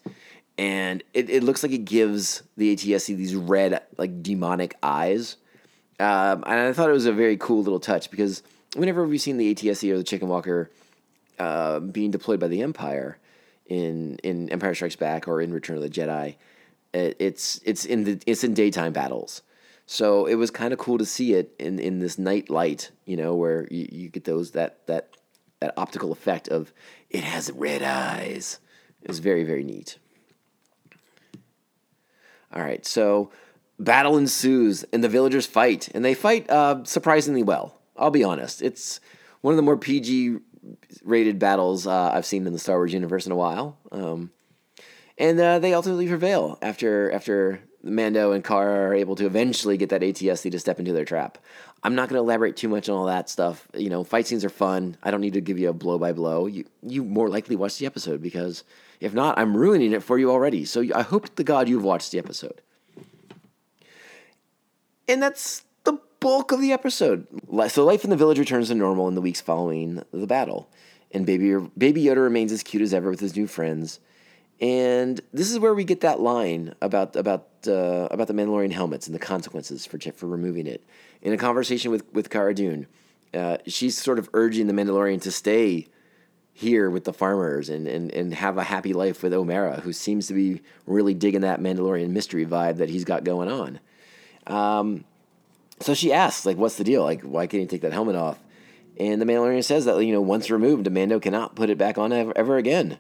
and 0.58 1.04
it, 1.14 1.30
it 1.30 1.44
looks 1.44 1.64
like 1.64 1.72
it 1.72 1.86
gives 1.86 2.44
the 2.58 2.76
ATST 2.76 3.16
these 3.16 3.36
red 3.36 3.82
like 3.98 4.22
demonic 4.22 4.76
eyes. 4.84 5.38
Um, 6.00 6.44
and 6.46 6.60
I 6.60 6.74
thought 6.74 6.90
it 6.90 6.94
was 6.94 7.06
a 7.06 7.14
very 7.14 7.38
cool 7.38 7.64
little 7.64 7.80
touch 7.80 8.12
because 8.12 8.44
whenever 8.76 9.06
we've 9.06 9.22
seen 9.22 9.38
the 9.38 9.54
ATST 9.54 9.90
or 9.92 9.98
the 9.98 10.04
Chicken 10.04 10.28
Walker 10.28 10.70
uh, 11.40 11.80
being 11.80 12.12
deployed 12.12 12.40
by 12.40 12.48
the 12.48 12.62
Empire 12.62 13.18
in 13.66 14.18
in 14.24 14.50
Empire 14.50 14.76
Strikes 14.76 14.96
Back 14.96 15.28
or 15.28 15.42
in 15.42 15.54
Return 15.54 15.78
of 15.78 15.84
the 15.84 15.90
Jedi, 15.90 16.36
it, 16.96 17.18
it's 17.20 17.60
it's 17.64 17.86
in 17.86 18.04
the 18.06 18.20
it's 18.26 18.44
in 18.44 18.54
daytime 18.54 18.94
battles. 18.94 19.42
So 19.86 20.26
it 20.26 20.36
was 20.36 20.50
kind 20.50 20.74
of 20.74 20.80
cool 20.80 20.98
to 20.98 21.06
see 21.06 21.34
it 21.34 21.54
in, 21.60 21.78
in 21.78 22.00
this 22.00 22.18
night 22.18 22.50
light, 22.50 22.90
you 23.06 23.16
know, 23.16 23.36
where 23.36 23.68
you, 23.70 23.88
you 23.92 24.10
get 24.10 24.24
those 24.24 24.52
that 24.52 24.86
that 24.88 25.10
that 25.60 25.74
optical 25.78 26.12
effect 26.12 26.48
of 26.48 26.74
it 27.10 27.24
has 27.24 27.52
red 27.52 27.84
eyes. 27.84 28.60
It 29.02 29.08
was 29.08 29.20
very 29.20 29.44
very 29.44 29.64
neat. 29.64 29.98
All 32.54 32.64
right, 32.64 32.86
so 32.86 33.32
battle 33.78 34.18
ensues 34.18 34.86
and 34.94 35.04
the 35.04 35.10
villagers 35.10 35.46
fight, 35.46 35.90
and 35.94 36.06
they 36.06 36.14
fight 36.14 36.50
uh, 36.50 36.84
surprisingly 36.86 37.44
well. 37.44 37.78
I'll 37.98 38.12
be 38.12 38.24
honest, 38.24 38.62
it's 38.62 39.02
one 39.42 39.54
of 39.54 39.58
the 39.58 39.64
more 39.64 39.78
PG 39.78 40.38
rated 41.04 41.38
battles 41.38 41.86
uh, 41.86 42.12
I've 42.12 42.26
seen 42.26 42.48
in 42.48 42.54
the 42.54 42.60
Star 42.60 42.78
Wars 42.78 42.94
universe 42.94 43.26
in 43.26 43.32
a 43.32 43.36
while. 43.36 43.78
Um, 43.92 44.32
and 45.18 45.40
uh, 45.40 45.60
they 45.60 45.74
ultimately 45.74 46.08
prevail 46.08 46.58
after 46.62 47.12
after 47.12 47.62
Mando 47.84 48.32
and 48.32 48.44
Cara 48.44 48.90
are 48.90 48.94
able 48.94 49.16
to 49.16 49.26
eventually 49.26 49.78
get 49.78 49.90
that 49.90 50.02
ATST 50.02 50.52
to 50.52 50.60
step 50.60 50.80
into 50.80 50.92
their 50.92 51.06
trap. 51.06 51.38
I'm 51.84 51.94
not 51.94 52.10
going 52.10 52.18
to 52.18 52.24
elaborate 52.24 52.58
too 52.58 52.68
much 52.68 52.90
on 52.90 52.98
all 52.98 53.06
that 53.06 53.30
stuff. 53.30 53.68
You 53.76 53.92
know, 53.92 54.04
fight 54.04 54.26
scenes 54.26 54.44
are 54.44 54.50
fun. 54.50 54.98
I 55.04 55.12
don't 55.12 55.22
need 55.22 55.34
to 55.34 55.42
give 55.42 55.60
you 55.60 55.70
a 55.70 55.74
blow 55.74 56.00
by 56.00 56.14
blow. 56.14 56.48
You 56.48 56.66
you 56.82 57.04
more 57.04 57.30
likely 57.30 57.56
watch 57.56 57.78
the 57.78 57.86
episode 57.86 58.22
because 58.22 58.64
if 59.00 59.14
not, 59.14 59.38
I'm 59.38 59.56
ruining 59.56 59.94
it 59.94 60.02
for 60.02 60.18
you 60.18 60.32
already. 60.32 60.66
So 60.66 60.84
I 60.94 61.04
hope 61.04 61.36
to 61.36 61.44
God 61.44 61.70
you've 61.70 61.84
watched 61.84 62.12
the 62.12 62.18
episode. 62.18 62.62
And 65.08 65.22
that's 65.22 65.64
the 65.84 66.00
bulk 66.20 66.52
of 66.52 66.60
the 66.60 66.72
episode. 66.72 67.28
So 67.68 67.86
life 67.86 68.04
in 68.04 68.10
the 68.10 68.16
village 68.16 68.40
returns 68.40 68.70
to 68.70 68.76
normal 68.76 69.08
in 69.08 69.14
the 69.14 69.22
weeks 69.22 69.42
following 69.42 70.04
the 70.12 70.26
battle, 70.26 70.68
and 71.12 71.26
baby 71.26 71.56
baby 71.78 72.04
Yoda 72.04 72.18
remains 72.18 72.52
as 72.52 72.64
cute 72.64 72.82
as 72.82 72.94
ever 72.96 73.12
with 73.12 73.20
his 73.20 73.36
new 73.36 73.46
friends. 73.46 74.00
And 74.62 75.20
this 75.34 75.52
is 75.52 75.60
where 75.60 75.74
we 75.74 75.84
get 75.84 76.02
that 76.02 76.20
line 76.22 76.76
about 76.82 77.16
about 77.16 77.48
uh, 77.68 78.08
about 78.10 78.28
the 78.28 78.34
Mandalorian 78.34 78.72
helmets 78.72 79.08
and 79.08 79.14
the 79.14 79.20
consequences 79.20 79.86
for 79.86 80.00
for 80.00 80.28
removing 80.28 80.66
it. 80.66 80.84
In 81.22 81.34
a 81.34 81.38
conversation 81.38 81.92
with 81.92 82.06
with 82.14 82.30
Cara 82.30 82.54
Dune, 82.54 82.88
uh, 83.34 83.58
she's 83.68 83.98
sort 83.98 84.18
of 84.20 84.30
urging 84.34 84.68
the 84.68 84.74
Mandalorian 84.74 85.22
to 85.24 85.32
stay 85.32 85.88
here 86.58 86.90
with 86.90 87.04
the 87.04 87.12
farmers 87.12 87.68
and, 87.68 87.86
and, 87.86 88.14
and 88.14 88.34
have 88.34 88.58
a 88.58 88.64
happy 88.64 88.94
life 88.94 89.22
with 89.22 89.34
Omera, 89.34 89.82
who 89.82 89.92
seems 89.92 90.28
to 90.28 90.34
be 90.34 90.62
really 90.86 91.14
digging 91.14 91.42
that 91.42 91.60
Mandalorian 91.60 92.12
mystery 92.12 92.46
vibe 92.46 92.78
that 92.78 92.88
he's 92.88 93.04
got 93.04 93.26
going 93.26 93.52
on. 93.52 93.80
Um, 94.48 95.04
so 95.82 95.94
she 95.94 96.14
asks, 96.14 96.46
like, 96.46 96.56
what's 96.56 96.78
the 96.78 96.86
deal? 96.86 97.04
Like, 97.04 97.24
why 97.24 97.46
can't 97.48 97.60
he 97.60 97.68
take 97.68 97.82
that 97.82 97.92
helmet 97.92 98.16
off? 98.16 98.40
And 98.98 99.22
the 99.22 99.26
Mandalorian 99.26 99.66
says 99.66 99.84
that, 99.84 100.00
you 100.00 100.14
know, 100.14 100.22
once 100.22 100.50
removed, 100.50 100.90
Mando 100.90 101.20
cannot 101.20 101.58
put 101.58 101.70
it 101.70 101.78
back 101.78 101.98
on 101.98 102.14
ever, 102.14 102.32
ever 102.38 102.56
again. 102.56 103.00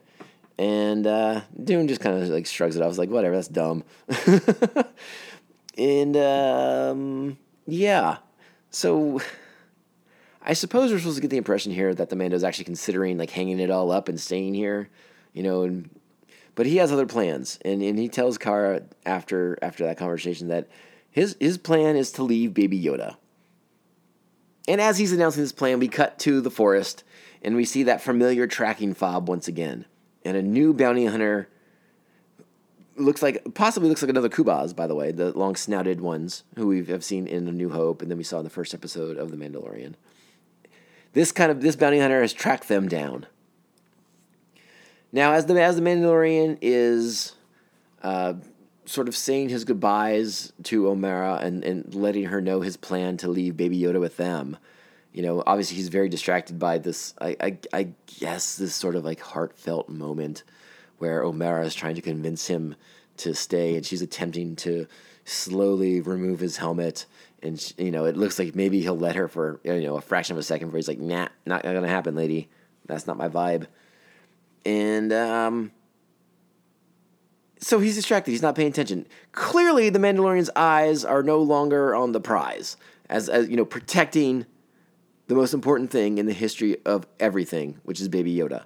And 0.58 1.06
uh, 1.06 1.42
Dune 1.62 1.88
just 1.88 2.02
kind 2.02 2.22
of 2.22 2.30
like 2.30 2.46
shrugs 2.46 2.76
it 2.76 2.80
off. 2.80 2.86
I 2.86 2.88
was 2.88 2.98
like, 2.98 3.10
whatever, 3.10 3.36
that's 3.36 3.48
dumb. 3.50 3.84
and 5.78 6.16
um, 6.16 7.38
yeah, 7.68 8.18
so 8.70 9.22
I 10.42 10.54
suppose 10.54 10.92
we're 10.92 11.00
supposed 11.00 11.18
to 11.18 11.22
get 11.22 11.32
the 11.32 11.38
impression 11.38 11.74
here 11.74 11.94
that 11.94 12.10
the 12.10 12.16
Mando's 12.16 12.44
actually 12.44 12.66
considering 12.66 13.18
like 13.18 13.32
hanging 13.32 13.60
it 13.60 13.70
all 13.70 13.92
up 13.92 14.08
and 14.08 14.20
staying 14.20 14.54
here, 14.54 14.90
you 15.34 15.44
know. 15.44 15.64
And 15.64 15.90
but 16.56 16.66
he 16.66 16.78
has 16.78 16.92
other 16.92 17.06
plans, 17.06 17.60
and, 17.66 17.82
and 17.82 18.00
he 18.00 18.08
tells 18.08 18.38
Cara 18.38 18.84
after 19.06 19.58
after 19.62 19.84
that 19.86 19.98
conversation 19.98 20.48
that 20.48 20.70
his 21.12 21.36
his 21.40 21.58
plan 21.58 21.98
is 21.98 22.12
to 22.14 22.24
leave 22.24 22.54
Baby 22.54 22.82
Yoda. 22.82 23.18
And 24.68 24.80
as 24.80 24.98
he's 24.98 25.12
announcing 25.12 25.42
his 25.42 25.54
plan, 25.54 25.80
we 25.80 25.88
cut 25.88 26.18
to 26.20 26.42
the 26.42 26.50
forest 26.50 27.04
and 27.44 27.56
we 27.56 27.66
see 27.66 27.84
that 27.84 28.02
familiar 28.02 28.48
tracking 28.48 28.96
fob 28.96 29.30
once 29.30 29.48
again 29.48 29.86
and 30.26 30.36
a 30.36 30.42
new 30.42 30.74
bounty 30.74 31.06
hunter 31.06 31.48
looks 32.98 33.22
like 33.22 33.54
possibly 33.54 33.90
looks 33.90 34.02
like 34.02 34.10
another 34.10 34.30
Kubaz, 34.30 34.76
by 34.76 34.88
the 34.88 34.96
way, 34.96 35.12
the 35.12 35.38
long 35.38 35.56
snouted 35.56 36.02
ones 36.02 36.44
who 36.56 36.68
we 36.68 36.84
have 36.86 37.04
seen 37.04 37.28
in 37.28 37.48
A 37.48 37.52
New 37.52 37.70
Hope, 37.70 38.02
and 38.02 38.10
then 38.10 38.18
we 38.18 38.24
saw 38.24 38.40
in 38.40 38.44
the 38.44 38.50
first 38.50 38.74
episode 38.74 39.18
of 39.18 39.32
The 39.32 39.38
Mandalorian. 39.38 39.94
This 41.14 41.32
kind 41.32 41.52
of 41.52 41.62
this 41.62 41.76
bounty 41.76 42.00
hunter 42.00 42.22
has 42.22 42.34
tracked 42.34 42.68
them 42.68 42.88
down. 42.88 43.26
Now, 45.12 45.34
as 45.34 45.46
the 45.46 45.62
as 45.62 45.76
the 45.76 45.82
Mandalorian 45.82 46.58
is 46.62 47.34
uh, 48.04 48.34
sort 48.86 49.08
of 49.08 49.16
saying 49.16 49.50
his 49.50 49.64
goodbyes 49.64 50.54
to 50.64 50.84
Omera 50.84 51.42
and, 51.42 51.64
and 51.64 51.94
letting 51.96 52.26
her 52.26 52.42
know 52.42 52.62
his 52.62 52.78
plan 52.78 53.18
to 53.18 53.28
leave 53.28 53.58
Baby 53.58 53.80
Yoda 53.80 54.00
with 54.00 54.18
them, 54.18 54.58
you 55.16 55.22
know, 55.22 55.42
obviously 55.48 55.78
he's 55.78 55.88
very 55.88 56.10
distracted 56.10 56.60
by 56.60 56.78
this. 56.78 57.14
I, 57.22 57.38
I, 57.40 57.58
I 57.72 57.88
guess 58.20 58.58
this 58.58 58.76
sort 58.76 58.98
of 58.98 59.06
like 59.06 59.22
heartfelt 59.22 59.88
moment 59.88 60.44
where 60.98 61.24
Omera 61.24 61.64
is 61.64 61.74
trying 61.74 61.96
to 61.96 62.02
convince 62.02 62.48
him 62.48 62.76
to 63.18 63.34
stay, 63.34 63.78
and 63.78 63.86
she's 63.86 64.02
attempting 64.02 64.58
to 64.58 64.88
slowly 65.24 66.02
remove 66.02 66.42
his 66.42 66.58
helmet. 66.58 67.06
And 67.42 67.58
she, 67.58 67.74
you 67.78 67.92
know, 67.92 68.04
it 68.04 68.18
looks 68.18 68.38
like 68.38 68.56
maybe 68.56 68.82
he'll 68.82 68.98
let 68.98 69.16
her 69.16 69.30
for 69.30 69.62
you 69.64 69.80
know 69.80 69.96
a 69.96 70.02
fraction 70.02 70.36
of 70.36 70.40
a 70.40 70.44
second. 70.44 70.68
Where 70.68 70.80
he's 70.80 70.90
like, 70.90 71.00
"Nah, 71.00 71.30
not 71.46 71.64
gonna 71.64 71.88
happen, 71.88 72.14
lady. 72.14 72.50
That's 72.86 73.08
not 73.08 73.16
my 73.16 73.30
vibe." 73.30 73.68
And 74.66 75.14
um, 75.14 75.72
so 77.62 77.80
he's 77.80 77.96
distracted. 77.96 78.32
He's 78.32 78.42
not 78.42 78.56
paying 78.56 78.68
attention. 78.68 79.08
Clearly, 79.32 79.90
the 79.90 80.00
Mandalorian's 80.00 80.50
eyes 80.58 81.06
are 81.06 81.24
no 81.24 81.40
longer 81.40 81.96
on 81.96 82.12
the 82.12 82.20
prize, 82.20 82.76
as, 83.10 83.30
as 83.30 83.48
you 83.48 83.56
know, 83.56 83.64
protecting 83.64 84.46
the 85.28 85.36
most 85.36 85.54
important 85.54 85.92
thing 85.92 86.18
in 86.18 86.26
the 86.26 86.34
history 86.34 86.78
of 86.86 87.08
everything, 87.20 87.80
which 87.84 88.00
is 88.00 88.08
Baby 88.08 88.36
Yoda. 88.36 88.64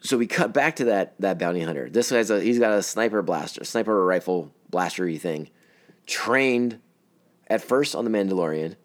So 0.00 0.18
we 0.18 0.26
cut 0.26 0.52
back 0.52 0.76
to 0.76 0.84
that 0.86 1.14
that 1.20 1.38
bounty 1.38 1.62
hunter. 1.62 1.88
This 1.88 2.10
guy's 2.10 2.30
a 2.30 2.40
he's 2.40 2.58
got 2.58 2.72
a 2.72 2.82
sniper 2.82 3.22
blaster, 3.22 3.64
sniper 3.64 4.04
rifle 4.04 4.52
blastery 4.68 5.16
thing, 5.16 5.48
trained 6.06 6.78
at 7.48 7.62
first 7.62 7.94
on 7.94 8.04
the 8.04 8.10
Mandalorian. 8.10 8.76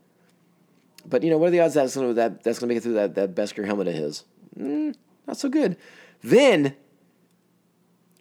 But 1.05 1.23
you 1.23 1.29
know 1.29 1.37
what 1.37 1.47
are 1.47 1.51
the 1.51 1.59
odds 1.59 1.73
that's 1.73 1.95
gonna 1.95 2.13
that 2.13 2.43
that's 2.43 2.59
gonna 2.59 2.69
make 2.69 2.77
it 2.77 2.83
through 2.83 2.93
that 2.93 3.15
that 3.15 3.35
Beskar 3.35 3.65
helmet 3.65 3.89
of 3.89 3.95
his? 3.95 4.23
Mm, 4.57 4.95
not 5.27 5.37
so 5.37 5.49
good. 5.49 5.75
Then, 6.21 6.75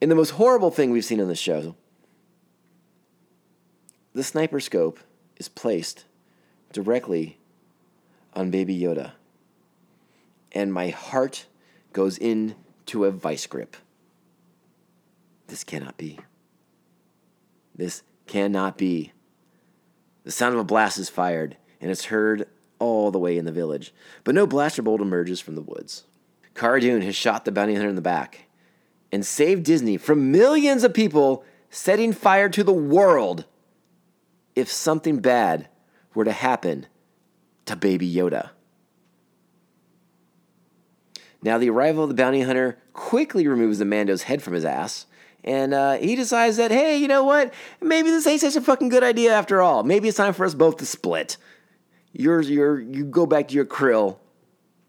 in 0.01 0.09
the 0.09 0.15
most 0.17 0.31
horrible 0.31 0.73
thing 0.73 0.91
we've 0.91 1.05
seen 1.05 1.21
on 1.21 1.29
the 1.29 1.37
show, 1.37 1.77
the 4.13 4.25
sniper 4.25 4.59
scope 4.59 4.99
is 5.37 5.49
placed 5.49 6.05
directly 6.73 7.38
on 8.39 8.53
Baby 8.53 8.79
Yoda. 8.79 9.13
And 10.53 10.73
my 10.73 10.91
heart 10.91 11.47
goes 11.93 12.17
into 12.17 13.05
a 13.05 13.11
vice 13.11 13.47
grip. 13.49 13.77
This 15.49 15.65
cannot 15.65 15.97
be. 15.97 16.21
This 17.75 18.05
cannot 18.29 18.79
be. 18.79 19.13
The 20.23 20.31
sound 20.31 20.55
of 20.55 20.61
a 20.61 20.65
blast 20.65 20.99
is 20.99 21.09
fired, 21.09 21.57
and 21.81 21.91
it's 21.91 22.07
heard 22.07 22.47
all 22.79 23.11
the 23.11 23.19
way 23.19 23.37
in 23.37 23.45
the 23.45 23.51
village. 23.51 23.93
But 24.23 24.37
no 24.37 24.47
blaster 24.47 24.83
bolt 24.83 25.01
emerges 25.01 25.41
from 25.41 25.57
the 25.57 25.63
woods. 25.63 26.05
Cara 26.55 26.81
Dune 26.81 27.03
has 27.03 27.17
shot 27.17 27.45
the 27.45 27.51
bounty 27.51 27.75
hunter 27.75 27.89
in 27.89 27.97
the 27.97 28.01
back 28.01 28.47
and 29.11 29.27
saved 29.27 29.65
Disney 29.65 29.97
from 29.97 30.31
millions 30.31 30.85
of 30.85 30.95
people 30.95 31.45
setting 31.71 32.13
fire 32.13 32.49
to 32.51 32.63
the 32.63 32.73
world 32.73 33.47
if 34.55 34.71
something 34.71 35.19
bad 35.19 35.69
were 36.15 36.25
to 36.25 36.33
happen 36.33 36.87
to 37.69 37.77
Baby 37.77 38.13
Yoda. 38.13 38.51
Now, 41.43 41.59
the 41.59 41.71
arrival 41.71 42.03
of 42.03 42.09
the 42.09 42.15
bounty 42.15 42.43
hunter 42.43 42.79
quickly 42.93 43.47
removes 43.47 43.79
the 43.79 43.85
Mando's 43.85 44.23
head 44.23 44.43
from 44.43 44.55
his 44.55 44.65
ass, 44.65 45.07
and 45.45 45.73
uh, 45.73 45.99
he 45.99 46.17
decides 46.17 46.57
that, 46.57 46.71
hey, 46.71 46.97
you 46.97 47.07
know 47.07 47.23
what? 47.23 47.55
Maybe 47.81 48.11
this 48.11 48.27
ain't 48.27 48.41
such 48.41 48.57
a 48.57 48.61
fucking 48.61 48.89
good 48.89 49.05
idea 49.05 49.33
after 49.33 49.63
all. 49.63 49.85
Maybe 49.85 50.09
it's 50.09 50.17
time 50.17 50.33
for 50.35 50.45
us 50.45 50.55
both 50.55 50.79
to 50.79 50.87
split. 50.87 51.37
You're, 52.13 52.41
you're, 52.41 52.81
you 52.81 53.05
go 53.05 53.25
back 53.25 53.49
to 53.49 53.55
your 53.55 53.67
krill 53.67 54.19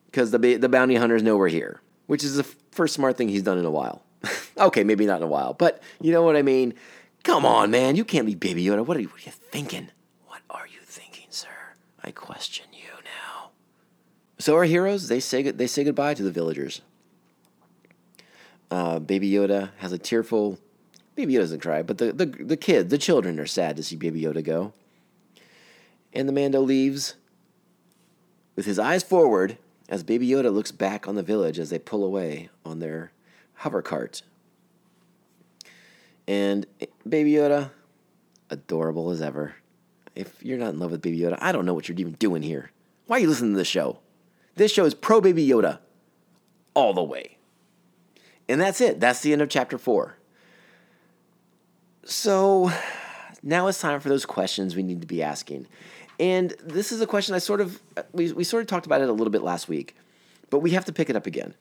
because 0.05 0.32
the, 0.32 0.55
the 0.55 0.69
bounty 0.69 0.95
hunters 0.95 1.21
know 1.21 1.38
we're 1.38 1.49
here, 1.49 1.82
which 2.07 2.23
is 2.23 2.36
the 2.36 2.43
first 2.43 2.95
smart 2.95 3.15
thing 3.15 3.30
he's 3.30 3.43
done 3.43 3.59
in 3.59 3.65
a 3.65 3.71
while. 3.71 4.03
okay, 4.57 4.84
maybe 4.84 5.05
not 5.05 5.17
in 5.17 5.23
a 5.23 5.27
while, 5.27 5.53
but 5.53 5.84
you 6.01 6.11
know 6.11 6.23
what 6.23 6.36
I 6.36 6.41
mean? 6.41 6.73
Come 7.23 7.45
on, 7.45 7.69
man. 7.69 7.95
You 7.95 8.05
can't 8.05 8.25
leave 8.25 8.39
Baby 8.39 8.63
Yoda. 8.65 8.84
What 8.86 8.97
are 8.97 9.01
you, 9.01 9.09
what 9.09 9.21
are 9.21 9.25
you 9.25 9.32
thinking? 9.32 9.89
What 10.25 10.41
are 10.49 10.67
you 10.67 10.80
thinking, 10.82 11.27
sir? 11.30 11.49
I 12.03 12.11
question. 12.11 12.68
So 14.50 14.56
our 14.56 14.64
heroes 14.64 15.10
they 15.10 15.20
say 15.20 15.43
they 15.43 15.68
say 15.68 15.84
goodbye 15.84 16.16
to 16.16 16.24
the 16.24 16.32
villagers. 16.32 16.82
Uh, 18.72 18.97
Baby 18.97 19.30
Yoda 19.30 19.70
has 19.78 19.91
a 19.91 20.00
tearful. 20.00 20.58
Baby 21.14 21.36
Yoda 21.36 21.41
doesn't 21.41 21.62
cry, 21.62 21.84
but 21.84 22.00
the 22.00 22.12
the 22.12 22.26
the 22.26 22.58
kids, 22.58 22.89
the 22.89 22.97
children, 22.97 23.39
are 23.39 23.45
sad 23.45 23.76
to 23.76 23.84
see 23.84 23.95
Baby 23.95 24.24
Yoda 24.24 24.43
go. 24.43 24.74
And 26.14 26.28
the 26.28 26.34
Mando 26.34 26.62
leaves 26.62 27.14
with 28.56 28.66
his 28.66 28.80
eyes 28.80 29.04
forward 29.04 29.60
as 29.88 30.02
Baby 30.02 30.28
Yoda 30.28 30.52
looks 30.52 30.72
back 30.72 31.08
on 31.08 31.14
the 31.14 31.22
village 31.22 31.60
as 31.60 31.70
they 31.70 31.78
pull 31.78 32.04
away 32.04 32.50
on 32.66 32.80
their 32.80 33.12
hover 33.54 33.84
cart. 33.84 34.24
And 36.28 36.66
Baby 37.08 37.34
Yoda, 37.34 37.70
adorable 38.50 39.12
as 39.12 39.22
ever. 39.22 39.58
If 40.16 40.43
you're 40.43 40.58
not 40.58 40.74
in 40.74 40.80
love 40.80 40.89
with 40.89 41.04
Baby 41.04 41.20
Yoda, 41.20 41.38
I 41.39 41.52
don't 41.52 41.68
know 41.68 41.76
what 41.76 41.88
you're 41.88 42.00
even 42.00 42.14
doing 42.14 42.41
here. 42.41 42.72
Why 43.06 43.18
are 43.18 43.20
you 43.20 43.30
listening 43.30 43.52
to 43.52 43.58
this 43.60 43.68
show? 43.68 44.00
This 44.60 44.74
show 44.74 44.84
is 44.84 44.93
pro 44.93 45.22
Baby 45.22 45.47
Yoda 45.47 45.80
all 46.74 46.93
the 46.93 47.01
way. 47.01 47.38
And 48.49 48.60
that's 48.60 48.82
it. 48.82 48.99
That's 48.99 49.22
the 49.22 49.32
end 49.32 49.41
of 49.41 49.47
chapter 49.47 49.78
four. 49.78 50.18
So 52.03 52.70
now 53.41 53.68
it's 53.68 53.80
time 53.80 54.01
for 54.01 54.10
those 54.10 54.26
questions 54.26 54.76
we 54.76 54.84
need 54.84 54.99
to 54.99 55.07
be 55.07 55.24
asking. 55.24 55.66
And 56.20 56.53
this 56.62 56.91
is 56.91 56.99
a 56.99 57.07
question 57.07 57.36
I 57.36 57.38
sort 57.38 57.62
of, 57.62 57.82
we, 58.12 58.34
we 58.34 58.43
sort 58.43 58.60
of 58.60 58.68
talked 58.68 58.86
about 58.86 58.99
it 58.99 59.07
a 59.07 59.14
little 59.14 59.32
bit 59.32 59.43
last 59.43 59.70
week, 59.70 59.95
but 60.49 60.60
we 60.60 60.72
have 60.72 60.84
to 60.86 60.91
pick 60.91 61.10
it 61.10 61.16
up 61.16 61.26
again 61.26 61.53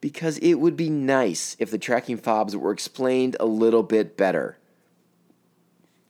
because 0.00 0.36
it 0.38 0.54
would 0.54 0.76
be 0.76 0.90
nice 0.90 1.54
if 1.60 1.70
the 1.70 1.78
tracking 1.78 2.16
fobs 2.16 2.56
were 2.56 2.72
explained 2.72 3.36
a 3.38 3.46
little 3.46 3.84
bit 3.84 4.16
better. 4.16 4.58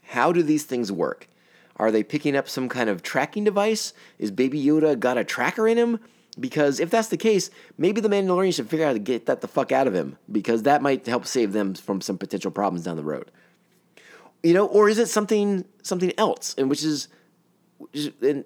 How 0.05 0.32
do 0.32 0.43
these 0.43 0.64
things 0.64 0.91
work? 0.91 1.28
Are 1.76 1.91
they 1.91 2.03
picking 2.03 2.34
up 2.34 2.49
some 2.49 2.70
kind 2.70 2.88
of 2.88 3.03
tracking 3.03 3.45
device? 3.45 3.93
Is 4.18 4.30
Baby 4.30 4.64
Yoda 4.64 4.99
got 4.99 5.18
a 5.18 5.24
tracker 5.24 5.68
in 5.68 5.76
him? 5.76 6.01
Because 6.41 6.80
if 6.80 6.88
that's 6.91 7.09
the 7.09 7.18
case, 7.18 7.51
maybe 7.76 8.01
the 8.01 8.09
Mandalorian 8.09 8.55
should 8.55 8.70
figure 8.70 8.86
out 8.86 8.88
how 8.88 8.93
to 8.95 8.99
get 8.99 9.26
that 9.26 9.43
the 9.43 9.49
fuck 9.49 9.70
out 9.72 9.86
of 9.86 9.95
him, 9.95 10.16
because 10.32 10.62
that 10.62 10.80
might 10.80 11.07
help 11.07 11.26
save 11.26 11.53
them 11.53 11.74
from 11.74 12.01
some 12.01 12.16
potential 12.16 12.51
problems 12.51 12.84
down 12.84 12.97
the 12.97 13.05
road. 13.05 13.30
You 14.43 14.55
know, 14.55 14.66
or 14.66 14.88
is 14.88 14.99
it 14.99 15.09
something 15.09 15.66
something 15.82 16.12
else, 16.16 16.55
and 16.57 16.70
which 16.70 16.82
is, 16.82 17.09
and, 18.22 18.45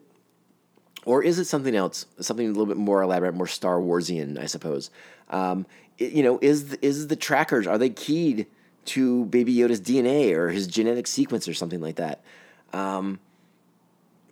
or 1.04 1.22
is 1.22 1.38
it 1.38 1.44
something 1.44 1.76
else, 1.76 2.06
something 2.18 2.46
a 2.46 2.50
little 2.50 2.66
bit 2.66 2.76
more 2.76 3.00
elaborate, 3.02 3.34
more 3.34 3.46
Star 3.46 3.78
Warsian, 3.78 4.38
I 4.38 4.46
suppose. 4.46 4.90
Um, 5.30 5.64
it- 5.98 6.12
you 6.12 6.24
know, 6.24 6.40
is 6.42 6.72
is 6.82 7.06
the 7.06 7.16
trackers 7.16 7.68
are 7.68 7.78
they 7.78 7.90
keyed 7.90 8.46
to 8.86 9.24
Baby 9.26 9.54
Yoda's 9.54 9.80
DNA 9.80 10.32
or 10.34 10.50
his 10.50 10.66
genetic 10.66 11.06
sequence 11.06 11.46
or 11.46 11.54
something 11.54 11.80
like 11.80 11.96
that? 11.96 12.24
Um, 12.72 13.20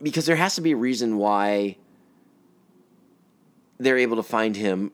because 0.02 0.26
there 0.26 0.34
has 0.36 0.56
to 0.56 0.60
be 0.60 0.72
a 0.72 0.76
reason 0.76 1.16
why 1.16 1.76
they're 3.82 3.98
able 3.98 4.16
to 4.16 4.22
find 4.22 4.56
him 4.56 4.92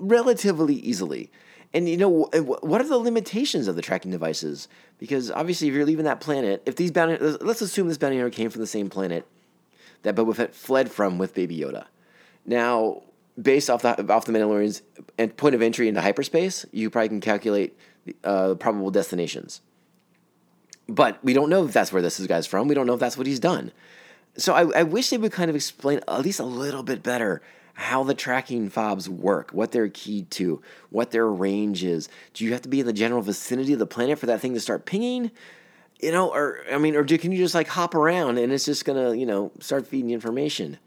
relatively 0.00 0.74
easily. 0.74 1.30
And 1.72 1.88
you 1.88 1.96
know 1.96 2.08
what 2.08 2.80
are 2.80 2.88
the 2.88 2.98
limitations 2.98 3.68
of 3.68 3.76
the 3.76 3.82
tracking 3.82 4.10
devices? 4.10 4.68
Because 4.98 5.30
obviously, 5.30 5.68
if 5.68 5.74
you're 5.74 5.84
leaving 5.84 6.04
that 6.06 6.20
planet, 6.20 6.62
if 6.64 6.76
these 6.76 6.90
bounty, 6.90 7.18
let's 7.18 7.60
assume 7.60 7.88
this 7.88 7.98
bounty 7.98 8.16
hunter 8.16 8.30
came 8.30 8.50
from 8.50 8.60
the 8.60 8.66
same 8.66 8.88
planet 8.88 9.26
that 10.02 10.14
Boba 10.14 10.34
Fett 10.34 10.54
fled 10.54 10.90
from 10.90 11.18
with 11.18 11.34
Baby 11.34 11.58
Yoda. 11.58 11.86
Now, 12.46 13.02
based 13.40 13.68
off 13.68 13.82
the 13.82 14.12
off 14.12 14.24
the 14.24 14.32
Mandalorian's 14.32 14.82
and 15.18 15.36
point 15.36 15.54
of 15.54 15.62
entry 15.62 15.88
into 15.88 16.00
hyperspace, 16.00 16.64
you 16.72 16.88
probably 16.88 17.08
can 17.08 17.20
calculate 17.20 17.78
uh, 18.24 18.54
probable 18.54 18.90
destinations. 18.90 19.60
But 20.88 21.22
we 21.22 21.34
don't 21.34 21.50
know 21.50 21.64
if 21.64 21.72
that's 21.72 21.92
where 21.92 22.00
this 22.00 22.24
guy's 22.26 22.46
from. 22.46 22.68
We 22.68 22.74
don't 22.74 22.86
know 22.86 22.94
if 22.94 23.00
that's 23.00 23.18
what 23.18 23.26
he's 23.26 23.40
done. 23.40 23.72
So 24.38 24.54
I, 24.54 24.80
I 24.80 24.82
wish 24.84 25.10
they 25.10 25.18
would 25.18 25.32
kind 25.32 25.50
of 25.50 25.56
explain 25.56 26.00
at 26.06 26.20
least 26.20 26.40
a 26.40 26.44
little 26.44 26.82
bit 26.82 27.02
better 27.02 27.42
how 27.76 28.02
the 28.02 28.14
tracking 28.14 28.70
fobs 28.70 29.08
work, 29.08 29.50
what 29.52 29.70
they're 29.70 29.88
keyed 29.88 30.30
to, 30.30 30.62
what 30.88 31.10
their 31.10 31.28
range 31.28 31.84
is. 31.84 32.08
Do 32.32 32.44
you 32.44 32.52
have 32.52 32.62
to 32.62 32.70
be 32.70 32.80
in 32.80 32.86
the 32.86 32.92
general 32.92 33.20
vicinity 33.20 33.74
of 33.74 33.78
the 33.78 33.86
planet 33.86 34.18
for 34.18 34.26
that 34.26 34.40
thing 34.40 34.54
to 34.54 34.60
start 34.60 34.86
pinging? 34.86 35.30
You 36.00 36.10
know, 36.10 36.32
or 36.32 36.60
I 36.72 36.78
mean, 36.78 36.96
or 36.96 37.04
do, 37.04 37.18
can 37.18 37.32
you 37.32 37.38
just 37.38 37.54
like 37.54 37.68
hop 37.68 37.94
around 37.94 38.38
and 38.38 38.50
it's 38.50 38.64
just 38.64 38.86
gonna, 38.86 39.14
you 39.14 39.26
know, 39.26 39.52
start 39.60 39.86
feeding 39.86 40.10
information? 40.10 40.78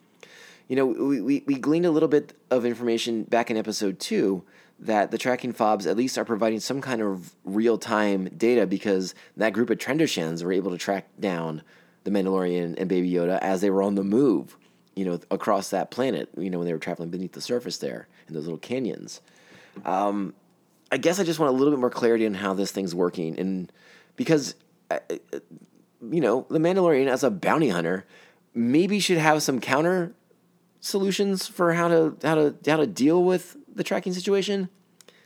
You 0.68 0.76
know, 0.76 0.88
we, 0.88 1.22
we, 1.22 1.44
we 1.46 1.56
gleaned 1.56 1.86
a 1.86 1.92
little 1.92 2.10
bit 2.10 2.34
of 2.50 2.66
information 2.66 3.24
back 3.24 3.52
in 3.52 3.58
episode 3.58 4.00
two 4.00 4.44
that 4.80 5.12
the 5.12 5.18
tracking 5.18 5.52
fobs 5.54 5.86
at 5.86 5.96
least 5.96 6.18
are 6.18 6.26
providing 6.26 6.60
some 6.60 6.82
kind 6.82 7.02
of 7.02 7.36
real 7.44 7.78
time 7.78 8.30
data 8.36 8.66
because 8.66 9.14
that 9.38 9.54
group 9.54 9.70
of 9.70 9.78
Trandoshans 9.78 10.44
were 10.44 10.54
able 10.54 10.72
to 10.72 10.78
track 10.78 11.08
down 11.20 11.62
the 12.04 12.12
Mandalorian 12.12 12.80
and 12.80 12.90
Baby 12.90 13.12
Yoda 13.12 13.38
as 13.40 13.62
they 13.62 13.70
were 13.70 13.84
on 13.84 13.96
the 13.96 14.04
move, 14.04 14.58
you 14.96 15.06
know, 15.06 15.20
across 15.32 15.70
that 15.70 15.92
planet, 15.92 16.30
you 16.38 16.50
know, 16.50 16.58
when 16.60 16.68
they 16.68 16.74
were 16.74 16.80
traveling 16.80 17.10
beneath 17.10 17.34
the 17.34 17.42
surface 17.42 17.78
there 17.78 18.08
in 18.28 18.34
those 18.34 18.46
little 18.46 18.60
canyons. 18.60 19.22
Um, 19.86 20.34
I 20.92 20.98
guess 20.98 21.20
I 21.20 21.24
just 21.24 21.40
want 21.40 21.54
a 21.54 21.56
little 21.56 21.72
bit 21.72 21.80
more 21.80 21.90
clarity 21.90 22.26
on 22.26 22.34
how 22.34 22.54
this 22.54 22.72
thing's 22.72 22.96
working. 22.96 23.40
And 23.40 23.72
because, 24.16 24.56
uh, 24.90 25.00
uh, 25.10 25.40
you 26.10 26.22
know, 26.22 26.46
the 26.50 26.60
Mandalorian 26.60 27.08
as 27.08 27.24
a 27.24 27.30
bounty 27.30 27.70
hunter 27.70 28.06
maybe 28.54 29.00
should 29.00 29.18
have 29.18 29.44
some 29.44 29.60
counter 29.60 30.14
solutions 30.82 31.48
for 31.48 31.74
how 31.74 31.88
to 31.88 32.18
how 32.24 32.36
to 32.36 32.56
how 32.66 32.78
to 32.78 32.88
deal 32.88 33.24
with 33.24 33.58
the 33.74 33.84
tracking 33.84 34.14
situation. 34.14 34.70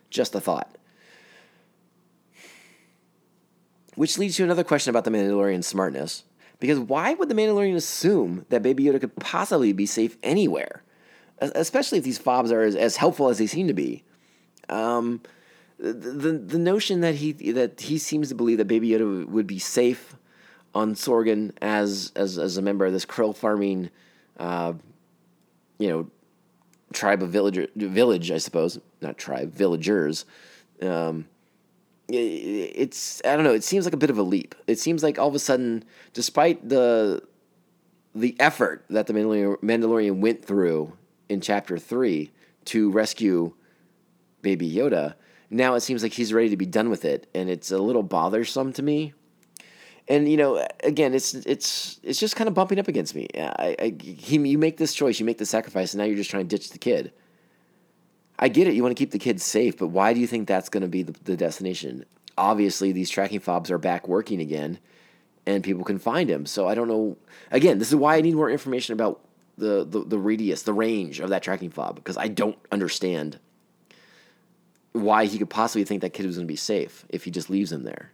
Just 0.09 0.35
a 0.35 0.41
thought. 0.41 0.77
Which 3.95 4.17
leads 4.17 4.35
to 4.37 4.43
another 4.43 4.63
question 4.63 4.89
about 4.89 5.05
the 5.05 5.11
Mandalorian's 5.11 5.67
smartness. 5.67 6.23
Because 6.63 6.79
why 6.79 7.13
would 7.13 7.27
the 7.27 7.35
Mandalorian 7.35 7.75
assume 7.75 8.45
that 8.47 8.63
Baby 8.63 8.85
Yoda 8.85 8.97
could 8.97 9.17
possibly 9.17 9.73
be 9.73 9.85
safe 9.85 10.15
anywhere? 10.23 10.81
Especially 11.39 11.97
if 11.97 12.05
these 12.05 12.17
fobs 12.17 12.53
are 12.53 12.61
as, 12.61 12.73
as 12.73 12.95
helpful 12.95 13.27
as 13.27 13.37
they 13.37 13.47
seem 13.47 13.67
to 13.67 13.73
be. 13.73 14.05
Um, 14.69 15.19
the, 15.77 15.91
the 15.91 16.31
the 16.31 16.57
notion 16.57 17.01
that 17.01 17.15
he 17.15 17.33
that 17.51 17.81
he 17.81 17.97
seems 17.97 18.29
to 18.29 18.35
believe 18.35 18.59
that 18.59 18.69
Baby 18.69 18.91
Yoda 18.91 19.27
would 19.27 19.45
be 19.45 19.59
safe 19.59 20.15
on 20.73 20.95
Sorgan 20.95 21.51
as 21.61 22.13
as 22.15 22.37
as 22.37 22.55
a 22.55 22.61
member 22.61 22.85
of 22.85 22.93
this 22.93 23.05
krill 23.05 23.35
farming, 23.35 23.89
uh, 24.39 24.71
you 25.79 25.89
know, 25.89 26.09
tribe 26.93 27.21
of 27.21 27.29
villager 27.29 27.67
village, 27.75 28.31
I 28.31 28.37
suppose, 28.37 28.79
not 29.01 29.17
tribe, 29.17 29.53
villagers. 29.53 30.23
Um, 30.81 31.25
it's 32.19 33.21
I 33.25 33.35
don't 33.35 33.43
know. 33.43 33.53
It 33.53 33.63
seems 33.63 33.85
like 33.85 33.93
a 33.93 33.97
bit 33.97 34.09
of 34.09 34.17
a 34.17 34.23
leap. 34.23 34.55
It 34.67 34.79
seems 34.79 35.03
like 35.03 35.19
all 35.19 35.27
of 35.27 35.35
a 35.35 35.39
sudden, 35.39 35.83
despite 36.13 36.67
the 36.67 37.23
the 38.15 38.35
effort 38.39 38.85
that 38.89 39.07
the 39.07 39.13
Mandalorian, 39.13 40.19
went 40.19 40.45
through 40.45 40.95
in 41.29 41.41
Chapter 41.41 41.77
Three 41.77 42.31
to 42.65 42.91
rescue 42.91 43.53
Baby 44.41 44.71
Yoda, 44.71 45.15
now 45.49 45.75
it 45.75 45.81
seems 45.81 46.03
like 46.03 46.13
he's 46.13 46.33
ready 46.33 46.49
to 46.49 46.57
be 46.57 46.65
done 46.65 46.89
with 46.89 47.05
it, 47.05 47.27
and 47.33 47.49
it's 47.49 47.71
a 47.71 47.77
little 47.77 48.03
bothersome 48.03 48.73
to 48.73 48.83
me. 48.83 49.13
And 50.07 50.29
you 50.29 50.37
know, 50.37 50.67
again, 50.83 51.13
it's 51.13 51.33
it's 51.33 51.99
it's 52.03 52.19
just 52.19 52.35
kind 52.35 52.47
of 52.47 52.53
bumping 52.53 52.79
up 52.79 52.87
against 52.87 53.15
me. 53.15 53.27
I, 53.35 53.75
I 53.79 53.95
he, 54.01 54.37
you 54.37 54.57
make 54.57 54.77
this 54.77 54.93
choice, 54.93 55.19
you 55.19 55.25
make 55.25 55.37
the 55.37 55.45
sacrifice, 55.45 55.93
and 55.93 55.99
now 55.99 56.05
you're 56.05 56.17
just 56.17 56.29
trying 56.29 56.47
to 56.47 56.55
ditch 56.55 56.71
the 56.71 56.79
kid. 56.79 57.13
I 58.39 58.49
get 58.49 58.67
it. 58.67 58.73
You 58.73 58.83
want 58.83 58.95
to 58.95 59.01
keep 59.01 59.11
the 59.11 59.19
kids 59.19 59.43
safe, 59.43 59.77
but 59.77 59.87
why 59.87 60.13
do 60.13 60.19
you 60.19 60.27
think 60.27 60.47
that's 60.47 60.69
going 60.69 60.81
to 60.81 60.87
be 60.87 61.03
the, 61.03 61.15
the 61.23 61.37
destination? 61.37 62.05
Obviously, 62.37 62.91
these 62.91 63.09
tracking 63.09 63.39
fobs 63.39 63.69
are 63.69 63.77
back 63.77 64.07
working 64.07 64.41
again, 64.41 64.79
and 65.45 65.63
people 65.63 65.83
can 65.83 65.99
find 65.99 66.29
him. 66.29 66.45
So 66.45 66.67
I 66.67 66.75
don't 66.75 66.87
know. 66.87 67.17
Again, 67.51 67.79
this 67.79 67.89
is 67.89 67.95
why 67.95 68.15
I 68.15 68.21
need 68.21 68.35
more 68.35 68.49
information 68.49 68.93
about 68.93 69.21
the 69.57 69.83
the, 69.83 70.03
the 70.03 70.17
radius, 70.17 70.63
the 70.63 70.73
range 70.73 71.19
of 71.19 71.29
that 71.29 71.43
tracking 71.43 71.69
fob, 71.69 71.95
because 71.95 72.17
I 72.17 72.27
don't 72.27 72.57
understand 72.71 73.39
why 74.93 75.25
he 75.25 75.37
could 75.37 75.49
possibly 75.49 75.83
think 75.83 76.01
that 76.01 76.13
kid 76.13 76.25
was 76.25 76.37
going 76.37 76.47
to 76.47 76.51
be 76.51 76.55
safe 76.55 77.05
if 77.09 77.23
he 77.23 77.31
just 77.31 77.49
leaves 77.49 77.71
him 77.71 77.83
there. 77.83 78.11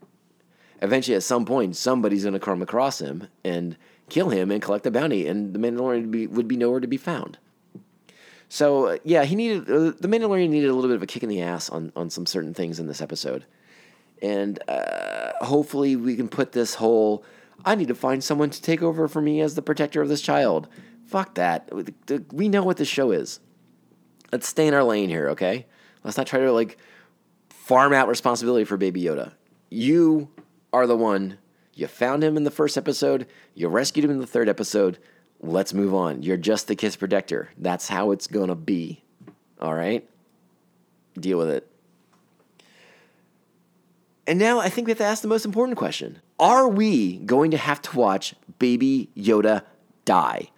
Eventually, 0.81 1.15
at 1.15 1.23
some 1.23 1.45
point, 1.45 1.75
somebody's 1.75 2.23
going 2.23 2.33
to 2.33 2.39
come 2.39 2.61
across 2.61 2.99
him 2.99 3.27
and 3.43 3.75
kill 4.09 4.29
him 4.29 4.49
and 4.49 4.61
collect 4.61 4.85
the 4.85 4.91
bounty, 4.91 5.27
and 5.27 5.53
the 5.53 5.59
Mandalorian 5.59 6.01
would 6.01 6.11
be, 6.11 6.27
would 6.27 6.47
be 6.47 6.55
nowhere 6.55 6.79
to 6.79 6.87
be 6.87 6.97
found. 6.97 7.37
So 8.49 8.87
uh, 8.87 8.97
yeah, 9.03 9.23
he 9.23 9.35
needed 9.35 9.69
uh, 9.69 9.93
the 9.99 10.07
Mandalorian 10.07 10.49
needed 10.49 10.69
a 10.69 10.73
little 10.73 10.89
bit 10.89 10.95
of 10.95 11.03
a 11.03 11.07
kick 11.07 11.23
in 11.23 11.29
the 11.29 11.41
ass 11.41 11.69
on 11.69 11.91
on 11.95 12.09
some 12.09 12.25
certain 12.25 12.53
things 12.53 12.79
in 12.79 12.87
this 12.87 13.01
episode, 13.01 13.45
and 14.21 14.59
uh, 14.67 15.31
hopefully 15.45 15.95
we 15.95 16.15
can 16.15 16.27
put 16.27 16.51
this 16.51 16.75
whole 16.75 17.23
I 17.65 17.75
need 17.75 17.89
to 17.89 17.95
find 17.95 18.23
someone 18.23 18.49
to 18.49 18.61
take 18.61 18.81
over 18.81 19.07
for 19.07 19.21
me 19.21 19.41
as 19.41 19.55
the 19.55 19.61
protector 19.61 20.01
of 20.01 20.09
this 20.09 20.21
child. 20.21 20.67
Fuck 21.05 21.35
that. 21.35 21.69
We 22.31 22.49
know 22.49 22.63
what 22.63 22.77
this 22.77 22.87
show 22.87 23.11
is. 23.11 23.39
Let's 24.31 24.47
stay 24.47 24.67
in 24.67 24.73
our 24.73 24.83
lane 24.83 25.09
here, 25.09 25.29
okay? 25.29 25.65
Let's 26.03 26.17
not 26.17 26.27
try 26.27 26.39
to 26.39 26.51
like 26.51 26.77
farm 27.49 27.93
out 27.93 28.07
responsibility 28.07 28.63
for 28.63 28.77
Baby 28.77 29.03
Yoda. 29.03 29.33
You 29.69 30.29
are 30.71 30.87
the 30.87 30.95
one. 30.95 31.39
You 31.73 31.87
found 31.87 32.23
him 32.23 32.37
in 32.37 32.43
the 32.43 32.51
first 32.51 32.77
episode. 32.77 33.27
You 33.55 33.67
rescued 33.67 34.05
him 34.05 34.11
in 34.11 34.19
the 34.19 34.27
third 34.27 34.49
episode. 34.49 34.99
Let's 35.41 35.73
move 35.73 35.93
on. 35.93 36.23
You're 36.23 36.37
just 36.37 36.67
the 36.67 36.75
kiss 36.75 36.95
protector. 36.95 37.49
That's 37.57 37.87
how 37.87 38.11
it's 38.11 38.27
gonna 38.27 38.55
be. 38.55 39.01
All 39.61 39.73
right? 39.73 40.07
Deal 41.19 41.37
with 41.37 41.49
it. 41.49 41.67
And 44.27 44.37
now 44.37 44.59
I 44.59 44.69
think 44.69 44.87
we 44.87 44.91
have 44.91 44.99
to 44.99 45.05
ask 45.05 45.21
the 45.21 45.27
most 45.27 45.45
important 45.45 45.77
question 45.77 46.19
Are 46.39 46.67
we 46.67 47.17
going 47.17 47.51
to 47.51 47.57
have 47.57 47.81
to 47.83 47.97
watch 47.97 48.35
Baby 48.59 49.09
Yoda 49.15 49.63
die? 50.05 50.49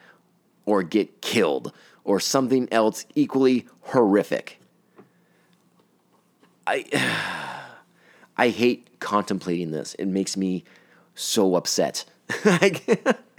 or 0.66 0.84
get 0.84 1.22
killed 1.22 1.74
or 2.04 2.20
something 2.20 2.68
else 2.72 3.06
equally 3.16 3.68
horrific. 3.82 4.60
I 6.66 6.86
I 8.38 8.50
hate 8.50 9.00
contemplating 9.00 9.72
this. 9.72 9.94
It 9.96 10.06
makes 10.08 10.36
me 10.38 10.64
so 11.14 11.56
upset. 11.56 12.06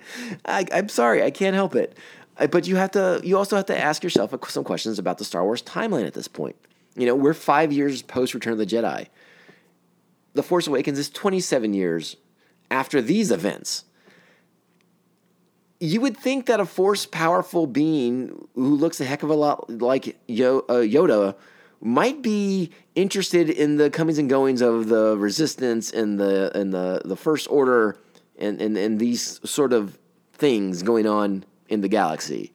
I, 0.44 0.66
I'm 0.72 0.88
sorry, 0.88 1.22
I 1.22 1.30
can't 1.30 1.54
help 1.54 1.74
it. 1.74 1.96
I- 2.38 2.46
But 2.46 2.66
you 2.66 2.76
have 2.76 2.90
to. 2.92 3.20
You 3.22 3.36
also 3.38 3.56
have 3.56 3.66
to 3.66 3.78
ask 3.78 4.02
yourself 4.02 4.34
some 4.48 4.64
questions 4.64 4.98
about 4.98 5.18
the 5.18 5.24
Star 5.24 5.44
Wars 5.44 5.62
timeline 5.62 6.06
at 6.06 6.14
this 6.14 6.28
point. 6.28 6.56
You 6.96 7.06
know, 7.06 7.14
we're 7.14 7.34
five 7.34 7.72
years 7.72 8.02
post 8.02 8.34
Return 8.34 8.52
of 8.52 8.58
the 8.58 8.66
Jedi. 8.66 9.06
The 10.34 10.42
Force 10.42 10.66
Awakens 10.66 10.98
is 10.98 11.10
27 11.10 11.74
years 11.74 12.16
after 12.70 13.02
these 13.02 13.30
events. 13.30 13.84
You 15.80 16.00
would 16.00 16.16
think 16.16 16.46
that 16.46 16.60
a 16.60 16.64
force 16.66 17.06
powerful 17.06 17.66
being 17.66 18.46
who 18.54 18.76
looks 18.76 19.00
a 19.00 19.04
heck 19.04 19.22
of 19.24 19.30
a 19.30 19.34
lot 19.34 19.68
like 19.68 20.08
uh, 20.08 20.12
Yoda 20.30 21.34
might 21.80 22.22
be 22.22 22.70
interested 22.94 23.50
in 23.50 23.76
the 23.78 23.90
comings 23.90 24.16
and 24.18 24.30
goings 24.30 24.60
of 24.62 24.88
the 24.88 25.16
resistance 25.18 25.90
and 25.90 26.20
the 26.20 26.56
and 26.56 26.72
the, 26.72 27.02
the 27.04 27.16
first 27.16 27.48
order 27.50 27.96
and, 28.38 28.60
and, 28.60 28.76
and 28.78 29.00
these 29.00 29.40
sort 29.48 29.72
of 29.72 29.98
things 30.32 30.82
going 30.82 31.06
on 31.06 31.44
in 31.68 31.80
the 31.80 31.88
galaxy. 31.88 32.52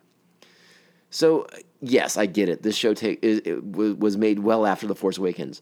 So 1.09 1.47
yes, 1.81 2.17
I 2.17 2.25
get 2.25 2.49
it. 2.49 2.63
This 2.63 2.75
show 2.75 2.93
take 2.93 3.23
was 3.63 4.17
made 4.17 4.39
well 4.39 4.65
after 4.65 4.87
the 4.87 4.95
Force 4.95 5.17
Awakens, 5.17 5.61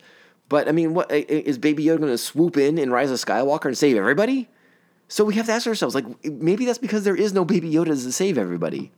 but 0.50 0.68
I 0.68 0.72
mean, 0.72 0.94
what 0.94 1.12
is 1.12 1.58
Baby 1.58 1.86
Yoda 1.86 2.00
going 2.00 2.12
to 2.12 2.18
swoop 2.18 2.58
in 2.58 2.78
and 2.78 2.92
Rise 2.92 3.12
of 3.12 3.18
Skywalker 3.18 3.66
and 3.66 3.78
save 3.78 3.98
everybody? 3.98 4.50
So 5.08 5.24
we 5.24 5.36
have 5.36 5.46
to 5.46 5.52
ask 5.52 5.68
ourselves, 5.68 5.94
like, 5.94 6.06
maybe 6.26 6.66
that's 6.66 6.80
because 6.80 7.04
there 7.04 7.16
is 7.16 7.32
no 7.32 7.46
Baby 7.46 7.72
Yoda 7.72 7.88
to 7.88 8.12
save 8.12 8.38
everybody, 8.38 8.92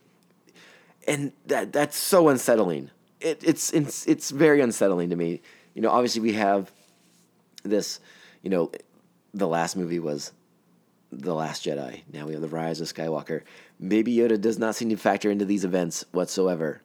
and 1.08 1.34
that 1.48 1.74
that's 1.74 1.98
so 1.98 2.30
unsettling. 2.30 2.92
It, 3.20 3.44
it's 3.44 3.74
it's 3.74 4.06
it's 4.08 4.30
very 4.32 4.62
unsettling 4.62 5.10
to 5.10 5.16
me. 5.16 5.42
You 5.74 5.82
know, 5.82 5.90
obviously 5.90 6.22
we 6.22 6.34
have 6.34 6.72
this. 7.64 8.00
You 8.42 8.50
know, 8.50 8.72
the 9.34 9.48
last 9.48 9.76
movie 9.76 10.00
was 10.00 10.32
the 11.12 11.34
Last 11.34 11.66
Jedi. 11.66 12.02
Now 12.12 12.26
we 12.26 12.34
have 12.34 12.42
The 12.42 12.48
Rise 12.48 12.82
of 12.82 12.88
Skywalker. 12.88 13.42
Baby 13.86 14.16
Yoda 14.16 14.40
does 14.40 14.60
not 14.60 14.76
seem 14.76 14.90
to 14.90 14.98
factor 14.98 15.32
into 15.32 15.46
these 15.46 15.66
events 15.66 16.06
whatsoever. 16.12 16.82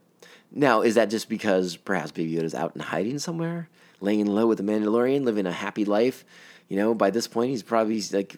Now, 0.51 0.83
is 0.83 0.95
that 0.97 1.11
just 1.11 1.29
because 1.29 1.77
perhaps 1.77 2.12
Baby 2.12 2.35
Yoda's 2.35 2.55
out 2.55 2.73
in 2.75 2.83
hiding 2.83 3.18
somewhere, 3.18 3.68
laying 4.01 4.27
low 4.27 4.47
with 4.47 4.59
the 4.59 4.64
Mandalorian, 4.64 5.25
living 5.25 5.47
a 5.47 5.53
happy 5.53 5.85
life? 5.85 6.25
You 6.68 6.77
know, 6.77 6.95
by 6.95 7.11
this 7.11 7.27
point, 7.27 7.51
he's 7.51 7.62
probably 7.62 8.03
like 8.12 8.37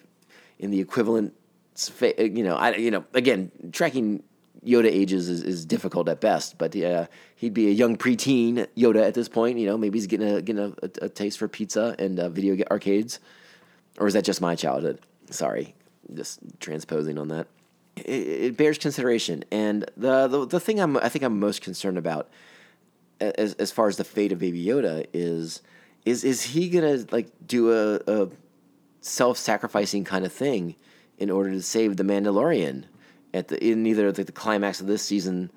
in 0.59 0.71
the 0.71 0.79
equivalent. 0.79 1.33
sfa- 1.75 2.35
You 2.35 2.43
know, 2.43 2.55
I 2.55 2.75
you 2.75 2.91
know 2.91 3.03
again 3.13 3.51
tracking 3.71 4.23
Yoda 4.65 4.85
ages 4.87 5.29
is, 5.29 5.43
is 5.43 5.65
difficult 5.65 6.09
at 6.09 6.21
best, 6.21 6.57
but 6.57 6.75
uh, 6.75 7.07
he'd 7.35 7.53
be 7.53 7.67
a 7.67 7.71
young 7.71 7.97
preteen 7.97 8.65
Yoda 8.75 9.05
at 9.05 9.13
this 9.13 9.29
point. 9.29 9.59
You 9.59 9.67
know, 9.67 9.77
maybe 9.77 9.99
he's 9.99 10.07
getting 10.07 10.27
a 10.27 10.41
getting 10.41 10.63
a, 10.63 10.73
a, 10.81 11.05
a 11.05 11.09
taste 11.09 11.37
for 11.37 11.47
pizza 11.47 11.95
and 11.99 12.19
uh, 12.19 12.29
video 12.29 12.57
arcades 12.71 13.19
or 13.97 14.07
is 14.07 14.13
that 14.13 14.25
just 14.25 14.41
my 14.41 14.55
childhood? 14.55 14.99
Sorry, 15.29 15.75
just 16.13 16.39
transposing 16.59 17.17
on 17.17 17.29
that. 17.29 17.47
It, 17.95 18.27
it 18.27 18.57
bears 18.57 18.77
consideration, 18.77 19.43
and 19.51 19.89
the, 19.95 20.27
the 20.27 20.45
the 20.45 20.59
thing 20.59 20.79
I'm 20.79 20.97
I 20.97 21.09
think 21.09 21.23
I'm 21.23 21.39
most 21.39 21.61
concerned 21.61 21.97
about, 21.97 22.29
as 23.19 23.53
as 23.55 23.71
far 23.71 23.87
as 23.87 23.97
the 23.97 24.03
fate 24.03 24.31
of 24.31 24.39
Baby 24.39 24.65
Yoda 24.65 25.05
is, 25.13 25.61
is 26.05 26.23
is 26.23 26.41
he 26.43 26.69
gonna 26.69 27.05
like 27.11 27.29
do 27.47 27.71
a, 27.71 28.01
a 28.07 28.29
self 29.01 29.37
sacrificing 29.37 30.03
kind 30.03 30.25
of 30.25 30.33
thing 30.33 30.75
in 31.17 31.29
order 31.29 31.51
to 31.51 31.61
save 31.61 31.95
the 31.97 32.03
Mandalorian 32.03 32.83
at 33.33 33.47
the 33.47 33.63
in 33.63 33.85
either 33.85 34.11
the, 34.11 34.23
the 34.23 34.31
climax 34.31 34.81
of 34.81 34.87
this 34.87 35.03
season 35.03 35.51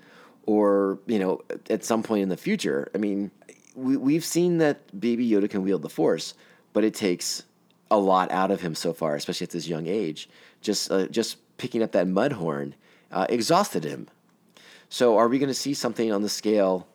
or 0.47 0.99
you 1.07 1.19
know 1.19 1.43
at 1.71 1.85
some 1.85 2.03
point 2.03 2.23
in 2.23 2.29
the 2.29 2.37
future. 2.37 2.91
I 2.95 2.99
mean, 2.99 3.31
we 3.75 3.97
we've 3.97 4.25
seen 4.25 4.59
that 4.59 4.99
Baby 4.99 5.29
Yoda 5.29 5.49
can 5.49 5.63
wield 5.63 5.83
the 5.83 5.89
Force, 5.89 6.35
but 6.73 6.85
it 6.85 6.95
takes 6.95 7.45
a 7.91 7.99
lot 7.99 8.31
out 8.31 8.51
of 8.51 8.61
him 8.61 8.75
so 8.75 8.93
far, 8.93 9.15
especially 9.15 9.45
at 9.45 9.51
this 9.51 9.67
young 9.69 9.87
age. 9.87 10.29
Just 10.61 10.91
uh, 10.91 11.07
just 11.07 11.39
picking 11.57 11.83
up 11.83 11.93
that 11.93 12.07
mud 12.07 12.33
horn 12.33 12.75
uh, 13.11 13.27
exhausted 13.29 13.85
him. 13.85 14.09
So, 14.89 15.19
are 15.19 15.29
we 15.29 15.39
going 15.39 15.49
to 15.49 15.55
see 15.55 15.75
something 15.75 16.13
on 16.13 16.23
the 16.23 16.29
scale 16.29 16.87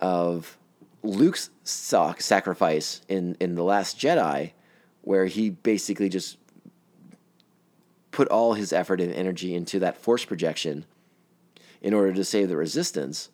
of 0.00 0.56
Luke's 1.02 1.50
sac- 1.62 2.20
sacrifice 2.20 3.02
in 3.08 3.36
in 3.40 3.54
the 3.54 3.64
Last 3.64 3.98
Jedi, 3.98 4.52
where 5.02 5.26
he 5.26 5.50
basically 5.50 6.08
just 6.08 6.38
put 8.10 8.28
all 8.28 8.54
his 8.54 8.72
effort 8.72 9.00
and 9.00 9.12
energy 9.12 9.54
into 9.54 9.80
that 9.80 9.96
force 9.96 10.24
projection 10.24 10.84
in 11.82 11.92
order 11.92 12.12
to 12.12 12.24
save 12.24 12.48
the 12.48 12.56
Resistance? 12.56 13.30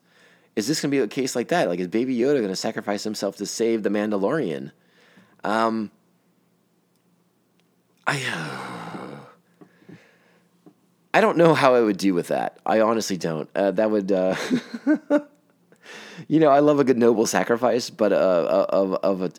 Is 0.57 0.67
this 0.67 0.81
going 0.81 0.91
to 0.91 0.97
be 0.97 1.03
a 1.03 1.07
case 1.07 1.37
like 1.37 1.49
that? 1.49 1.69
Like, 1.69 1.79
is 1.79 1.87
Baby 1.87 2.17
Yoda 2.17 2.39
going 2.39 2.49
to 2.49 2.57
sacrifice 2.57 3.05
himself 3.05 3.37
to 3.37 3.47
save 3.47 3.83
the 3.83 3.91
Mandalorian? 3.91 4.73
Um, 5.45 5.91
I 8.11 9.21
I 11.15 11.21
don't 11.21 11.37
know 11.37 11.55
how 11.55 11.77
I 11.77 11.81
would 11.81 11.97
do 11.97 12.13
with 12.13 12.29
that. 12.29 12.59
I 12.67 12.81
honestly 12.81 13.17
don't. 13.17 13.49
Uh, 13.55 13.71
that 13.73 13.91
would, 13.91 14.11
uh, 14.11 14.35
you 16.29 16.41
know, 16.41 16.49
I 16.49 16.59
love 16.59 16.81
a 16.81 16.85
good 16.85 16.99
noble 16.99 17.27
sacrifice, 17.27 17.89
but 17.89 18.13
uh, 18.13 18.67
of 18.69 18.95
of 18.95 19.23
a 19.23 19.31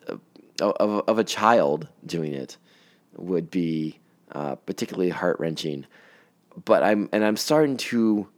of, 0.62 1.04
of 1.06 1.20
a 1.20 1.24
child 1.26 1.90
doing 2.06 2.34
it 2.34 2.56
would 3.18 3.52
be 3.52 4.00
uh, 4.32 4.56
particularly 4.56 5.10
heart 5.10 5.38
wrenching. 5.40 5.86
But 6.64 6.82
I'm 6.82 7.10
and 7.12 7.26
I'm 7.26 7.38
starting 7.38 7.76
to 7.78 8.30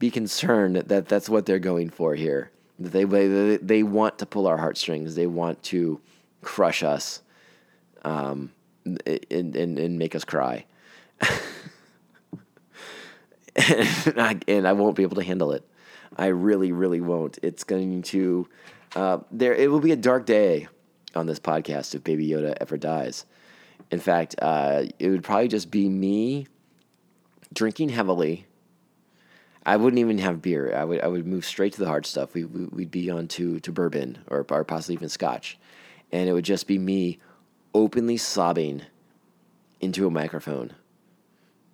be 0.00 0.10
concerned 0.10 0.76
that 0.76 1.06
that's 1.06 1.28
what 1.28 1.46
they're 1.46 1.60
going 1.60 1.90
for 1.90 2.16
here. 2.16 2.50
That 2.80 2.90
they 2.90 3.04
they 3.04 3.56
they 3.58 3.82
want 3.84 4.18
to 4.18 4.26
pull 4.26 4.48
our 4.48 4.56
heartstrings. 4.56 5.14
They 5.14 5.28
want 5.28 5.62
to 5.64 6.00
crush 6.42 6.82
us, 6.82 7.22
um, 8.02 8.52
and 9.30 9.56
and, 9.56 9.78
and 9.78 9.98
make 9.98 10.14
us 10.14 10.24
cry. 10.24 10.64
and, 13.56 14.20
I, 14.20 14.38
and 14.46 14.68
I 14.68 14.72
won't 14.72 14.96
be 14.96 15.02
able 15.02 15.16
to 15.16 15.24
handle 15.24 15.52
it. 15.52 15.68
I 16.16 16.26
really, 16.26 16.72
really 16.72 17.00
won't. 17.00 17.38
It's 17.42 17.64
going 17.64 18.02
to 18.02 18.48
uh, 18.96 19.18
there. 19.30 19.54
It 19.54 19.70
will 19.70 19.80
be 19.80 19.92
a 19.92 19.96
dark 19.96 20.26
day 20.26 20.68
on 21.14 21.26
this 21.26 21.40
podcast 21.40 21.94
if 21.94 22.04
Baby 22.04 22.28
Yoda 22.28 22.54
ever 22.60 22.76
dies. 22.76 23.26
In 23.90 24.00
fact, 24.00 24.34
uh, 24.40 24.84
it 24.98 25.08
would 25.08 25.24
probably 25.24 25.48
just 25.48 25.70
be 25.70 25.88
me 25.88 26.46
drinking 27.52 27.90
heavily. 27.90 28.46
I 29.64 29.76
wouldn't 29.76 30.00
even 30.00 30.18
have 30.18 30.40
beer. 30.40 30.74
I 30.74 30.84
would 30.84 31.00
I 31.00 31.08
would 31.08 31.26
move 31.26 31.44
straight 31.44 31.74
to 31.74 31.80
the 31.80 31.86
hard 31.86 32.06
stuff. 32.06 32.34
We, 32.34 32.44
we 32.44 32.66
we'd 32.66 32.90
be 32.90 33.10
on 33.10 33.28
to, 33.28 33.60
to 33.60 33.72
bourbon 33.72 34.18
or 34.28 34.46
or 34.50 34.64
possibly 34.64 34.94
even 34.94 35.08
scotch, 35.08 35.58
and 36.10 36.28
it 36.28 36.32
would 36.32 36.44
just 36.44 36.66
be 36.66 36.78
me 36.78 37.18
openly 37.74 38.16
sobbing 38.16 38.82
into 39.80 40.06
a 40.06 40.10
microphone 40.10 40.72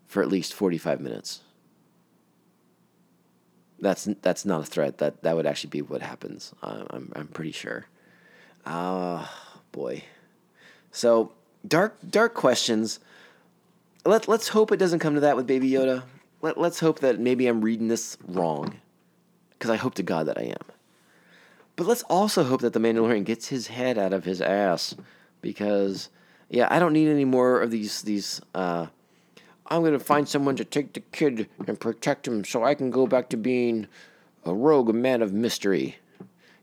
for 0.06 0.22
at 0.22 0.28
least 0.28 0.54
forty 0.54 0.78
five 0.78 1.00
minutes. 1.00 1.40
That's 3.80 4.08
that's 4.22 4.44
not 4.44 4.62
a 4.62 4.66
threat. 4.66 4.98
That 4.98 5.22
that 5.22 5.36
would 5.36 5.46
actually 5.46 5.70
be 5.70 5.82
what 5.82 6.02
happens. 6.02 6.54
Uh, 6.62 6.84
I'm 6.90 7.12
I'm 7.14 7.26
pretty 7.28 7.52
sure. 7.52 7.86
Ah, 8.64 9.30
boy. 9.72 10.04
So 10.90 11.32
dark 11.66 11.96
dark 12.08 12.34
questions. 12.34 13.00
Let 14.06 14.28
let's 14.28 14.48
hope 14.48 14.72
it 14.72 14.78
doesn't 14.78 15.00
come 15.00 15.14
to 15.14 15.20
that 15.20 15.36
with 15.36 15.46
Baby 15.46 15.70
Yoda. 15.70 16.04
Let 16.40 16.58
let's 16.58 16.80
hope 16.80 17.00
that 17.00 17.18
maybe 17.18 17.46
I'm 17.46 17.62
reading 17.62 17.88
this 17.88 18.16
wrong, 18.26 18.80
because 19.50 19.70
I 19.70 19.76
hope 19.76 19.94
to 19.94 20.02
God 20.02 20.26
that 20.26 20.38
I 20.38 20.42
am. 20.42 20.66
But 21.76 21.86
let's 21.86 22.04
also 22.04 22.44
hope 22.44 22.60
that 22.60 22.72
the 22.72 22.78
Mandalorian 22.78 23.24
gets 23.24 23.48
his 23.48 23.66
head 23.66 23.98
out 23.98 24.12
of 24.12 24.24
his 24.24 24.40
ass, 24.40 24.94
because 25.44 26.08
yeah, 26.48 26.66
I 26.70 26.80
don't 26.80 26.94
need 26.94 27.08
any 27.08 27.24
more 27.24 27.60
of 27.60 27.70
these 27.70 28.02
these. 28.02 28.40
Uh, 28.54 28.86
I'm 29.66 29.84
gonna 29.84 30.00
find 30.00 30.28
someone 30.28 30.56
to 30.56 30.64
take 30.64 30.94
the 30.94 31.00
kid 31.00 31.48
and 31.66 31.78
protect 31.78 32.26
him 32.26 32.44
so 32.44 32.64
I 32.64 32.74
can 32.74 32.90
go 32.90 33.06
back 33.06 33.28
to 33.30 33.36
being 33.36 33.86
a 34.44 34.52
rogue 34.52 34.92
man 34.94 35.22
of 35.22 35.32
mystery. 35.32 35.98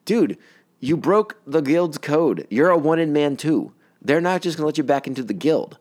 Dude, 0.03 0.37
you 0.79 0.97
broke 0.97 1.39
the 1.45 1.61
guild's 1.61 1.97
code. 1.97 2.45
You're 2.49 2.69
a 2.69 2.77
wanted 2.77 3.09
man 3.09 3.37
too. 3.37 3.71
They're 4.01 4.19
not 4.19 4.41
just 4.41 4.57
gonna 4.57 4.65
let 4.65 4.77
you 4.77 4.83
back 4.83 5.07
into 5.07 5.23
the 5.23 5.33
guild. 5.33 5.77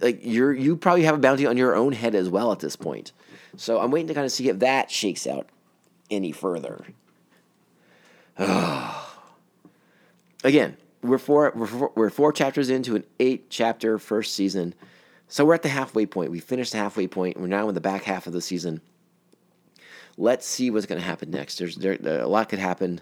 Like 0.00 0.20
you're 0.22 0.52
you 0.52 0.76
probably 0.76 1.04
have 1.04 1.14
a 1.14 1.18
bounty 1.18 1.46
on 1.46 1.56
your 1.56 1.76
own 1.76 1.92
head 1.92 2.14
as 2.14 2.28
well 2.28 2.52
at 2.52 2.60
this 2.60 2.76
point. 2.76 3.12
So 3.56 3.80
I'm 3.80 3.90
waiting 3.90 4.08
to 4.08 4.14
kind 4.14 4.24
of 4.24 4.32
see 4.32 4.48
if 4.48 4.58
that 4.60 4.90
shakes 4.90 5.26
out 5.26 5.48
any 6.10 6.32
further. 6.32 6.86
Again, 10.44 10.76
we're 11.02 11.18
four, 11.18 11.52
we're 11.54 11.66
four 11.66 11.92
we're 11.94 12.10
four 12.10 12.32
chapters 12.32 12.70
into 12.70 12.96
an 12.96 13.04
eight 13.20 13.50
chapter 13.50 13.98
first 13.98 14.34
season. 14.34 14.74
So 15.28 15.44
we're 15.44 15.54
at 15.54 15.62
the 15.62 15.68
halfway 15.68 16.06
point. 16.06 16.30
We 16.30 16.40
finished 16.40 16.72
the 16.72 16.78
halfway 16.78 17.06
point. 17.06 17.38
We're 17.38 17.46
now 17.48 17.68
in 17.68 17.74
the 17.74 17.80
back 17.80 18.04
half 18.04 18.26
of 18.26 18.32
the 18.32 18.40
season. 18.40 18.80
Let's 20.16 20.46
see 20.46 20.70
what's 20.70 20.86
going 20.86 21.00
to 21.00 21.06
happen 21.06 21.30
next. 21.30 21.58
There's 21.58 21.76
there, 21.76 21.96
there- 21.96 22.20
a 22.20 22.26
lot 22.26 22.48
could 22.48 22.58
happen, 22.58 23.00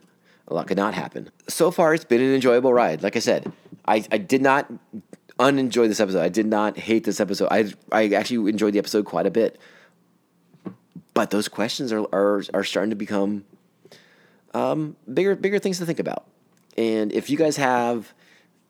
a 0.48 0.54
lot 0.54 0.66
could 0.66 0.76
not 0.76 0.92
happen. 0.94 1.30
So 1.48 1.70
far, 1.70 1.94
it's 1.94 2.04
been 2.04 2.20
an 2.20 2.34
enjoyable 2.34 2.72
ride. 2.74 3.02
Like 3.02 3.16
I 3.16 3.20
said, 3.20 3.50
I, 3.86 4.04
I 4.12 4.18
did 4.18 4.42
not 4.42 4.70
unenjoy 5.38 5.88
this 5.88 6.00
episode. 6.00 6.20
I 6.20 6.28
did 6.28 6.46
not 6.46 6.76
hate 6.76 7.04
this 7.04 7.20
episode. 7.20 7.48
I 7.50 7.72
I 7.92 8.08
actually 8.14 8.50
enjoyed 8.50 8.74
the 8.74 8.78
episode 8.78 9.04
quite 9.06 9.26
a 9.26 9.30
bit. 9.30 9.58
but 11.14 11.30
those 11.30 11.48
questions 11.48 11.92
are 11.92 12.00
are, 12.12 12.42
are 12.52 12.64
starting 12.64 12.90
to 12.90 12.96
become 12.96 13.44
um, 14.52 14.96
bigger 15.12 15.34
bigger 15.36 15.58
things 15.58 15.78
to 15.78 15.86
think 15.86 15.98
about. 16.00 16.26
And 16.76 17.12
if 17.12 17.30
you 17.30 17.36
guys 17.36 17.56
have 17.56 18.12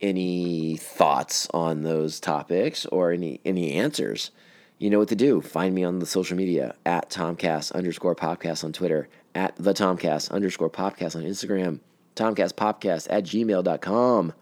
any 0.00 0.76
thoughts 0.76 1.48
on 1.52 1.82
those 1.82 2.20
topics 2.20 2.86
or 2.86 3.12
any 3.12 3.40
any 3.44 3.72
answers, 3.72 4.30
you 4.78 4.90
know 4.90 4.98
what 4.98 5.08
to 5.08 5.16
do. 5.16 5.40
Find 5.40 5.74
me 5.74 5.84
on 5.84 5.98
the 5.98 6.06
social 6.06 6.36
media 6.36 6.74
at 6.84 7.10
Tomcast 7.10 7.72
underscore 7.72 8.14
podcast 8.14 8.62
on 8.62 8.72
Twitter, 8.72 9.08
at 9.34 9.54
the 9.56 9.72
Tomcast 9.72 10.30
underscore 10.30 10.70
podcast 10.70 11.16
on 11.16 11.22
Instagram, 11.22 11.80
TomcastPopcast 12.14 13.06
at 13.10 13.24
gmail.com. 13.24 14.32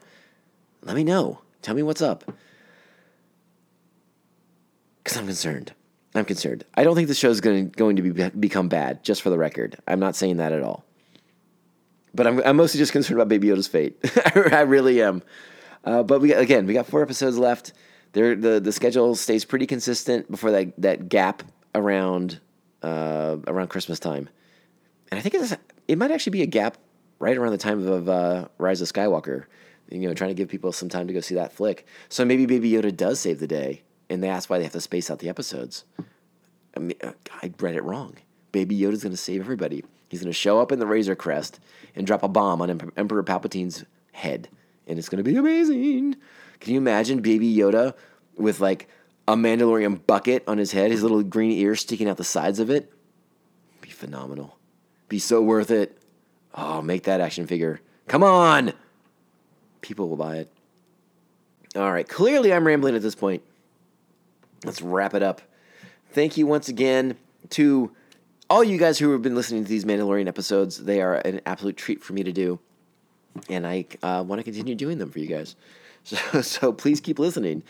Let 0.83 0.97
me 0.97 1.05
know. 1.05 1.41
Tell 1.63 1.75
me 1.75 1.83
what's 1.83 2.03
up. 2.03 2.25
Because 5.03 5.19
I'm 5.19 5.27
concerned. 5.27 5.73
I'm 6.15 6.25
concerned. 6.25 6.65
I 6.75 6.85
don't 6.85 6.95
think 6.95 7.09
the 7.09 7.15
show's 7.15 7.41
going 7.41 7.71
to, 7.71 7.77
going 7.77 7.97
to 7.97 8.03
be, 8.03 8.29
become 8.31 8.69
bad, 8.69 9.03
just 9.03 9.23
for 9.23 9.31
the 9.31 9.39
record. 9.39 9.77
I'm 9.87 10.01
not 10.01 10.17
saying 10.17 10.37
that 10.37 10.53
at 10.53 10.63
all. 10.63 10.85
But 12.15 12.27
I'm, 12.27 12.41
I'm 12.41 12.57
mostly 12.57 12.79
just 12.79 12.93
concerned 12.93 13.19
about 13.19 13.29
Baby 13.29 13.49
Yoda's 13.49 13.67
fate. 13.67 13.99
I 14.35 14.61
really 14.61 15.03
am. 15.03 15.23
Uh, 15.85 16.03
but 16.03 16.21
we 16.21 16.33
again, 16.33 16.67
we 16.67 16.73
got 16.73 16.87
four 16.87 17.03
episodes 17.03 17.37
left. 17.37 17.73
There, 18.13 18.35
the 18.37 18.61
the 18.61 18.73
schedule 18.73 19.15
stays 19.17 19.45
pretty 19.45 19.67
consistent 19.67 20.31
before 20.31 20.51
that 20.53 20.81
that 20.81 21.09
gap 21.09 21.43
around 21.75 22.41
uh, 22.83 23.37
around 23.47 23.69
Christmas 23.69 23.99
time, 23.99 24.29
and 25.11 25.19
I 25.19 25.23
think 25.23 25.35
it's, 25.35 25.55
it 25.89 25.99
might 25.99 26.11
actually 26.11 26.31
be 26.31 26.43
a 26.43 26.47
gap 26.47 26.79
right 27.19 27.37
around 27.37 27.53
the 27.53 27.59
time 27.59 27.87
of 27.87 28.09
uh, 28.09 28.49
Rise 28.59 28.81
of 28.81 28.91
Skywalker. 28.91 29.45
You 29.91 30.09
know, 30.09 30.15
trying 30.15 30.31
to 30.31 30.35
give 30.35 30.49
people 30.49 30.73
some 30.73 30.89
time 30.89 31.07
to 31.09 31.13
go 31.13 31.21
see 31.21 31.35
that 31.35 31.53
flick. 31.53 31.87
So 32.09 32.25
maybe 32.25 32.47
Baby 32.47 32.71
Yoda 32.71 32.97
does 32.97 33.21
save 33.21 33.39
the 33.39 33.47
day, 33.47 33.83
and 34.09 34.23
that's 34.23 34.49
why 34.49 34.59
they 34.59 34.65
have 34.65 34.73
to 34.73 34.81
space 34.81 35.11
out 35.11 35.19
the 35.19 35.29
episodes. 35.29 35.85
I 36.77 36.81
mean, 36.81 36.97
I 37.43 37.53
read 37.61 37.75
it 37.75 37.85
wrong. 37.85 38.17
Baby 38.53 38.79
Yoda's 38.79 39.03
going 39.03 39.13
to 39.13 39.19
save 39.19 39.41
everybody. 39.41 39.85
He's 40.09 40.21
going 40.21 40.33
to 40.33 40.39
show 40.39 40.61
up 40.61 40.71
in 40.71 40.79
the 40.79 40.87
Razor 40.87 41.17
Crest 41.17 41.61
and 41.97 42.07
drop 42.07 42.23
a 42.23 42.29
bomb 42.29 42.63
on 42.63 42.93
Emperor 42.97 43.23
Palpatine's 43.23 43.85
head, 44.13 44.49
and 44.87 44.99
it's 44.99 45.09
going 45.09 45.23
to 45.23 45.29
be 45.29 45.37
amazing. 45.37 46.17
Can 46.61 46.73
you 46.73 46.79
imagine 46.79 47.21
Baby 47.21 47.55
Yoda 47.55 47.95
with 48.37 48.61
like 48.61 48.89
a 49.27 49.35
Mandalorian 49.35 50.07
bucket 50.07 50.45
on 50.47 50.59
his 50.59 50.73
head, 50.73 50.91
his 50.91 51.03
little 51.03 51.23
green 51.23 51.53
ears 51.53 51.81
sticking 51.81 52.09
out 52.09 52.17
the 52.17 52.25
sides 52.25 52.59
of 52.59 52.71
it? 52.71 52.93
Be 53.81 53.91
phenomenal. 53.91 54.59
Be 55.09 55.19
so 55.19 55.43
worth 55.43 55.71
it. 55.71 55.99
Oh, 56.55 56.81
make 56.81 57.05
that 57.05 57.21
action 57.21 57.47
figure. 57.47 57.81
Come 58.07 58.23
on. 58.23 58.73
People 59.81 60.09
will 60.09 60.17
buy 60.17 60.37
it. 60.37 60.53
All 61.77 61.93
right. 61.93 62.09
Clearly, 62.09 62.53
I'm 62.53 62.67
rambling 62.67 62.95
at 62.95 63.03
this 63.03 63.15
point. 63.15 63.43
Let's 64.65 64.81
wrap 64.81 65.15
it 65.15 65.23
up. 65.23 65.43
Thank 66.13 66.37
you 66.37 66.47
once 66.47 66.69
again 66.69 67.17
to 67.51 67.91
all 68.51 68.63
you 68.63 68.79
guys 68.79 68.99
who 68.99 69.13
have 69.13 69.23
been 69.23 69.35
listening 69.35 69.65
to 69.65 69.69
these 69.69 69.85
Mandalorian 69.85 70.29
episodes. 70.29 70.79
They 70.79 71.01
are 71.01 71.15
an 71.15 71.41
absolute 71.47 71.77
treat 71.77 72.03
for 72.03 72.13
me 72.13 72.23
to 72.23 72.33
do. 72.33 72.59
And 73.49 73.67
I 73.67 73.87
uh, 74.03 74.25
want 74.27 74.41
to 74.41 74.45
continue 74.45 74.75
doing 74.75 74.99
them 74.99 75.11
for 75.11 75.19
you 75.19 75.27
guys. 75.27 75.57
So, 76.07 76.43
so 76.43 76.71
please 76.71 77.01
keep 77.01 77.19
listening. 77.19 77.63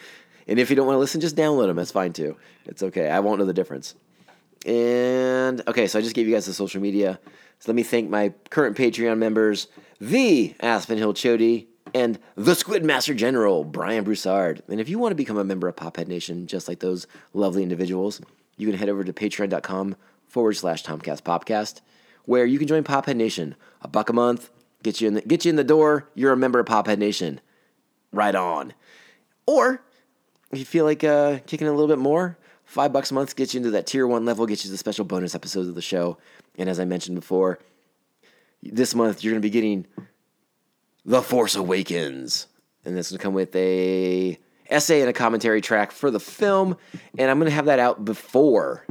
And 0.48 0.58
if 0.58 0.68
you 0.68 0.74
don't 0.74 0.88
want 0.88 0.96
to 0.96 0.98
listen, 0.98 1.20
just 1.20 1.36
download 1.36 1.68
them. 1.68 1.76
That's 1.76 1.92
fine 1.92 2.12
too. 2.12 2.36
It's 2.66 2.82
okay. 2.82 3.08
I 3.08 3.20
won't 3.20 3.38
know 3.38 3.44
the 3.44 3.52
difference. 3.52 3.94
And 4.66 5.62
okay, 5.68 5.86
so 5.86 6.00
I 6.00 6.02
just 6.02 6.16
gave 6.16 6.26
you 6.26 6.34
guys 6.34 6.46
the 6.46 6.52
social 6.52 6.82
media. 6.82 7.20
So 7.60 7.70
let 7.70 7.76
me 7.76 7.84
thank 7.84 8.10
my 8.10 8.34
current 8.50 8.76
Patreon 8.76 9.18
members, 9.18 9.68
the 10.00 10.52
Aspen 10.58 10.98
Hill 10.98 11.14
Chody 11.14 11.66
and 11.94 12.18
the 12.34 12.56
Squid 12.56 12.84
Master 12.84 13.14
General, 13.14 13.62
Brian 13.62 14.02
Broussard. 14.02 14.64
And 14.68 14.80
if 14.80 14.88
you 14.88 14.98
want 14.98 15.12
to 15.12 15.16
become 15.16 15.38
a 15.38 15.44
member 15.44 15.68
of 15.68 15.76
Pophead 15.76 16.08
Nation, 16.08 16.48
just 16.48 16.66
like 16.66 16.80
those 16.80 17.06
lovely 17.34 17.62
individuals, 17.62 18.20
you 18.56 18.66
can 18.68 18.76
head 18.76 18.88
over 18.88 19.04
to 19.04 19.12
patreon.com 19.12 19.94
forward 20.34 20.54
slash 20.54 20.82
Tomcast 20.82 21.22
Popcast, 21.22 21.80
where 22.24 22.44
you 22.44 22.58
can 22.58 22.66
join 22.66 22.82
Pophead 22.82 23.14
Nation. 23.14 23.54
A 23.82 23.88
buck 23.88 24.08
a 24.08 24.12
month, 24.12 24.50
get 24.82 25.00
you 25.00 25.06
in 25.06 25.14
the, 25.14 25.20
get 25.22 25.44
you 25.44 25.50
in 25.50 25.56
the 25.56 25.62
door. 25.62 26.10
You're 26.16 26.32
a 26.32 26.36
member 26.36 26.58
of 26.58 26.66
Pophead 26.66 26.98
Nation 26.98 27.40
right 28.12 28.34
on. 28.34 28.74
Or 29.46 29.80
if 30.50 30.58
you 30.58 30.64
feel 30.64 30.84
like 30.84 31.04
uh, 31.04 31.38
kicking 31.46 31.68
a 31.68 31.70
little 31.70 31.86
bit 31.86 32.00
more, 32.00 32.36
five 32.64 32.92
bucks 32.92 33.12
a 33.12 33.14
month 33.14 33.36
gets 33.36 33.54
you 33.54 33.58
into 33.58 33.70
that 33.70 33.86
tier 33.86 34.08
one 34.08 34.24
level, 34.24 34.44
gets 34.44 34.64
you 34.64 34.72
the 34.72 34.76
special 34.76 35.04
bonus 35.04 35.36
episodes 35.36 35.68
of 35.68 35.76
the 35.76 35.82
show. 35.82 36.18
And 36.58 36.68
as 36.68 36.80
I 36.80 36.84
mentioned 36.84 37.14
before, 37.14 37.60
this 38.60 38.92
month 38.92 39.22
you're 39.22 39.32
going 39.32 39.40
to 39.40 39.46
be 39.46 39.50
getting 39.50 39.86
The 41.04 41.22
Force 41.22 41.54
Awakens. 41.54 42.48
And 42.84 42.96
this 42.96 43.12
will 43.12 43.18
come 43.18 43.34
with 43.34 43.54
a 43.54 44.36
essay 44.68 45.00
and 45.00 45.08
a 45.08 45.12
commentary 45.12 45.60
track 45.60 45.92
for 45.92 46.10
the 46.10 46.18
film. 46.18 46.76
And 47.16 47.30
I'm 47.30 47.38
going 47.38 47.48
to 47.48 47.54
have 47.54 47.66
that 47.66 47.78
out 47.78 48.04
before 48.04 48.84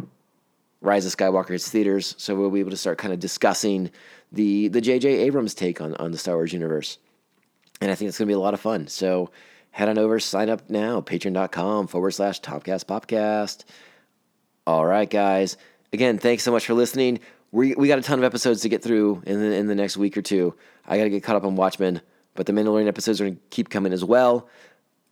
Rise 0.84 1.06
of 1.08 1.16
Skywalker 1.16 1.50
hits 1.50 1.70
theaters. 1.70 2.14
So 2.20 2.36
we'll 2.36 2.52
be 2.52 2.60
able 2.60 2.72
to 2.72 2.78
start 2.78 3.00
kind 3.00 3.14
of 3.14 3.20
discussing 3.20 3.90
the 4.32 4.68
the 4.68 4.82
J.J. 4.82 5.10
Abrams 5.10 5.56
take 5.56 5.82
on, 5.82 5.96
on 5.96 6.12
the 6.12 6.18
Star 6.20 6.36
Wars 6.36 6.54
universe 6.54 7.00
and 7.84 7.92
I 7.92 7.96
think 7.96 8.10
it's 8.10 8.18
going 8.18 8.28
to 8.28 8.32
be 8.32 8.36
a 8.36 8.40
lot 8.40 8.54
of 8.54 8.62
fun. 8.62 8.88
So 8.88 9.30
head 9.72 9.90
on 9.90 9.98
over, 9.98 10.20
sign 10.20 10.50
up 10.50 10.70
now, 10.70 11.02
patreon.com 11.02 11.88
forward 11.88 12.12
slash 12.12 12.40
Tomcast 12.42 12.86
Popcast. 12.86 13.66
All 14.66 14.86
right, 14.86 15.10
guys. 15.10 15.58
Again, 15.92 16.18
thanks 16.18 16.44
so 16.44 16.52
much 16.52 16.66
for 16.66 16.74
listening. 16.74 17.20
We, 17.52 17.76
we 17.76 17.88
got 17.88 18.00
a 18.00 18.02
ton 18.02 18.18
of 18.20 18.24
episodes 18.24 18.62
to 18.62 18.70
get 18.70 18.82
through 18.82 19.22
in 19.26 19.40
the, 19.40 19.56
in 19.56 19.68
the 19.68 19.76
next 19.76 19.98
week 19.98 20.18
or 20.18 20.22
two. 20.22 20.56
I 20.88 20.98
got 20.98 21.04
to 21.04 21.10
get 21.10 21.24
caught 21.24 21.36
up 21.36 21.44
on 21.44 21.56
Watchmen, 21.56 22.02
but 22.36 22.46
the 22.46 22.54
Mandalorian 22.54 22.88
episodes 22.88 23.20
are 23.20 23.26
going 23.26 23.36
to 23.36 23.42
keep 23.50 23.70
coming 23.70 23.94
as 23.94 24.04
well. 24.04 24.48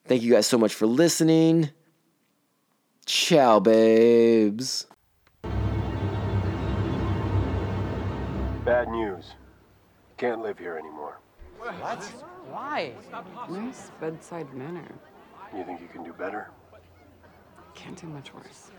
Thank 0.06 0.24
you 0.24 0.32
guys 0.32 0.48
so 0.48 0.58
much 0.58 0.74
for 0.74 0.88
listening. 0.88 1.70
Ciao, 3.06 3.60
babes. 3.60 4.88
Bad 8.72 8.88
news. 8.88 9.34
Can't 10.16 10.42
live 10.42 10.58
here 10.58 10.78
anymore. 10.78 11.20
What? 11.60 12.02
Why? 12.50 12.94
Nice 13.50 13.92
bedside 14.00 14.54
manner. 14.54 14.88
You 15.54 15.66
think 15.66 15.82
you 15.82 15.90
can 15.90 16.06
do 16.06 16.14
better? 16.14 16.52
Can't 17.76 18.00
do 18.00 18.08
much 18.08 18.34
worse. 18.34 18.72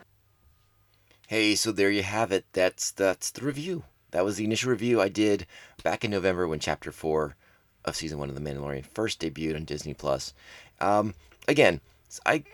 Hey, 1.26 1.54
so 1.56 1.72
there 1.72 1.90
you 1.90 2.02
have 2.04 2.32
it. 2.32 2.46
That's 2.54 2.90
that's 2.90 3.30
the 3.30 3.44
review. 3.44 3.84
That 4.12 4.24
was 4.24 4.36
the 4.36 4.44
initial 4.44 4.70
review 4.70 4.98
I 4.98 5.10
did 5.10 5.46
back 5.82 6.06
in 6.06 6.10
November 6.10 6.48
when 6.48 6.58
Chapter 6.58 6.90
Four 6.90 7.36
of 7.84 7.94
Season 7.94 8.18
One 8.18 8.30
of 8.30 8.34
The 8.34 8.40
Mandalorian 8.40 8.86
first 8.86 9.20
debuted 9.20 9.56
on 9.56 9.66
Disney 9.66 9.92
Plus. 9.92 10.32
Um, 10.80 11.12
again, 11.46 11.82
I 12.24 12.44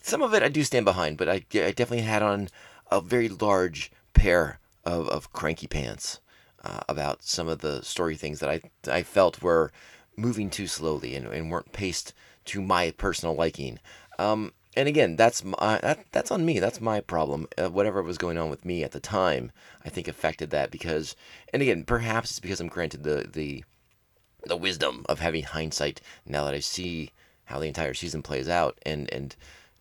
some 0.00 0.22
of 0.22 0.32
it 0.32 0.44
I 0.44 0.48
do 0.48 0.62
stand 0.62 0.84
behind, 0.84 1.18
but 1.18 1.28
I, 1.28 1.44
I 1.54 1.72
definitely 1.72 2.02
had 2.02 2.22
on 2.22 2.50
a 2.88 3.00
very 3.00 3.28
large 3.28 3.90
pair 4.12 4.60
of, 4.84 5.08
of 5.08 5.32
cranky 5.32 5.66
pants 5.66 6.20
uh, 6.64 6.80
about 6.88 7.22
some 7.22 7.48
of 7.48 7.60
the 7.60 7.82
story 7.82 8.16
things 8.16 8.40
that 8.40 8.50
I 8.50 8.62
I 8.90 9.02
felt 9.02 9.42
were 9.42 9.70
moving 10.16 10.50
too 10.50 10.66
slowly 10.66 11.14
and, 11.14 11.26
and 11.26 11.50
weren't 11.50 11.72
paced 11.72 12.14
to 12.46 12.62
my 12.62 12.92
personal 12.92 13.34
liking. 13.34 13.78
Um, 14.18 14.52
and 14.76 14.88
again, 14.88 15.16
that's 15.16 15.44
my 15.44 15.78
that, 15.82 16.06
that's 16.12 16.30
on 16.30 16.44
me. 16.44 16.58
That's 16.58 16.80
my 16.80 17.00
problem. 17.00 17.46
Uh, 17.56 17.70
whatever 17.70 18.02
was 18.02 18.18
going 18.18 18.38
on 18.38 18.50
with 18.50 18.64
me 18.64 18.82
at 18.82 18.92
the 18.92 19.00
time, 19.00 19.52
I 19.84 19.88
think 19.88 20.08
affected 20.08 20.50
that 20.50 20.70
because, 20.70 21.14
and 21.52 21.62
again, 21.62 21.84
perhaps 21.84 22.30
it's 22.30 22.40
because 22.40 22.60
I'm 22.60 22.68
granted 22.68 23.04
the 23.04 23.28
the 23.30 23.64
the 24.46 24.56
wisdom 24.56 25.06
of 25.08 25.20
having 25.20 25.44
hindsight 25.44 26.00
now 26.26 26.44
that 26.44 26.54
I 26.54 26.60
see 26.60 27.10
how 27.46 27.58
the 27.58 27.66
entire 27.68 27.94
season 27.94 28.22
plays 28.22 28.48
out 28.48 28.78
and 28.84 29.12
and 29.12 29.36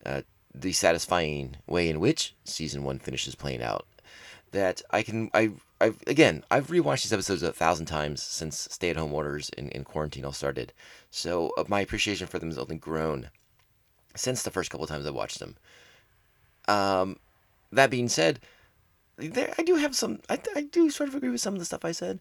uh, 0.06 0.22
the 0.54 0.74
satisfying 0.74 1.58
way 1.66 1.90
in 1.90 2.00
which 2.00 2.36
season 2.44 2.84
one 2.84 3.00
finishes 3.00 3.36
playing 3.36 3.64
out. 3.64 3.86
That 4.54 4.82
I 4.92 5.04
can 5.04 5.30
I 5.34 5.52
I've 5.82 6.02
again 6.08 6.44
I've 6.50 6.68
rewatched 6.68 7.04
these 7.04 7.14
episodes 7.14 7.44
a 7.44 7.52
thousand 7.52 7.88
times 7.88 8.24
since 8.24 8.68
stay 8.72 8.90
at 8.90 8.98
home 8.98 9.12
orders 9.12 9.50
and, 9.58 9.76
and 9.76 9.84
quarantine 9.84 10.26
all 10.26 10.32
started. 10.32 10.74
So 11.12 11.52
uh, 11.58 11.66
my 11.68 11.82
appreciation 11.82 12.28
for 12.28 12.40
them 12.40 12.50
has 12.50 12.58
only 12.58 12.78
grown 12.78 13.30
since 14.16 14.44
the 14.44 14.52
first 14.52 14.70
couple 14.70 14.84
of 14.84 14.90
times 14.90 15.06
I 15.06 15.10
watched 15.10 15.40
them. 15.40 15.58
Um, 16.68 17.18
that 17.72 17.90
being 17.90 18.08
said, 18.10 18.40
there 19.18 19.54
I 19.58 19.64
do 19.64 19.76
have 19.76 19.96
some. 19.96 20.20
I, 20.30 20.40
I 20.56 20.62
do 20.62 20.90
sort 20.90 21.10
of 21.10 21.16
agree 21.16 21.30
with 21.30 21.42
some 21.42 21.54
of 21.54 21.60
the 21.60 21.66
stuff 21.66 21.84
I 21.84 21.92
said, 21.92 22.20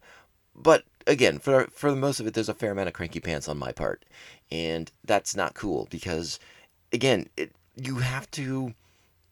but 0.54 0.84
again, 1.06 1.38
for 1.38 1.66
for 1.66 1.90
the 1.90 1.96
most 1.96 2.18
of 2.18 2.26
it, 2.26 2.34
there's 2.34 2.48
a 2.48 2.54
fair 2.54 2.72
amount 2.72 2.88
of 2.88 2.94
cranky 2.94 3.20
pants 3.20 3.48
on 3.48 3.58
my 3.58 3.72
part, 3.72 4.04
and 4.50 4.90
that's 5.04 5.36
not 5.36 5.54
cool 5.54 5.86
because, 5.90 6.40
again, 6.92 7.28
it 7.36 7.52
you 7.76 7.96
have 7.96 8.30
to 8.32 8.74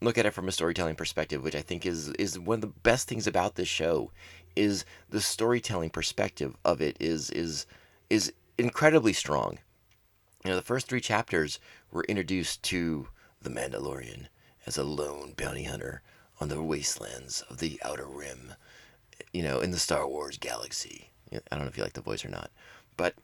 look 0.01 0.19
at 0.19 0.27
it 0.27 0.33
from 0.33 0.49
a 0.49 0.53
storytelling 0.53 0.97
perspective, 0.97 1.43
which 1.43 1.55
I 1.55 1.63
think 1.63 1.85
is 1.85 2.09
is 2.11 2.39
one 2.39 2.57
of 2.57 2.61
the 2.61 2.67
best 2.69 3.09
things 3.09 3.27
about 3.27 3.55
this 3.55 3.69
show, 3.69 4.11
is 4.57 4.85
the 5.09 5.21
storytelling 5.21 5.91
perspective 5.91 6.57
of 6.65 6.81
it 6.81 6.97
is 7.01 7.31
is 7.31 7.67
is 8.09 8.33
incredibly 8.59 9.13
strong. 9.13 9.59
You 10.45 10.51
know, 10.51 10.57
the 10.57 10.63
first 10.63 10.89
three 10.89 11.01
chapters 11.01 11.61
were 11.93 12.05
introduced 12.05 12.63
to 12.65 13.09
the 13.43 13.51
Mandalorian 13.51 14.27
as 14.67 14.79
a 14.79 14.85
lone 14.85 15.35
bounty 15.37 15.65
hunter 15.65 16.03
on 16.41 16.49
the 16.49 16.63
wastelands 16.63 17.43
of 17.51 17.59
the 17.59 17.79
Outer 17.85 18.07
Rim, 18.07 18.55
you 19.33 19.43
know, 19.43 19.61
in 19.61 19.71
the 19.71 19.79
Star 19.79 20.09
Wars 20.09 20.39
galaxy. 20.39 21.11
I 21.33 21.41
don't 21.51 21.61
know 21.61 21.67
if 21.67 21.77
you 21.77 21.83
like 21.83 21.93
the 21.93 22.01
voice 22.01 22.25
or 22.25 22.29
not, 22.29 22.51
but 22.97 23.15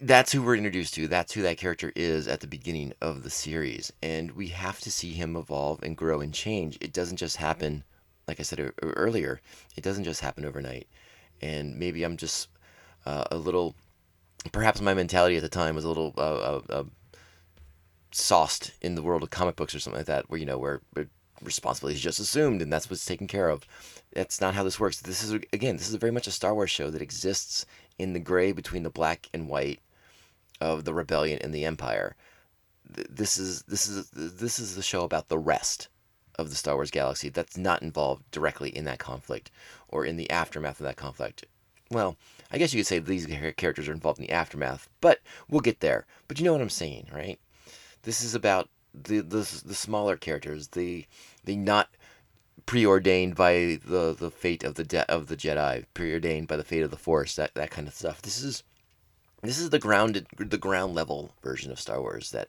that's 0.00 0.32
who 0.32 0.42
we're 0.42 0.56
introduced 0.56 0.94
to. 0.94 1.08
That's 1.08 1.32
who 1.32 1.42
that 1.42 1.56
character 1.56 1.92
is 1.96 2.28
at 2.28 2.40
the 2.40 2.46
beginning 2.46 2.92
of 3.00 3.22
the 3.22 3.30
series. 3.30 3.92
And 4.02 4.32
we 4.32 4.48
have 4.48 4.80
to 4.80 4.90
see 4.90 5.12
him 5.12 5.36
evolve 5.36 5.82
and 5.82 5.96
grow 5.96 6.20
and 6.20 6.34
change. 6.34 6.76
It 6.80 6.92
doesn't 6.92 7.16
just 7.16 7.36
happen, 7.36 7.82
like 8.28 8.38
I 8.38 8.42
said 8.42 8.60
e- 8.60 8.70
earlier, 8.82 9.40
it 9.76 9.82
doesn't 9.82 10.04
just 10.04 10.20
happen 10.20 10.44
overnight. 10.44 10.86
And 11.40 11.78
maybe 11.78 12.04
I'm 12.04 12.16
just 12.16 12.48
uh, 13.06 13.24
a 13.30 13.36
little, 13.36 13.74
perhaps 14.52 14.80
my 14.80 14.94
mentality 14.94 15.36
at 15.36 15.42
the 15.42 15.48
time 15.48 15.74
was 15.74 15.84
a 15.84 15.88
little 15.88 16.12
uh, 16.18 16.20
uh, 16.20 16.60
uh, 16.68 16.84
sauced 18.10 18.72
in 18.82 18.96
the 18.96 19.02
world 19.02 19.22
of 19.22 19.30
comic 19.30 19.56
books 19.56 19.74
or 19.74 19.80
something 19.80 20.00
like 20.00 20.06
that, 20.06 20.28
where, 20.28 20.38
you 20.38 20.46
know, 20.46 20.58
where 20.58 20.82
responsibility 21.42 21.96
is 21.96 22.02
just 22.02 22.20
assumed 22.20 22.62
and 22.62 22.72
that's 22.72 22.90
what's 22.90 23.04
taken 23.04 23.26
care 23.26 23.48
of. 23.48 23.66
That's 24.12 24.40
not 24.40 24.54
how 24.54 24.62
this 24.62 24.80
works. 24.80 25.00
This 25.00 25.22
is, 25.22 25.32
again, 25.32 25.76
this 25.76 25.88
is 25.88 25.94
very 25.94 26.12
much 26.12 26.26
a 26.26 26.30
Star 26.30 26.54
Wars 26.54 26.70
show 26.70 26.90
that 26.90 27.02
exists 27.02 27.64
in 27.98 28.12
the 28.12 28.18
gray 28.20 28.52
between 28.52 28.82
the 28.82 28.90
black 28.90 29.28
and 29.32 29.48
white 29.48 29.80
of 30.60 30.84
the 30.84 30.94
rebellion 30.94 31.38
and 31.42 31.54
the 31.54 31.64
empire. 31.64 32.16
This 32.88 33.36
is 33.36 33.62
this 33.62 33.86
is 33.86 34.10
this 34.10 34.58
is 34.58 34.76
the 34.76 34.82
show 34.82 35.04
about 35.04 35.28
the 35.28 35.38
rest 35.38 35.88
of 36.38 36.50
the 36.50 36.56
Star 36.56 36.74
Wars 36.74 36.90
galaxy 36.90 37.28
that's 37.28 37.56
not 37.56 37.82
involved 37.82 38.30
directly 38.30 38.68
in 38.68 38.84
that 38.84 38.98
conflict 38.98 39.50
or 39.88 40.04
in 40.04 40.16
the 40.16 40.30
aftermath 40.30 40.80
of 40.80 40.84
that 40.84 40.96
conflict. 40.96 41.46
Well, 41.90 42.16
I 42.50 42.58
guess 42.58 42.72
you 42.74 42.80
could 42.80 42.86
say 42.86 42.98
these 42.98 43.26
characters 43.56 43.88
are 43.88 43.92
involved 43.92 44.18
in 44.18 44.26
the 44.26 44.32
aftermath, 44.32 44.88
but 45.00 45.20
we'll 45.48 45.60
get 45.60 45.80
there. 45.80 46.06
But 46.28 46.38
you 46.38 46.44
know 46.44 46.52
what 46.52 46.60
I'm 46.60 46.70
saying, 46.70 47.08
right? 47.12 47.38
This 48.02 48.22
is 48.22 48.34
about 48.34 48.68
the 48.94 49.20
the, 49.20 49.62
the 49.64 49.74
smaller 49.74 50.16
characters, 50.16 50.68
the 50.68 51.06
the 51.44 51.56
not 51.56 51.90
preordained 52.66 53.34
by 53.34 53.78
the 53.84 54.14
the 54.18 54.30
fate 54.30 54.64
of 54.64 54.74
the 54.74 54.84
de- 54.84 55.10
of 55.10 55.28
the 55.28 55.36
Jedi, 55.36 55.84
preordained 55.94 56.48
by 56.48 56.56
the 56.56 56.64
fate 56.64 56.82
of 56.82 56.90
the 56.90 56.96
Force, 56.96 57.36
that 57.36 57.54
that 57.54 57.70
kind 57.70 57.88
of 57.88 57.94
stuff. 57.94 58.22
This 58.22 58.42
is 58.42 58.62
this 59.42 59.58
is 59.58 59.70
the 59.70 59.78
grounded 59.78 60.26
the 60.38 60.58
ground 60.58 60.94
level 60.94 61.32
version 61.42 61.70
of 61.70 61.80
Star 61.80 62.00
Wars 62.00 62.30
that 62.30 62.48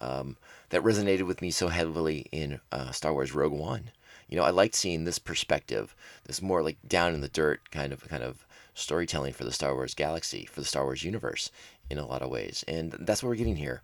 um, 0.00 0.36
that 0.70 0.82
resonated 0.82 1.26
with 1.26 1.40
me 1.40 1.50
so 1.50 1.68
heavily 1.68 2.26
in 2.30 2.60
uh, 2.70 2.90
Star 2.90 3.12
Wars 3.12 3.34
Rogue 3.34 3.52
One. 3.52 3.90
You 4.28 4.36
know, 4.36 4.42
I 4.42 4.50
liked 4.50 4.74
seeing 4.74 5.04
this 5.04 5.18
perspective, 5.18 5.94
this 6.24 6.42
more 6.42 6.62
like 6.62 6.78
down 6.86 7.14
in 7.14 7.20
the 7.20 7.28
dirt 7.28 7.70
kind 7.70 7.92
of 7.92 8.06
kind 8.08 8.22
of 8.22 8.46
storytelling 8.74 9.32
for 9.32 9.44
the 9.44 9.52
Star 9.52 9.74
Wars 9.74 9.94
galaxy, 9.94 10.44
for 10.44 10.60
the 10.60 10.66
Star 10.66 10.84
Wars 10.84 11.02
universe 11.02 11.50
in 11.88 11.98
a 11.98 12.06
lot 12.06 12.22
of 12.22 12.30
ways, 12.30 12.64
and 12.68 12.92
that's 13.00 13.22
what 13.22 13.30
we're 13.30 13.36
getting 13.36 13.56
here. 13.56 13.82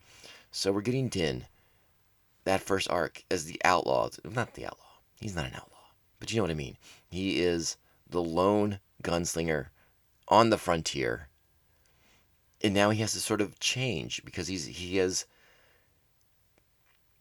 So 0.50 0.72
we're 0.72 0.82
getting 0.82 1.08
Din, 1.08 1.46
that 2.44 2.60
first 2.60 2.90
arc 2.90 3.24
as 3.30 3.44
the 3.44 3.60
outlaw, 3.64 4.10
not 4.24 4.54
the 4.54 4.66
outlaw. 4.66 4.84
He's 5.20 5.36
not 5.36 5.46
an 5.46 5.54
outlaw, 5.54 5.92
but 6.20 6.30
you 6.30 6.36
know 6.36 6.42
what 6.42 6.50
I 6.50 6.54
mean. 6.54 6.76
He 7.08 7.40
is 7.40 7.76
the 8.10 8.22
lone 8.22 8.80
gunslinger 9.02 9.68
on 10.28 10.50
the 10.50 10.58
frontier 10.58 11.28
and 12.62 12.74
now 12.74 12.90
he 12.90 13.00
has 13.00 13.12
to 13.12 13.20
sort 13.20 13.40
of 13.40 13.58
change 13.58 14.22
because 14.24 14.48
he's 14.48 14.66
he 14.66 14.96
has 14.98 15.26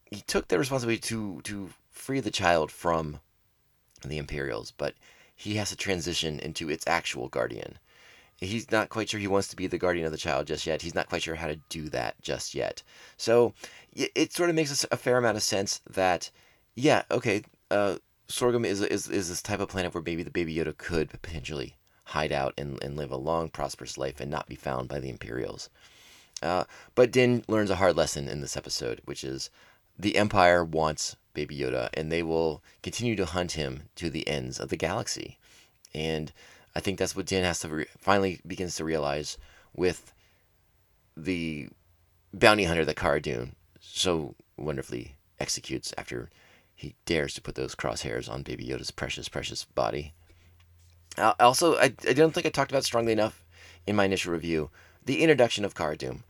he 0.05 0.21
took 0.21 0.47
the 0.47 0.59
responsibility 0.59 1.01
to 1.01 1.41
to 1.43 1.69
free 1.89 2.19
the 2.19 2.31
child 2.31 2.71
from 2.71 3.19
the 4.03 4.17
Imperials, 4.17 4.71
but 4.71 4.95
he 5.35 5.55
has 5.55 5.69
to 5.69 5.75
transition 5.75 6.39
into 6.39 6.69
its 6.69 6.85
actual 6.87 7.29
guardian. 7.29 7.77
He's 8.37 8.71
not 8.71 8.89
quite 8.89 9.09
sure 9.09 9.19
he 9.19 9.27
wants 9.27 9.49
to 9.49 9.55
be 9.55 9.67
the 9.67 9.77
guardian 9.77 10.05
of 10.05 10.11
the 10.11 10.17
child 10.17 10.47
just 10.47 10.65
yet. 10.65 10.81
He's 10.81 10.95
not 10.95 11.07
quite 11.07 11.21
sure 11.21 11.35
how 11.35 11.47
to 11.47 11.59
do 11.69 11.89
that 11.89 12.19
just 12.23 12.55
yet. 12.55 12.81
So 13.17 13.53
it 13.93 14.33
sort 14.33 14.49
of 14.49 14.55
makes 14.55 14.85
a 14.91 14.97
fair 14.97 15.17
amount 15.17 15.37
of 15.37 15.43
sense 15.43 15.81
that, 15.91 16.31
yeah, 16.73 17.03
okay, 17.11 17.43
uh, 17.69 17.97
Sorgan 18.27 18.65
is, 18.65 18.81
is 18.81 19.07
is 19.09 19.29
this 19.29 19.41
type 19.43 19.59
of 19.59 19.69
planet 19.69 19.93
where 19.93 20.03
maybe 20.03 20.23
the 20.23 20.31
Baby 20.31 20.55
Yoda 20.55 20.75
could 20.75 21.09
potentially 21.21 21.75
hide 22.11 22.31
out 22.31 22.53
and, 22.57 22.81
and 22.83 22.95
live 22.95 23.11
a 23.11 23.17
long, 23.17 23.49
prosperous 23.49 23.97
life 23.97 24.19
and 24.19 24.29
not 24.29 24.47
be 24.47 24.55
found 24.55 24.87
by 24.87 24.99
the 24.99 25.09
Imperials. 25.09 25.69
Uh, 26.41 26.65
but 26.95 27.11
Din 27.11 27.43
learns 27.47 27.69
a 27.69 27.75
hard 27.75 27.95
lesson 27.95 28.27
in 28.27 28.41
this 28.41 28.57
episode, 28.57 29.01
which 29.05 29.23
is 29.23 29.49
the 29.97 30.15
Empire 30.15 30.63
wants 30.63 31.15
Baby 31.33 31.57
Yoda, 31.57 31.89
and 31.93 32.11
they 32.11 32.23
will 32.23 32.63
continue 32.83 33.15
to 33.15 33.25
hunt 33.25 33.53
him 33.53 33.83
to 33.95 34.09
the 34.09 34.27
ends 34.27 34.59
of 34.59 34.69
the 34.69 34.77
galaxy. 34.77 35.37
And 35.93 36.31
I 36.75 36.79
think 36.79 36.97
that's 36.97 37.15
what 37.15 37.27
Din 37.27 37.43
has 37.43 37.59
to 37.59 37.69
re- 37.69 37.85
finally 37.97 38.41
begins 38.45 38.75
to 38.75 38.83
realize 38.83 39.37
with 39.75 40.13
the 41.15 41.69
bounty 42.33 42.63
hunter 42.63 42.85
that 42.85 42.95
Cara 42.95 43.21
Dune 43.21 43.55
so 43.79 44.35
wonderfully 44.57 45.15
executes 45.39 45.93
after 45.97 46.29
he 46.73 46.95
dares 47.05 47.33
to 47.35 47.41
put 47.41 47.55
those 47.55 47.75
crosshairs 47.75 48.29
on 48.29 48.43
Baby 48.43 48.65
Yoda's 48.65 48.91
precious, 48.91 49.29
precious 49.29 49.65
body. 49.65 50.13
Uh, 51.17 51.33
also, 51.39 51.75
I, 51.75 51.93
I 52.07 52.13
don't 52.13 52.33
think 52.33 52.45
I 52.45 52.49
talked 52.49 52.71
about 52.71 52.85
strongly 52.85 53.11
enough 53.11 53.43
in 53.85 53.95
my 53.95 54.05
initial 54.05 54.33
review 54.33 54.69
the 55.05 55.21
introduction 55.21 55.65
of 55.65 55.75
Cara 55.75 55.97
Dune. 55.97 56.23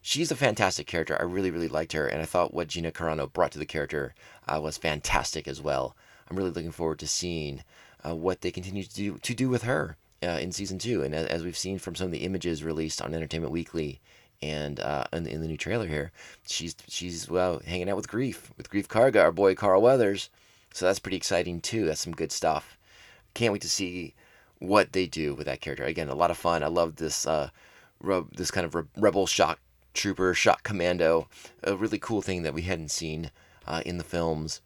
She's 0.00 0.30
a 0.30 0.36
fantastic 0.36 0.86
character. 0.86 1.16
I 1.18 1.24
really, 1.24 1.50
really 1.50 1.68
liked 1.68 1.92
her, 1.92 2.06
and 2.06 2.22
I 2.22 2.24
thought 2.24 2.54
what 2.54 2.68
Gina 2.68 2.92
Carano 2.92 3.32
brought 3.32 3.52
to 3.52 3.58
the 3.58 3.66
character 3.66 4.14
uh, 4.46 4.60
was 4.60 4.78
fantastic 4.78 5.48
as 5.48 5.60
well. 5.60 5.96
I'm 6.28 6.36
really 6.36 6.50
looking 6.50 6.70
forward 6.70 6.98
to 7.00 7.08
seeing 7.08 7.62
uh, 8.06 8.14
what 8.14 8.42
they 8.42 8.50
continue 8.50 8.84
to 8.84 8.94
do 8.94 9.18
to 9.18 9.34
do 9.34 9.48
with 9.48 9.62
her 9.62 9.96
uh, 10.22 10.38
in 10.40 10.52
season 10.52 10.78
two. 10.78 11.02
And 11.02 11.14
as, 11.14 11.26
as, 11.26 11.44
we've 11.44 11.56
seen 11.56 11.78
from 11.78 11.94
some 11.94 12.06
of 12.06 12.12
the 12.12 12.24
images 12.24 12.62
released 12.62 13.02
on 13.02 13.14
Entertainment 13.14 13.52
Weekly 13.52 14.00
and 14.40 14.78
uh, 14.78 15.04
in, 15.12 15.26
in, 15.26 15.40
the 15.40 15.48
new 15.48 15.56
trailer 15.56 15.86
here, 15.86 16.12
she's 16.46 16.76
she's 16.86 17.28
well 17.28 17.60
hanging 17.66 17.90
out 17.90 17.96
with 17.96 18.08
Greef, 18.08 18.56
with 18.56 18.70
Greef 18.70 18.86
Karga, 18.86 19.22
our 19.22 19.32
boy 19.32 19.54
Carl 19.54 19.82
Weathers. 19.82 20.30
So 20.72 20.86
that's 20.86 21.00
pretty 21.00 21.16
exciting 21.16 21.60
too. 21.60 21.86
That's 21.86 22.00
some 22.00 22.12
good 22.12 22.30
stuff. 22.30 22.78
Can't 23.34 23.52
wait 23.52 23.62
to 23.62 23.70
see 23.70 24.14
what 24.58 24.92
they 24.92 25.06
do 25.06 25.34
with 25.34 25.46
that 25.46 25.60
character. 25.60 25.84
Again, 25.84 26.08
a 26.08 26.14
lot 26.14 26.30
of 26.30 26.38
fun. 26.38 26.62
I 26.62 26.68
love 26.68 26.96
this 26.96 27.26
uh, 27.26 27.50
re- 28.00 28.24
this 28.36 28.50
kind 28.50 28.64
of 28.64 28.74
re- 28.74 28.84
rebel 28.96 29.26
shock 29.26 29.60
trooper, 29.94 30.34
shock 30.34 30.62
commando, 30.62 31.28
a 31.62 31.76
really 31.76 31.98
cool 31.98 32.22
thing 32.22 32.42
that 32.42 32.54
we 32.54 32.62
hadn't 32.62 32.90
seen 32.90 33.30
uh, 33.66 33.82
in 33.84 33.98
the 33.98 34.04
films. 34.04 34.60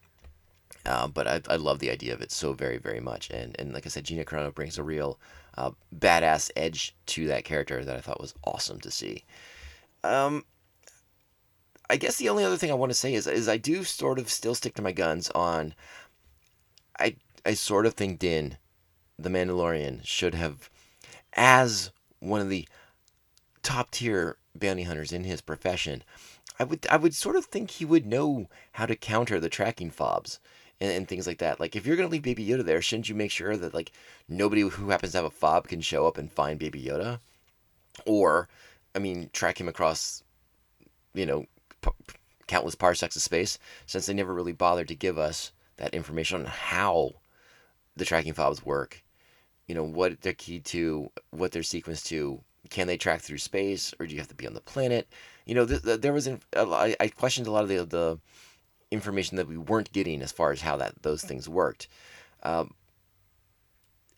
Uh, 0.85 1.07
but 1.07 1.27
I, 1.27 1.41
I 1.49 1.55
love 1.55 1.79
the 1.79 1.89
idea 1.89 2.13
of 2.13 2.21
it 2.21 2.31
so 2.31 2.53
very, 2.53 2.77
very 2.77 2.99
much. 2.99 3.29
And, 3.29 3.55
and 3.57 3.73
like 3.73 3.85
I 3.85 3.89
said, 3.89 4.03
Gina 4.03 4.25
Carano 4.25 4.53
brings 4.53 4.77
a 4.77 4.83
real 4.83 5.17
uh, 5.57 5.71
badass 5.97 6.51
edge 6.57 6.93
to 7.07 7.25
that 7.27 7.45
character 7.45 7.85
that 7.85 7.95
I 7.95 8.01
thought 8.01 8.19
was 8.19 8.35
awesome 8.43 8.79
to 8.81 8.91
see. 8.91 9.23
Um, 10.03 10.43
I 11.89 11.95
guess 11.95 12.17
the 12.17 12.29
only 12.29 12.43
other 12.43 12.57
thing 12.57 12.69
I 12.69 12.75
want 12.75 12.91
to 12.91 12.97
say 12.97 13.13
is, 13.13 13.27
is 13.27 13.47
I 13.47 13.57
do 13.57 13.83
sort 13.83 14.19
of 14.19 14.29
still 14.29 14.55
stick 14.55 14.73
to 14.75 14.81
my 14.81 14.91
guns 14.91 15.29
on. 15.29 15.73
I 16.99 17.15
I 17.45 17.53
sort 17.53 17.85
of 17.85 17.93
think 17.93 18.19
Din 18.19 18.57
the 19.23 19.29
Mandalorian 19.29 20.05
should 20.05 20.35
have, 20.35 20.69
as 21.33 21.91
one 22.19 22.41
of 22.41 22.49
the 22.49 22.67
top 23.63 23.91
tier 23.91 24.37
bounty 24.55 24.83
hunters 24.83 25.11
in 25.11 25.23
his 25.23 25.41
profession, 25.41 26.03
I 26.59 26.65
would 26.65 26.85
I 26.89 26.97
would 26.97 27.15
sort 27.15 27.35
of 27.35 27.45
think 27.45 27.71
he 27.71 27.85
would 27.85 28.05
know 28.05 28.47
how 28.73 28.85
to 28.85 28.95
counter 28.95 29.39
the 29.39 29.49
tracking 29.49 29.89
fobs 29.89 30.39
and, 30.79 30.91
and 30.91 31.07
things 31.07 31.25
like 31.25 31.39
that. 31.39 31.59
Like 31.59 31.75
if 31.75 31.85
you're 31.85 31.95
gonna 31.95 32.09
leave 32.09 32.21
Baby 32.21 32.45
Yoda 32.45 32.63
there, 32.63 32.81
shouldn't 32.81 33.09
you 33.09 33.15
make 33.15 33.31
sure 33.31 33.57
that 33.57 33.73
like 33.73 33.91
nobody 34.27 34.61
who 34.61 34.89
happens 34.89 35.13
to 35.13 35.19
have 35.19 35.25
a 35.25 35.31
fob 35.31 35.67
can 35.67 35.81
show 35.81 36.05
up 36.05 36.17
and 36.17 36.31
find 36.31 36.59
Baby 36.59 36.83
Yoda, 36.83 37.19
or 38.05 38.49
I 38.93 38.99
mean 38.99 39.29
track 39.33 39.59
him 39.59 39.67
across, 39.67 40.23
you 41.13 41.25
know, 41.25 41.45
p- 41.81 42.15
countless 42.47 42.75
parsecs 42.75 43.15
of 43.15 43.21
space, 43.21 43.57
since 43.85 44.05
they 44.05 44.13
never 44.13 44.33
really 44.33 44.51
bothered 44.51 44.89
to 44.89 44.95
give 44.95 45.17
us 45.17 45.51
that 45.77 45.93
information 45.93 46.41
on 46.41 46.45
how 46.45 47.13
the 47.95 48.05
tracking 48.05 48.33
fobs 48.33 48.65
work 48.65 49.02
you 49.67 49.75
know 49.75 49.83
what 49.83 50.21
they're 50.21 50.33
keyed 50.33 50.65
to, 50.65 51.09
what 51.31 51.51
they're 51.51 51.61
sequenced 51.61 52.05
to. 52.07 52.41
Can 52.69 52.87
they 52.87 52.97
track 52.97 53.21
through 53.21 53.39
space, 53.39 53.93
or 53.99 54.07
do 54.07 54.13
you 54.13 54.19
have 54.19 54.29
to 54.29 54.35
be 54.35 54.47
on 54.47 54.53
the 54.53 54.61
planet? 54.61 55.07
You 55.45 55.55
know, 55.55 55.65
th- 55.65 55.83
th- 55.83 56.01
there 56.01 56.13
was 56.13 56.27
I, 56.27 56.95
I 56.99 57.07
questioned 57.09 57.47
a 57.47 57.51
lot 57.51 57.63
of 57.63 57.69
the 57.69 57.85
the 57.85 58.19
information 58.91 59.37
that 59.37 59.47
we 59.47 59.57
weren't 59.57 59.91
getting 59.91 60.21
as 60.21 60.31
far 60.31 60.51
as 60.51 60.61
how 60.61 60.77
that 60.77 61.01
those 61.01 61.23
things 61.23 61.49
worked. 61.49 61.87
Um, 62.43 62.73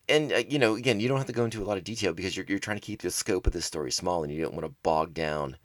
and 0.08 0.32
uh, 0.32 0.44
you 0.48 0.60
know, 0.60 0.76
again, 0.76 1.00
you 1.00 1.08
don't 1.08 1.18
have 1.18 1.28
to 1.28 1.34
go 1.34 1.46
into 1.46 1.64
a 1.64 1.66
lot 1.66 1.78
of 1.78 1.84
detail 1.84 2.14
because 2.14 2.36
you're 2.38 2.46
you're 2.48 2.60
trying 2.60 2.78
to 2.78 2.86
keep 2.86 3.02
the 3.02 3.12
scope 3.12 3.48
of 3.48 3.54
this 3.54 3.66
story 3.66 3.92
small, 3.92 4.24
and 4.24 4.32
you 4.32 4.42
don't 4.42 4.54
want 4.54 4.66
to 4.66 4.76
bog 4.84 5.14
down 5.14 5.58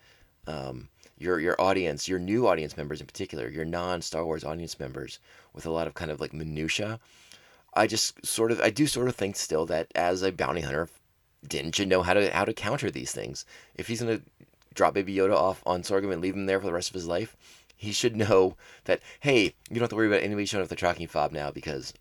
um, 0.46 0.88
your 1.18 1.38
your 1.40 1.60
audience, 1.60 2.08
your 2.08 2.18
new 2.18 2.46
audience 2.46 2.76
members 2.76 3.00
in 3.00 3.06
particular, 3.06 3.48
your 3.48 3.64
non 3.64 4.00
Star 4.00 4.24
Wars 4.24 4.44
audience 4.44 4.80
members, 4.80 5.18
with 5.52 5.66
a 5.66 5.70
lot 5.70 5.86
of 5.86 5.94
kind 5.94 6.10
of 6.10 6.20
like 6.20 6.32
minutia 6.32 6.98
I 7.74 7.86
just 7.86 8.24
sort 8.26 8.52
of 8.52 8.60
I 8.60 8.70
do 8.70 8.86
sort 8.86 9.08
of 9.08 9.16
think 9.16 9.36
still 9.36 9.66
that 9.66 9.88
as 9.94 10.22
a 10.22 10.32
bounty 10.32 10.60
hunter, 10.60 10.88
didn't 11.46 11.78
you 11.78 11.86
know 11.86 12.02
how 12.02 12.14
to 12.14 12.30
how 12.30 12.44
to 12.44 12.52
counter 12.52 12.90
these 12.90 13.12
things? 13.12 13.44
If 13.74 13.88
he's 13.88 14.00
gonna 14.00 14.20
drop 14.74 14.94
Baby 14.94 15.14
Yoda 15.14 15.34
off 15.34 15.62
on 15.66 15.82
Sorgan 15.82 16.12
and 16.12 16.22
leave 16.22 16.34
him 16.34 16.46
there 16.46 16.60
for 16.60 16.66
the 16.66 16.72
rest 16.72 16.88
of 16.88 16.94
his 16.94 17.06
life, 17.06 17.36
he 17.76 17.92
should 17.92 18.16
know 18.16 18.56
that 18.84 19.00
hey, 19.20 19.42
you 19.44 19.74
don't 19.74 19.80
have 19.80 19.90
to 19.90 19.96
worry 19.96 20.08
about 20.08 20.22
anybody 20.22 20.46
showing 20.46 20.62
up 20.62 20.68
the 20.68 20.76
tracking 20.76 21.06
fob 21.06 21.32
now 21.32 21.50
because 21.50 21.94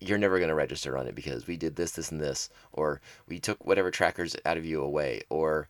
you're 0.00 0.18
never 0.18 0.38
going 0.38 0.48
to 0.48 0.54
register 0.54 0.96
on 0.96 1.06
it 1.06 1.14
because 1.14 1.46
we 1.46 1.56
did 1.56 1.76
this, 1.76 1.92
this, 1.92 2.10
and 2.10 2.20
this, 2.20 2.50
or 2.72 3.00
we 3.28 3.38
took 3.38 3.64
whatever 3.64 3.90
trackers 3.90 4.36
out 4.44 4.56
of 4.56 4.64
you 4.64 4.82
away, 4.82 5.22
or 5.30 5.68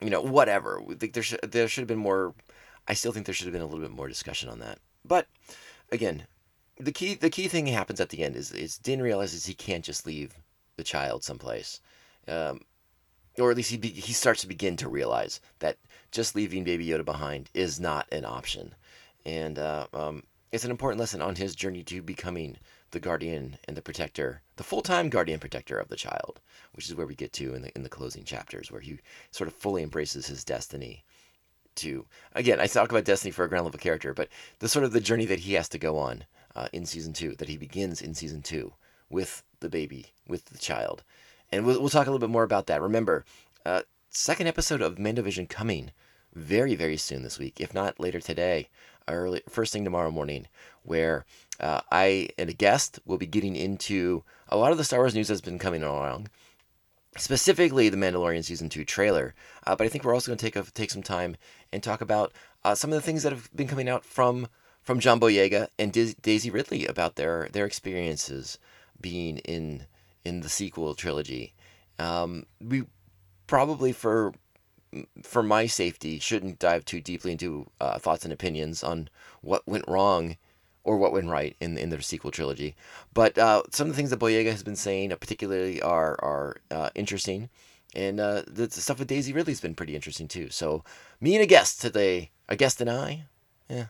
you 0.00 0.10
know 0.10 0.20
whatever. 0.20 0.82
Think 0.98 1.12
there 1.12 1.22
should 1.22 1.40
there 1.42 1.68
should 1.68 1.82
have 1.82 1.88
been 1.88 1.98
more. 1.98 2.34
I 2.86 2.94
still 2.94 3.12
think 3.12 3.26
there 3.26 3.34
should 3.34 3.46
have 3.46 3.52
been 3.52 3.62
a 3.62 3.66
little 3.66 3.80
bit 3.80 3.90
more 3.90 4.08
discussion 4.08 4.48
on 4.48 4.58
that. 4.60 4.78
But 5.04 5.26
again, 5.92 6.26
the 6.80 6.92
key 6.92 7.14
the 7.14 7.30
key 7.30 7.48
thing 7.48 7.66
happens 7.66 8.00
at 8.00 8.10
the 8.10 8.22
end 8.22 8.36
is 8.36 8.52
is 8.52 8.78
Din 8.78 9.02
realizes 9.02 9.46
he 9.46 9.54
can't 9.54 9.84
just 9.84 10.06
leave 10.06 10.34
the 10.76 10.84
child 10.84 11.24
someplace. 11.24 11.80
Um, 12.26 12.60
or 13.38 13.50
at 13.50 13.56
least 13.56 13.70
he 13.70 13.76
be, 13.76 13.88
he 13.88 14.12
starts 14.12 14.40
to 14.42 14.48
begin 14.48 14.76
to 14.76 14.88
realize 14.88 15.40
that 15.60 15.78
just 16.10 16.34
leaving 16.34 16.64
Baby 16.64 16.86
Yoda 16.86 17.04
behind 17.04 17.50
is 17.54 17.78
not 17.78 18.06
an 18.12 18.24
option, 18.24 18.74
and 19.24 19.58
uh, 19.58 19.86
um, 19.92 20.24
it's 20.50 20.64
an 20.64 20.70
important 20.70 21.00
lesson 21.00 21.22
on 21.22 21.36
his 21.36 21.54
journey 21.54 21.82
to 21.84 22.02
becoming 22.02 22.56
the 22.90 23.00
guardian 23.00 23.58
and 23.66 23.76
the 23.76 23.82
protector, 23.82 24.42
the 24.56 24.64
full-time 24.64 25.08
guardian 25.08 25.38
protector 25.38 25.78
of 25.78 25.88
the 25.88 25.96
child, 25.96 26.40
which 26.72 26.88
is 26.88 26.94
where 26.94 27.06
we 27.06 27.14
get 27.14 27.32
to 27.34 27.54
in 27.54 27.62
the 27.62 27.74
in 27.74 27.82
the 27.82 27.88
closing 27.88 28.24
chapters, 28.24 28.70
where 28.70 28.80
he 28.80 28.98
sort 29.30 29.48
of 29.48 29.54
fully 29.54 29.82
embraces 29.82 30.26
his 30.26 30.44
destiny. 30.44 31.04
To 31.76 32.06
again, 32.34 32.60
I 32.60 32.66
talk 32.66 32.90
about 32.90 33.04
destiny 33.04 33.30
for 33.30 33.44
a 33.44 33.48
ground 33.48 33.64
level 33.64 33.78
character, 33.78 34.12
but 34.14 34.28
the 34.58 34.68
sort 34.68 34.84
of 34.84 34.92
the 34.92 35.00
journey 35.00 35.26
that 35.26 35.40
he 35.40 35.54
has 35.54 35.68
to 35.70 35.78
go 35.78 35.98
on 35.98 36.24
uh, 36.54 36.68
in 36.72 36.86
season 36.86 37.12
two, 37.12 37.34
that 37.36 37.48
he 37.48 37.56
begins 37.56 38.02
in 38.02 38.14
season 38.14 38.42
two 38.42 38.72
with 39.10 39.42
the 39.60 39.68
baby, 39.68 40.12
with 40.26 40.44
the 40.46 40.58
child, 40.58 41.02
and 41.50 41.64
we'll, 41.64 41.80
we'll 41.80 41.88
talk 41.88 42.06
a 42.06 42.10
little 42.10 42.26
bit 42.26 42.32
more 42.32 42.44
about 42.44 42.66
that. 42.66 42.82
Remember, 42.82 43.24
uh, 43.64 43.82
second 44.10 44.46
episode 44.46 44.82
of 44.82 44.96
Mandovision 44.96 45.48
coming 45.48 45.90
very 46.34 46.74
very 46.74 46.96
soon 46.96 47.22
this 47.22 47.38
week, 47.38 47.60
if 47.60 47.72
not 47.72 47.98
later 47.98 48.20
today, 48.20 48.68
early 49.08 49.42
first 49.48 49.72
thing 49.72 49.84
tomorrow 49.84 50.10
morning, 50.10 50.46
where 50.82 51.24
uh, 51.60 51.80
I 51.90 52.28
and 52.38 52.50
a 52.50 52.52
guest 52.52 53.00
will 53.06 53.18
be 53.18 53.26
getting 53.26 53.56
into 53.56 54.22
a 54.48 54.56
lot 54.56 54.72
of 54.72 54.78
the 54.78 54.84
Star 54.84 55.00
Wars 55.00 55.14
news 55.14 55.28
that's 55.28 55.40
been 55.40 55.58
coming 55.58 55.82
along, 55.82 56.28
specifically 57.16 57.88
the 57.88 57.96
Mandalorian 57.96 58.44
season 58.44 58.68
two 58.68 58.84
trailer. 58.84 59.34
Uh, 59.66 59.74
but 59.74 59.84
I 59.84 59.88
think 59.88 60.04
we're 60.04 60.14
also 60.14 60.30
going 60.30 60.38
to 60.38 60.44
take 60.44 60.56
a, 60.56 60.62
take 60.70 60.90
some 60.90 61.02
time 61.02 61.36
and 61.72 61.82
talk 61.82 62.00
about 62.00 62.32
uh, 62.64 62.74
some 62.74 62.90
of 62.90 62.94
the 62.94 63.02
things 63.02 63.22
that 63.22 63.32
have 63.32 63.50
been 63.56 63.68
coming 63.68 63.88
out 63.88 64.04
from 64.04 64.48
from 64.88 65.00
John 65.00 65.20
Boyega 65.20 65.68
and 65.78 65.92
Diz- 65.92 66.14
Daisy 66.14 66.48
Ridley 66.48 66.86
about 66.86 67.16
their 67.16 67.50
their 67.52 67.66
experiences 67.66 68.58
being 68.98 69.36
in 69.40 69.84
in 70.24 70.40
the 70.40 70.48
sequel 70.48 70.94
trilogy. 70.94 71.52
Um, 71.98 72.46
we 72.58 72.84
probably 73.46 73.92
for 73.92 74.32
for 75.22 75.42
my 75.42 75.66
safety 75.66 76.18
shouldn't 76.18 76.58
dive 76.58 76.86
too 76.86 77.02
deeply 77.02 77.32
into 77.32 77.70
uh, 77.78 77.98
thoughts 77.98 78.24
and 78.24 78.32
opinions 78.32 78.82
on 78.82 79.10
what 79.42 79.68
went 79.68 79.84
wrong 79.86 80.38
or 80.84 80.96
what 80.96 81.12
went 81.12 81.28
right 81.28 81.54
in 81.60 81.76
in 81.76 81.90
the 81.90 82.00
sequel 82.00 82.30
trilogy. 82.30 82.74
But 83.12 83.36
uh, 83.36 83.64
some 83.70 83.88
of 83.88 83.92
the 83.92 83.96
things 83.98 84.08
that 84.08 84.20
Boyega 84.20 84.50
has 84.52 84.62
been 84.62 84.74
saying, 84.74 85.12
uh, 85.12 85.16
particularly, 85.16 85.82
are 85.82 86.16
are 86.22 86.56
uh, 86.70 86.88
interesting, 86.94 87.50
and 87.94 88.18
uh, 88.18 88.40
the, 88.46 88.70
stuff 88.70 89.00
with 89.00 89.08
Daisy 89.08 89.34
Ridley's 89.34 89.60
been 89.60 89.74
pretty 89.74 89.94
interesting 89.94 90.28
too. 90.28 90.48
So 90.48 90.82
me 91.20 91.34
and 91.34 91.44
a 91.44 91.46
guest 91.46 91.78
today, 91.78 92.30
a 92.48 92.56
guest 92.56 92.80
and 92.80 92.88
I, 92.88 93.24
yeah, 93.68 93.88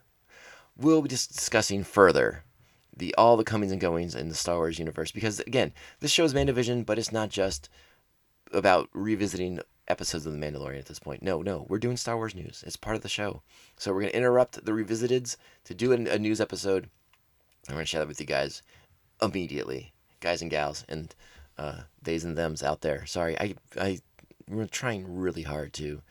we'll 0.78 1.02
be 1.02 1.08
just 1.08 1.34
discussing 1.34 1.84
further 1.84 2.44
the 2.96 3.14
all 3.16 3.36
the 3.36 3.44
comings 3.44 3.72
and 3.72 3.80
goings 3.80 4.14
in 4.14 4.28
the 4.28 4.34
Star 4.34 4.56
Wars 4.56 4.78
universe 4.78 5.10
because 5.10 5.40
again, 5.40 5.72
this 6.00 6.10
show 6.10 6.24
is 6.24 6.34
Mandovision, 6.34 6.84
but 6.84 6.98
it's 6.98 7.12
not 7.12 7.30
just 7.30 7.68
about 8.52 8.88
revisiting 8.92 9.60
episodes 9.88 10.26
of 10.26 10.32
The 10.32 10.38
Mandalorian 10.38 10.78
at 10.78 10.86
this 10.86 10.98
point. 10.98 11.22
No, 11.22 11.42
no, 11.42 11.66
we're 11.68 11.78
doing 11.78 11.96
Star 11.96 12.16
Wars 12.16 12.34
news. 12.34 12.62
It's 12.66 12.76
part 12.76 12.96
of 12.96 13.02
the 13.02 13.08
show. 13.08 13.42
So 13.76 13.92
we're 13.92 14.02
to 14.02 14.16
interrupt 14.16 14.64
the 14.64 14.72
revisiteds 14.72 15.36
to 15.64 15.74
do 15.74 15.92
a, 15.92 16.14
a 16.14 16.18
news 16.18 16.40
episode. 16.40 16.88
I'm 17.68 17.76
to 17.76 17.84
share 17.84 18.00
that 18.00 18.08
with 18.08 18.20
you 18.20 18.26
guys 18.26 18.62
immediately, 19.20 19.92
guys 20.20 20.42
and 20.42 20.50
gals, 20.50 20.84
and 20.88 21.14
uh, 21.56 21.80
theys 22.02 22.24
and 22.24 22.36
thems 22.36 22.62
out 22.62 22.82
there. 22.82 23.04
Sorry, 23.06 23.38
I, 23.38 23.54
I, 23.78 24.00
we're 24.48 24.66
trying 24.66 25.18
really 25.18 25.42
hard 25.42 25.72
to 25.74 26.02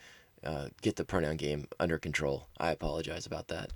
uh, 0.44 0.68
get 0.82 0.96
the 0.96 1.04
pronoun 1.04 1.36
game 1.36 1.66
under 1.80 1.98
control. 1.98 2.48
I 2.58 2.70
apologize 2.70 3.26
about 3.26 3.48
that. 3.48 3.72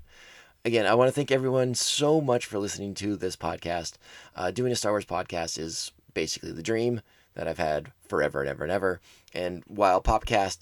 Again, 0.65 0.87
I 0.87 0.95
want 0.95 1.09
to 1.09 1.13
thank 1.13 1.33
everyone 1.33 1.75
so 1.75 2.21
much 2.21 2.47
for 2.47 2.61
listening 2.61 2.95
to 2.95 3.17
this 3.17 3.35
podcast. 3.35 3.95
Uh, 4.37 4.53
doing 4.53 4.71
a 4.71 4.77
Star 4.77 4.93
Wars 4.93 5.05
podcast 5.05 5.59
is 5.59 5.91
basically 6.15 6.53
the 6.53 6.63
dream 6.63 7.01
that 7.35 7.49
I've 7.49 7.59
had 7.59 7.91
forever 8.07 8.39
and 8.39 8.49
ever 8.49 8.63
and 8.63 8.71
ever. 8.71 9.01
And 9.35 9.65
while 9.67 10.01
Popcast 10.01 10.61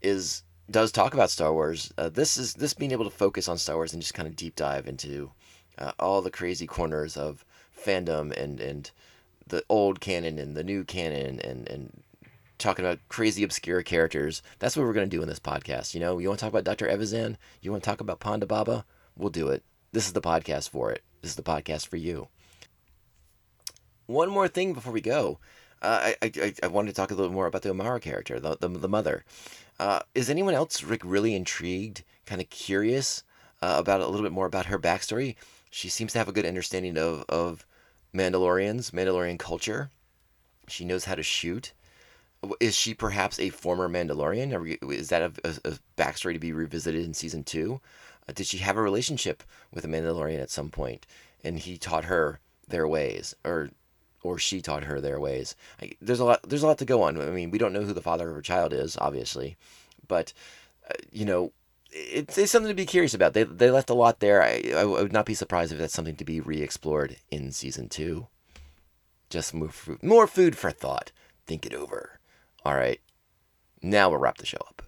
is 0.00 0.44
does 0.70 0.92
talk 0.92 1.12
about 1.12 1.28
Star 1.28 1.52
Wars, 1.52 1.92
uh, 1.98 2.08
this 2.08 2.36
is 2.36 2.54
this 2.54 2.72
being 2.72 2.92
able 2.92 3.02
to 3.02 3.10
focus 3.10 3.48
on 3.48 3.58
Star 3.58 3.74
Wars 3.74 3.92
and 3.92 4.00
just 4.00 4.14
kind 4.14 4.28
of 4.28 4.36
deep 4.36 4.54
dive 4.54 4.86
into 4.86 5.32
uh, 5.76 5.90
all 5.98 6.22
the 6.22 6.30
crazy 6.30 6.68
corners 6.68 7.16
of 7.16 7.44
fandom 7.76 8.30
and 8.40 8.60
and 8.60 8.92
the 9.48 9.64
old 9.68 9.98
canon 9.98 10.38
and 10.38 10.56
the 10.56 10.62
new 10.62 10.84
canon 10.84 11.40
and 11.40 11.68
and 11.68 12.04
talking 12.58 12.84
about 12.84 13.00
crazy 13.08 13.42
obscure 13.42 13.82
characters. 13.82 14.40
That's 14.60 14.76
what 14.76 14.86
we're 14.86 14.92
going 14.92 15.10
to 15.10 15.16
do 15.16 15.20
in 15.20 15.28
this 15.28 15.40
podcast. 15.40 15.94
You 15.94 16.00
know, 16.00 16.18
you 16.18 16.28
want 16.28 16.38
to 16.38 16.44
talk 16.44 16.52
about 16.52 16.62
Dr. 16.62 16.86
Evazan? 16.86 17.38
You 17.60 17.72
want 17.72 17.82
to 17.82 17.90
talk 17.90 18.00
about 18.00 18.20
Ponda 18.20 18.46
Baba? 18.46 18.84
We'll 19.16 19.30
do 19.30 19.48
it. 19.48 19.62
This 19.92 20.06
is 20.06 20.12
the 20.12 20.20
podcast 20.20 20.70
for 20.70 20.90
it. 20.90 21.02
This 21.20 21.32
is 21.32 21.36
the 21.36 21.42
podcast 21.42 21.86
for 21.86 21.96
you. 21.96 22.28
One 24.06 24.30
more 24.30 24.48
thing 24.48 24.72
before 24.72 24.92
we 24.92 25.00
go. 25.00 25.38
Uh, 25.80 26.12
I, 26.22 26.30
I, 26.36 26.54
I 26.62 26.66
wanted 26.68 26.90
to 26.90 26.94
talk 26.94 27.10
a 27.10 27.14
little 27.14 27.32
more 27.32 27.46
about 27.46 27.62
the 27.62 27.70
Omera 27.70 28.00
character, 28.00 28.38
the, 28.38 28.56
the, 28.56 28.68
the 28.68 28.88
mother. 28.88 29.24
Uh, 29.78 30.00
is 30.14 30.30
anyone 30.30 30.54
else, 30.54 30.82
Rick, 30.82 31.02
really 31.04 31.34
intrigued, 31.34 32.04
kind 32.24 32.40
of 32.40 32.48
curious 32.50 33.24
uh, 33.60 33.76
about 33.78 34.00
a 34.00 34.06
little 34.06 34.22
bit 34.22 34.32
more 34.32 34.46
about 34.46 34.66
her 34.66 34.78
backstory? 34.78 35.34
She 35.70 35.88
seems 35.88 36.12
to 36.12 36.18
have 36.18 36.28
a 36.28 36.32
good 36.32 36.46
understanding 36.46 36.96
of, 36.96 37.24
of 37.28 37.66
Mandalorians, 38.14 38.92
Mandalorian 38.92 39.38
culture. 39.38 39.90
She 40.68 40.84
knows 40.84 41.06
how 41.06 41.16
to 41.16 41.22
shoot. 41.22 41.72
Is 42.60 42.76
she 42.76 42.94
perhaps 42.94 43.38
a 43.38 43.50
former 43.50 43.88
Mandalorian? 43.88 44.78
We, 44.82 44.96
is 44.96 45.08
that 45.08 45.22
a, 45.22 45.32
a, 45.44 45.70
a, 45.70 45.78
backstory 45.96 46.32
to 46.32 46.40
be 46.40 46.52
revisited 46.52 47.04
in 47.04 47.14
season 47.14 47.44
two? 47.44 47.80
Uh, 48.28 48.32
did 48.32 48.46
she 48.46 48.58
have 48.58 48.76
a 48.76 48.82
relationship 48.82 49.42
with 49.72 49.84
a 49.84 49.88
Mandalorian 49.88 50.40
at 50.40 50.50
some 50.50 50.70
point, 50.70 51.06
and 51.42 51.58
he 51.58 51.76
taught 51.78 52.04
her 52.04 52.40
their 52.68 52.86
ways, 52.86 53.34
or 53.44 53.70
or 54.22 54.38
she 54.38 54.60
taught 54.60 54.84
her 54.84 55.00
their 55.00 55.18
ways? 55.18 55.56
I, 55.80 55.92
there's 56.00 56.20
a 56.20 56.24
lot. 56.24 56.40
There's 56.42 56.62
a 56.62 56.66
lot 56.66 56.78
to 56.78 56.84
go 56.84 57.02
on. 57.02 57.20
I 57.20 57.26
mean, 57.26 57.50
we 57.50 57.58
don't 57.58 57.72
know 57.72 57.82
who 57.82 57.92
the 57.92 58.00
father 58.00 58.28
of 58.28 58.34
her 58.34 58.42
child 58.42 58.72
is, 58.72 58.96
obviously, 58.98 59.56
but 60.06 60.32
uh, 60.88 60.94
you 61.10 61.24
know, 61.24 61.52
it's, 61.90 62.38
it's 62.38 62.52
something 62.52 62.70
to 62.70 62.74
be 62.74 62.86
curious 62.86 63.14
about. 63.14 63.34
They 63.34 63.44
they 63.44 63.70
left 63.70 63.90
a 63.90 63.94
lot 63.94 64.20
there. 64.20 64.42
I, 64.42 64.62
I 64.74 64.84
would 64.84 65.12
not 65.12 65.26
be 65.26 65.34
surprised 65.34 65.72
if 65.72 65.78
that's 65.78 65.94
something 65.94 66.16
to 66.16 66.24
be 66.24 66.40
re-explored 66.40 67.16
in 67.30 67.52
season 67.52 67.88
two. 67.88 68.28
Just 69.30 69.54
more 69.54 69.70
food, 69.70 70.02
more 70.02 70.26
food 70.26 70.56
for 70.56 70.70
thought. 70.70 71.10
Think 71.46 71.66
it 71.66 71.74
over. 71.74 72.18
All 72.64 72.74
right. 72.74 73.00
Now 73.80 74.10
we'll 74.10 74.20
wrap 74.20 74.38
the 74.38 74.46
show 74.46 74.58
up. 74.68 74.82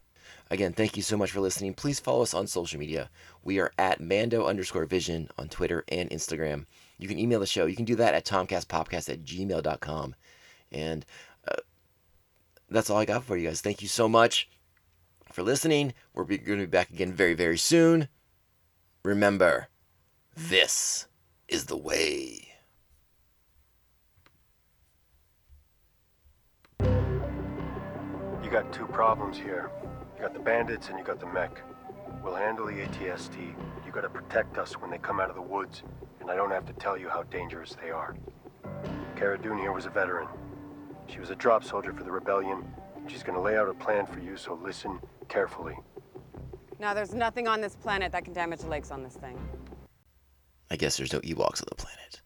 Again, 0.50 0.72
thank 0.72 0.96
you 0.96 1.02
so 1.02 1.16
much 1.16 1.30
for 1.30 1.40
listening. 1.40 1.74
Please 1.74 1.98
follow 1.98 2.22
us 2.22 2.34
on 2.34 2.46
social 2.46 2.78
media. 2.78 3.10
We 3.42 3.58
are 3.60 3.72
at 3.78 4.00
Mando 4.00 4.46
underscore 4.46 4.84
vision 4.84 5.28
on 5.38 5.48
Twitter 5.48 5.84
and 5.88 6.10
Instagram. 6.10 6.66
You 6.98 7.08
can 7.08 7.18
email 7.18 7.40
the 7.40 7.46
show. 7.46 7.66
You 7.66 7.76
can 7.76 7.86
do 7.86 7.96
that 7.96 8.14
at 8.14 8.24
tomcastpopcast 8.24 9.08
at 9.08 9.24
gmail.com. 9.24 10.14
And 10.70 11.06
uh, 11.48 11.56
that's 12.70 12.90
all 12.90 12.98
I 12.98 13.04
got 13.04 13.24
for 13.24 13.36
you 13.36 13.48
guys. 13.48 13.60
Thank 13.60 13.82
you 13.82 13.88
so 13.88 14.08
much 14.08 14.48
for 15.32 15.42
listening. 15.42 15.94
We're 16.14 16.24
going 16.24 16.40
to 16.44 16.56
be 16.56 16.66
back 16.66 16.90
again 16.90 17.12
very, 17.12 17.34
very 17.34 17.58
soon. 17.58 18.08
Remember, 19.02 19.68
this 20.36 21.06
is 21.48 21.66
the 21.66 21.76
way. 21.76 22.48
You 26.80 28.50
got 28.50 28.72
two 28.72 28.86
problems 28.86 29.36
here. 29.36 29.70
You 30.24 30.30
got 30.30 30.38
the 30.38 30.42
bandits 30.42 30.88
and 30.88 30.98
you 30.98 31.04
got 31.04 31.20
the 31.20 31.26
mech. 31.26 31.60
We'll 32.22 32.34
handle 32.34 32.64
the 32.64 32.72
ATST. 32.72 33.36
You 33.36 33.92
gotta 33.92 34.08
protect 34.08 34.56
us 34.56 34.72
when 34.72 34.90
they 34.90 34.96
come 34.96 35.20
out 35.20 35.28
of 35.28 35.36
the 35.36 35.42
woods, 35.42 35.82
and 36.18 36.30
I 36.30 36.34
don't 36.34 36.50
have 36.50 36.64
to 36.64 36.72
tell 36.72 36.96
you 36.96 37.10
how 37.10 37.24
dangerous 37.24 37.76
they 37.82 37.90
are. 37.90 38.16
Cara 39.16 39.36
Dune 39.36 39.58
here 39.58 39.72
was 39.72 39.84
a 39.84 39.90
veteran. 39.90 40.26
She 41.08 41.20
was 41.20 41.28
a 41.28 41.34
drop 41.34 41.62
soldier 41.62 41.92
for 41.92 42.04
the 42.04 42.10
rebellion. 42.10 42.64
She's 43.06 43.22
gonna 43.22 43.42
lay 43.42 43.58
out 43.58 43.68
a 43.68 43.74
plan 43.74 44.06
for 44.06 44.18
you, 44.18 44.38
so 44.38 44.54
listen 44.54 44.98
carefully. 45.28 45.76
Now, 46.78 46.94
there's 46.94 47.12
nothing 47.12 47.46
on 47.46 47.60
this 47.60 47.76
planet 47.76 48.10
that 48.12 48.24
can 48.24 48.32
damage 48.32 48.60
the 48.60 48.68
legs 48.68 48.90
on 48.90 49.02
this 49.02 49.16
thing. 49.16 49.38
I 50.70 50.76
guess 50.76 50.96
there's 50.96 51.12
no 51.12 51.20
Ewoks 51.20 51.60
on 51.60 51.66
the 51.68 51.74
planet. 51.74 52.22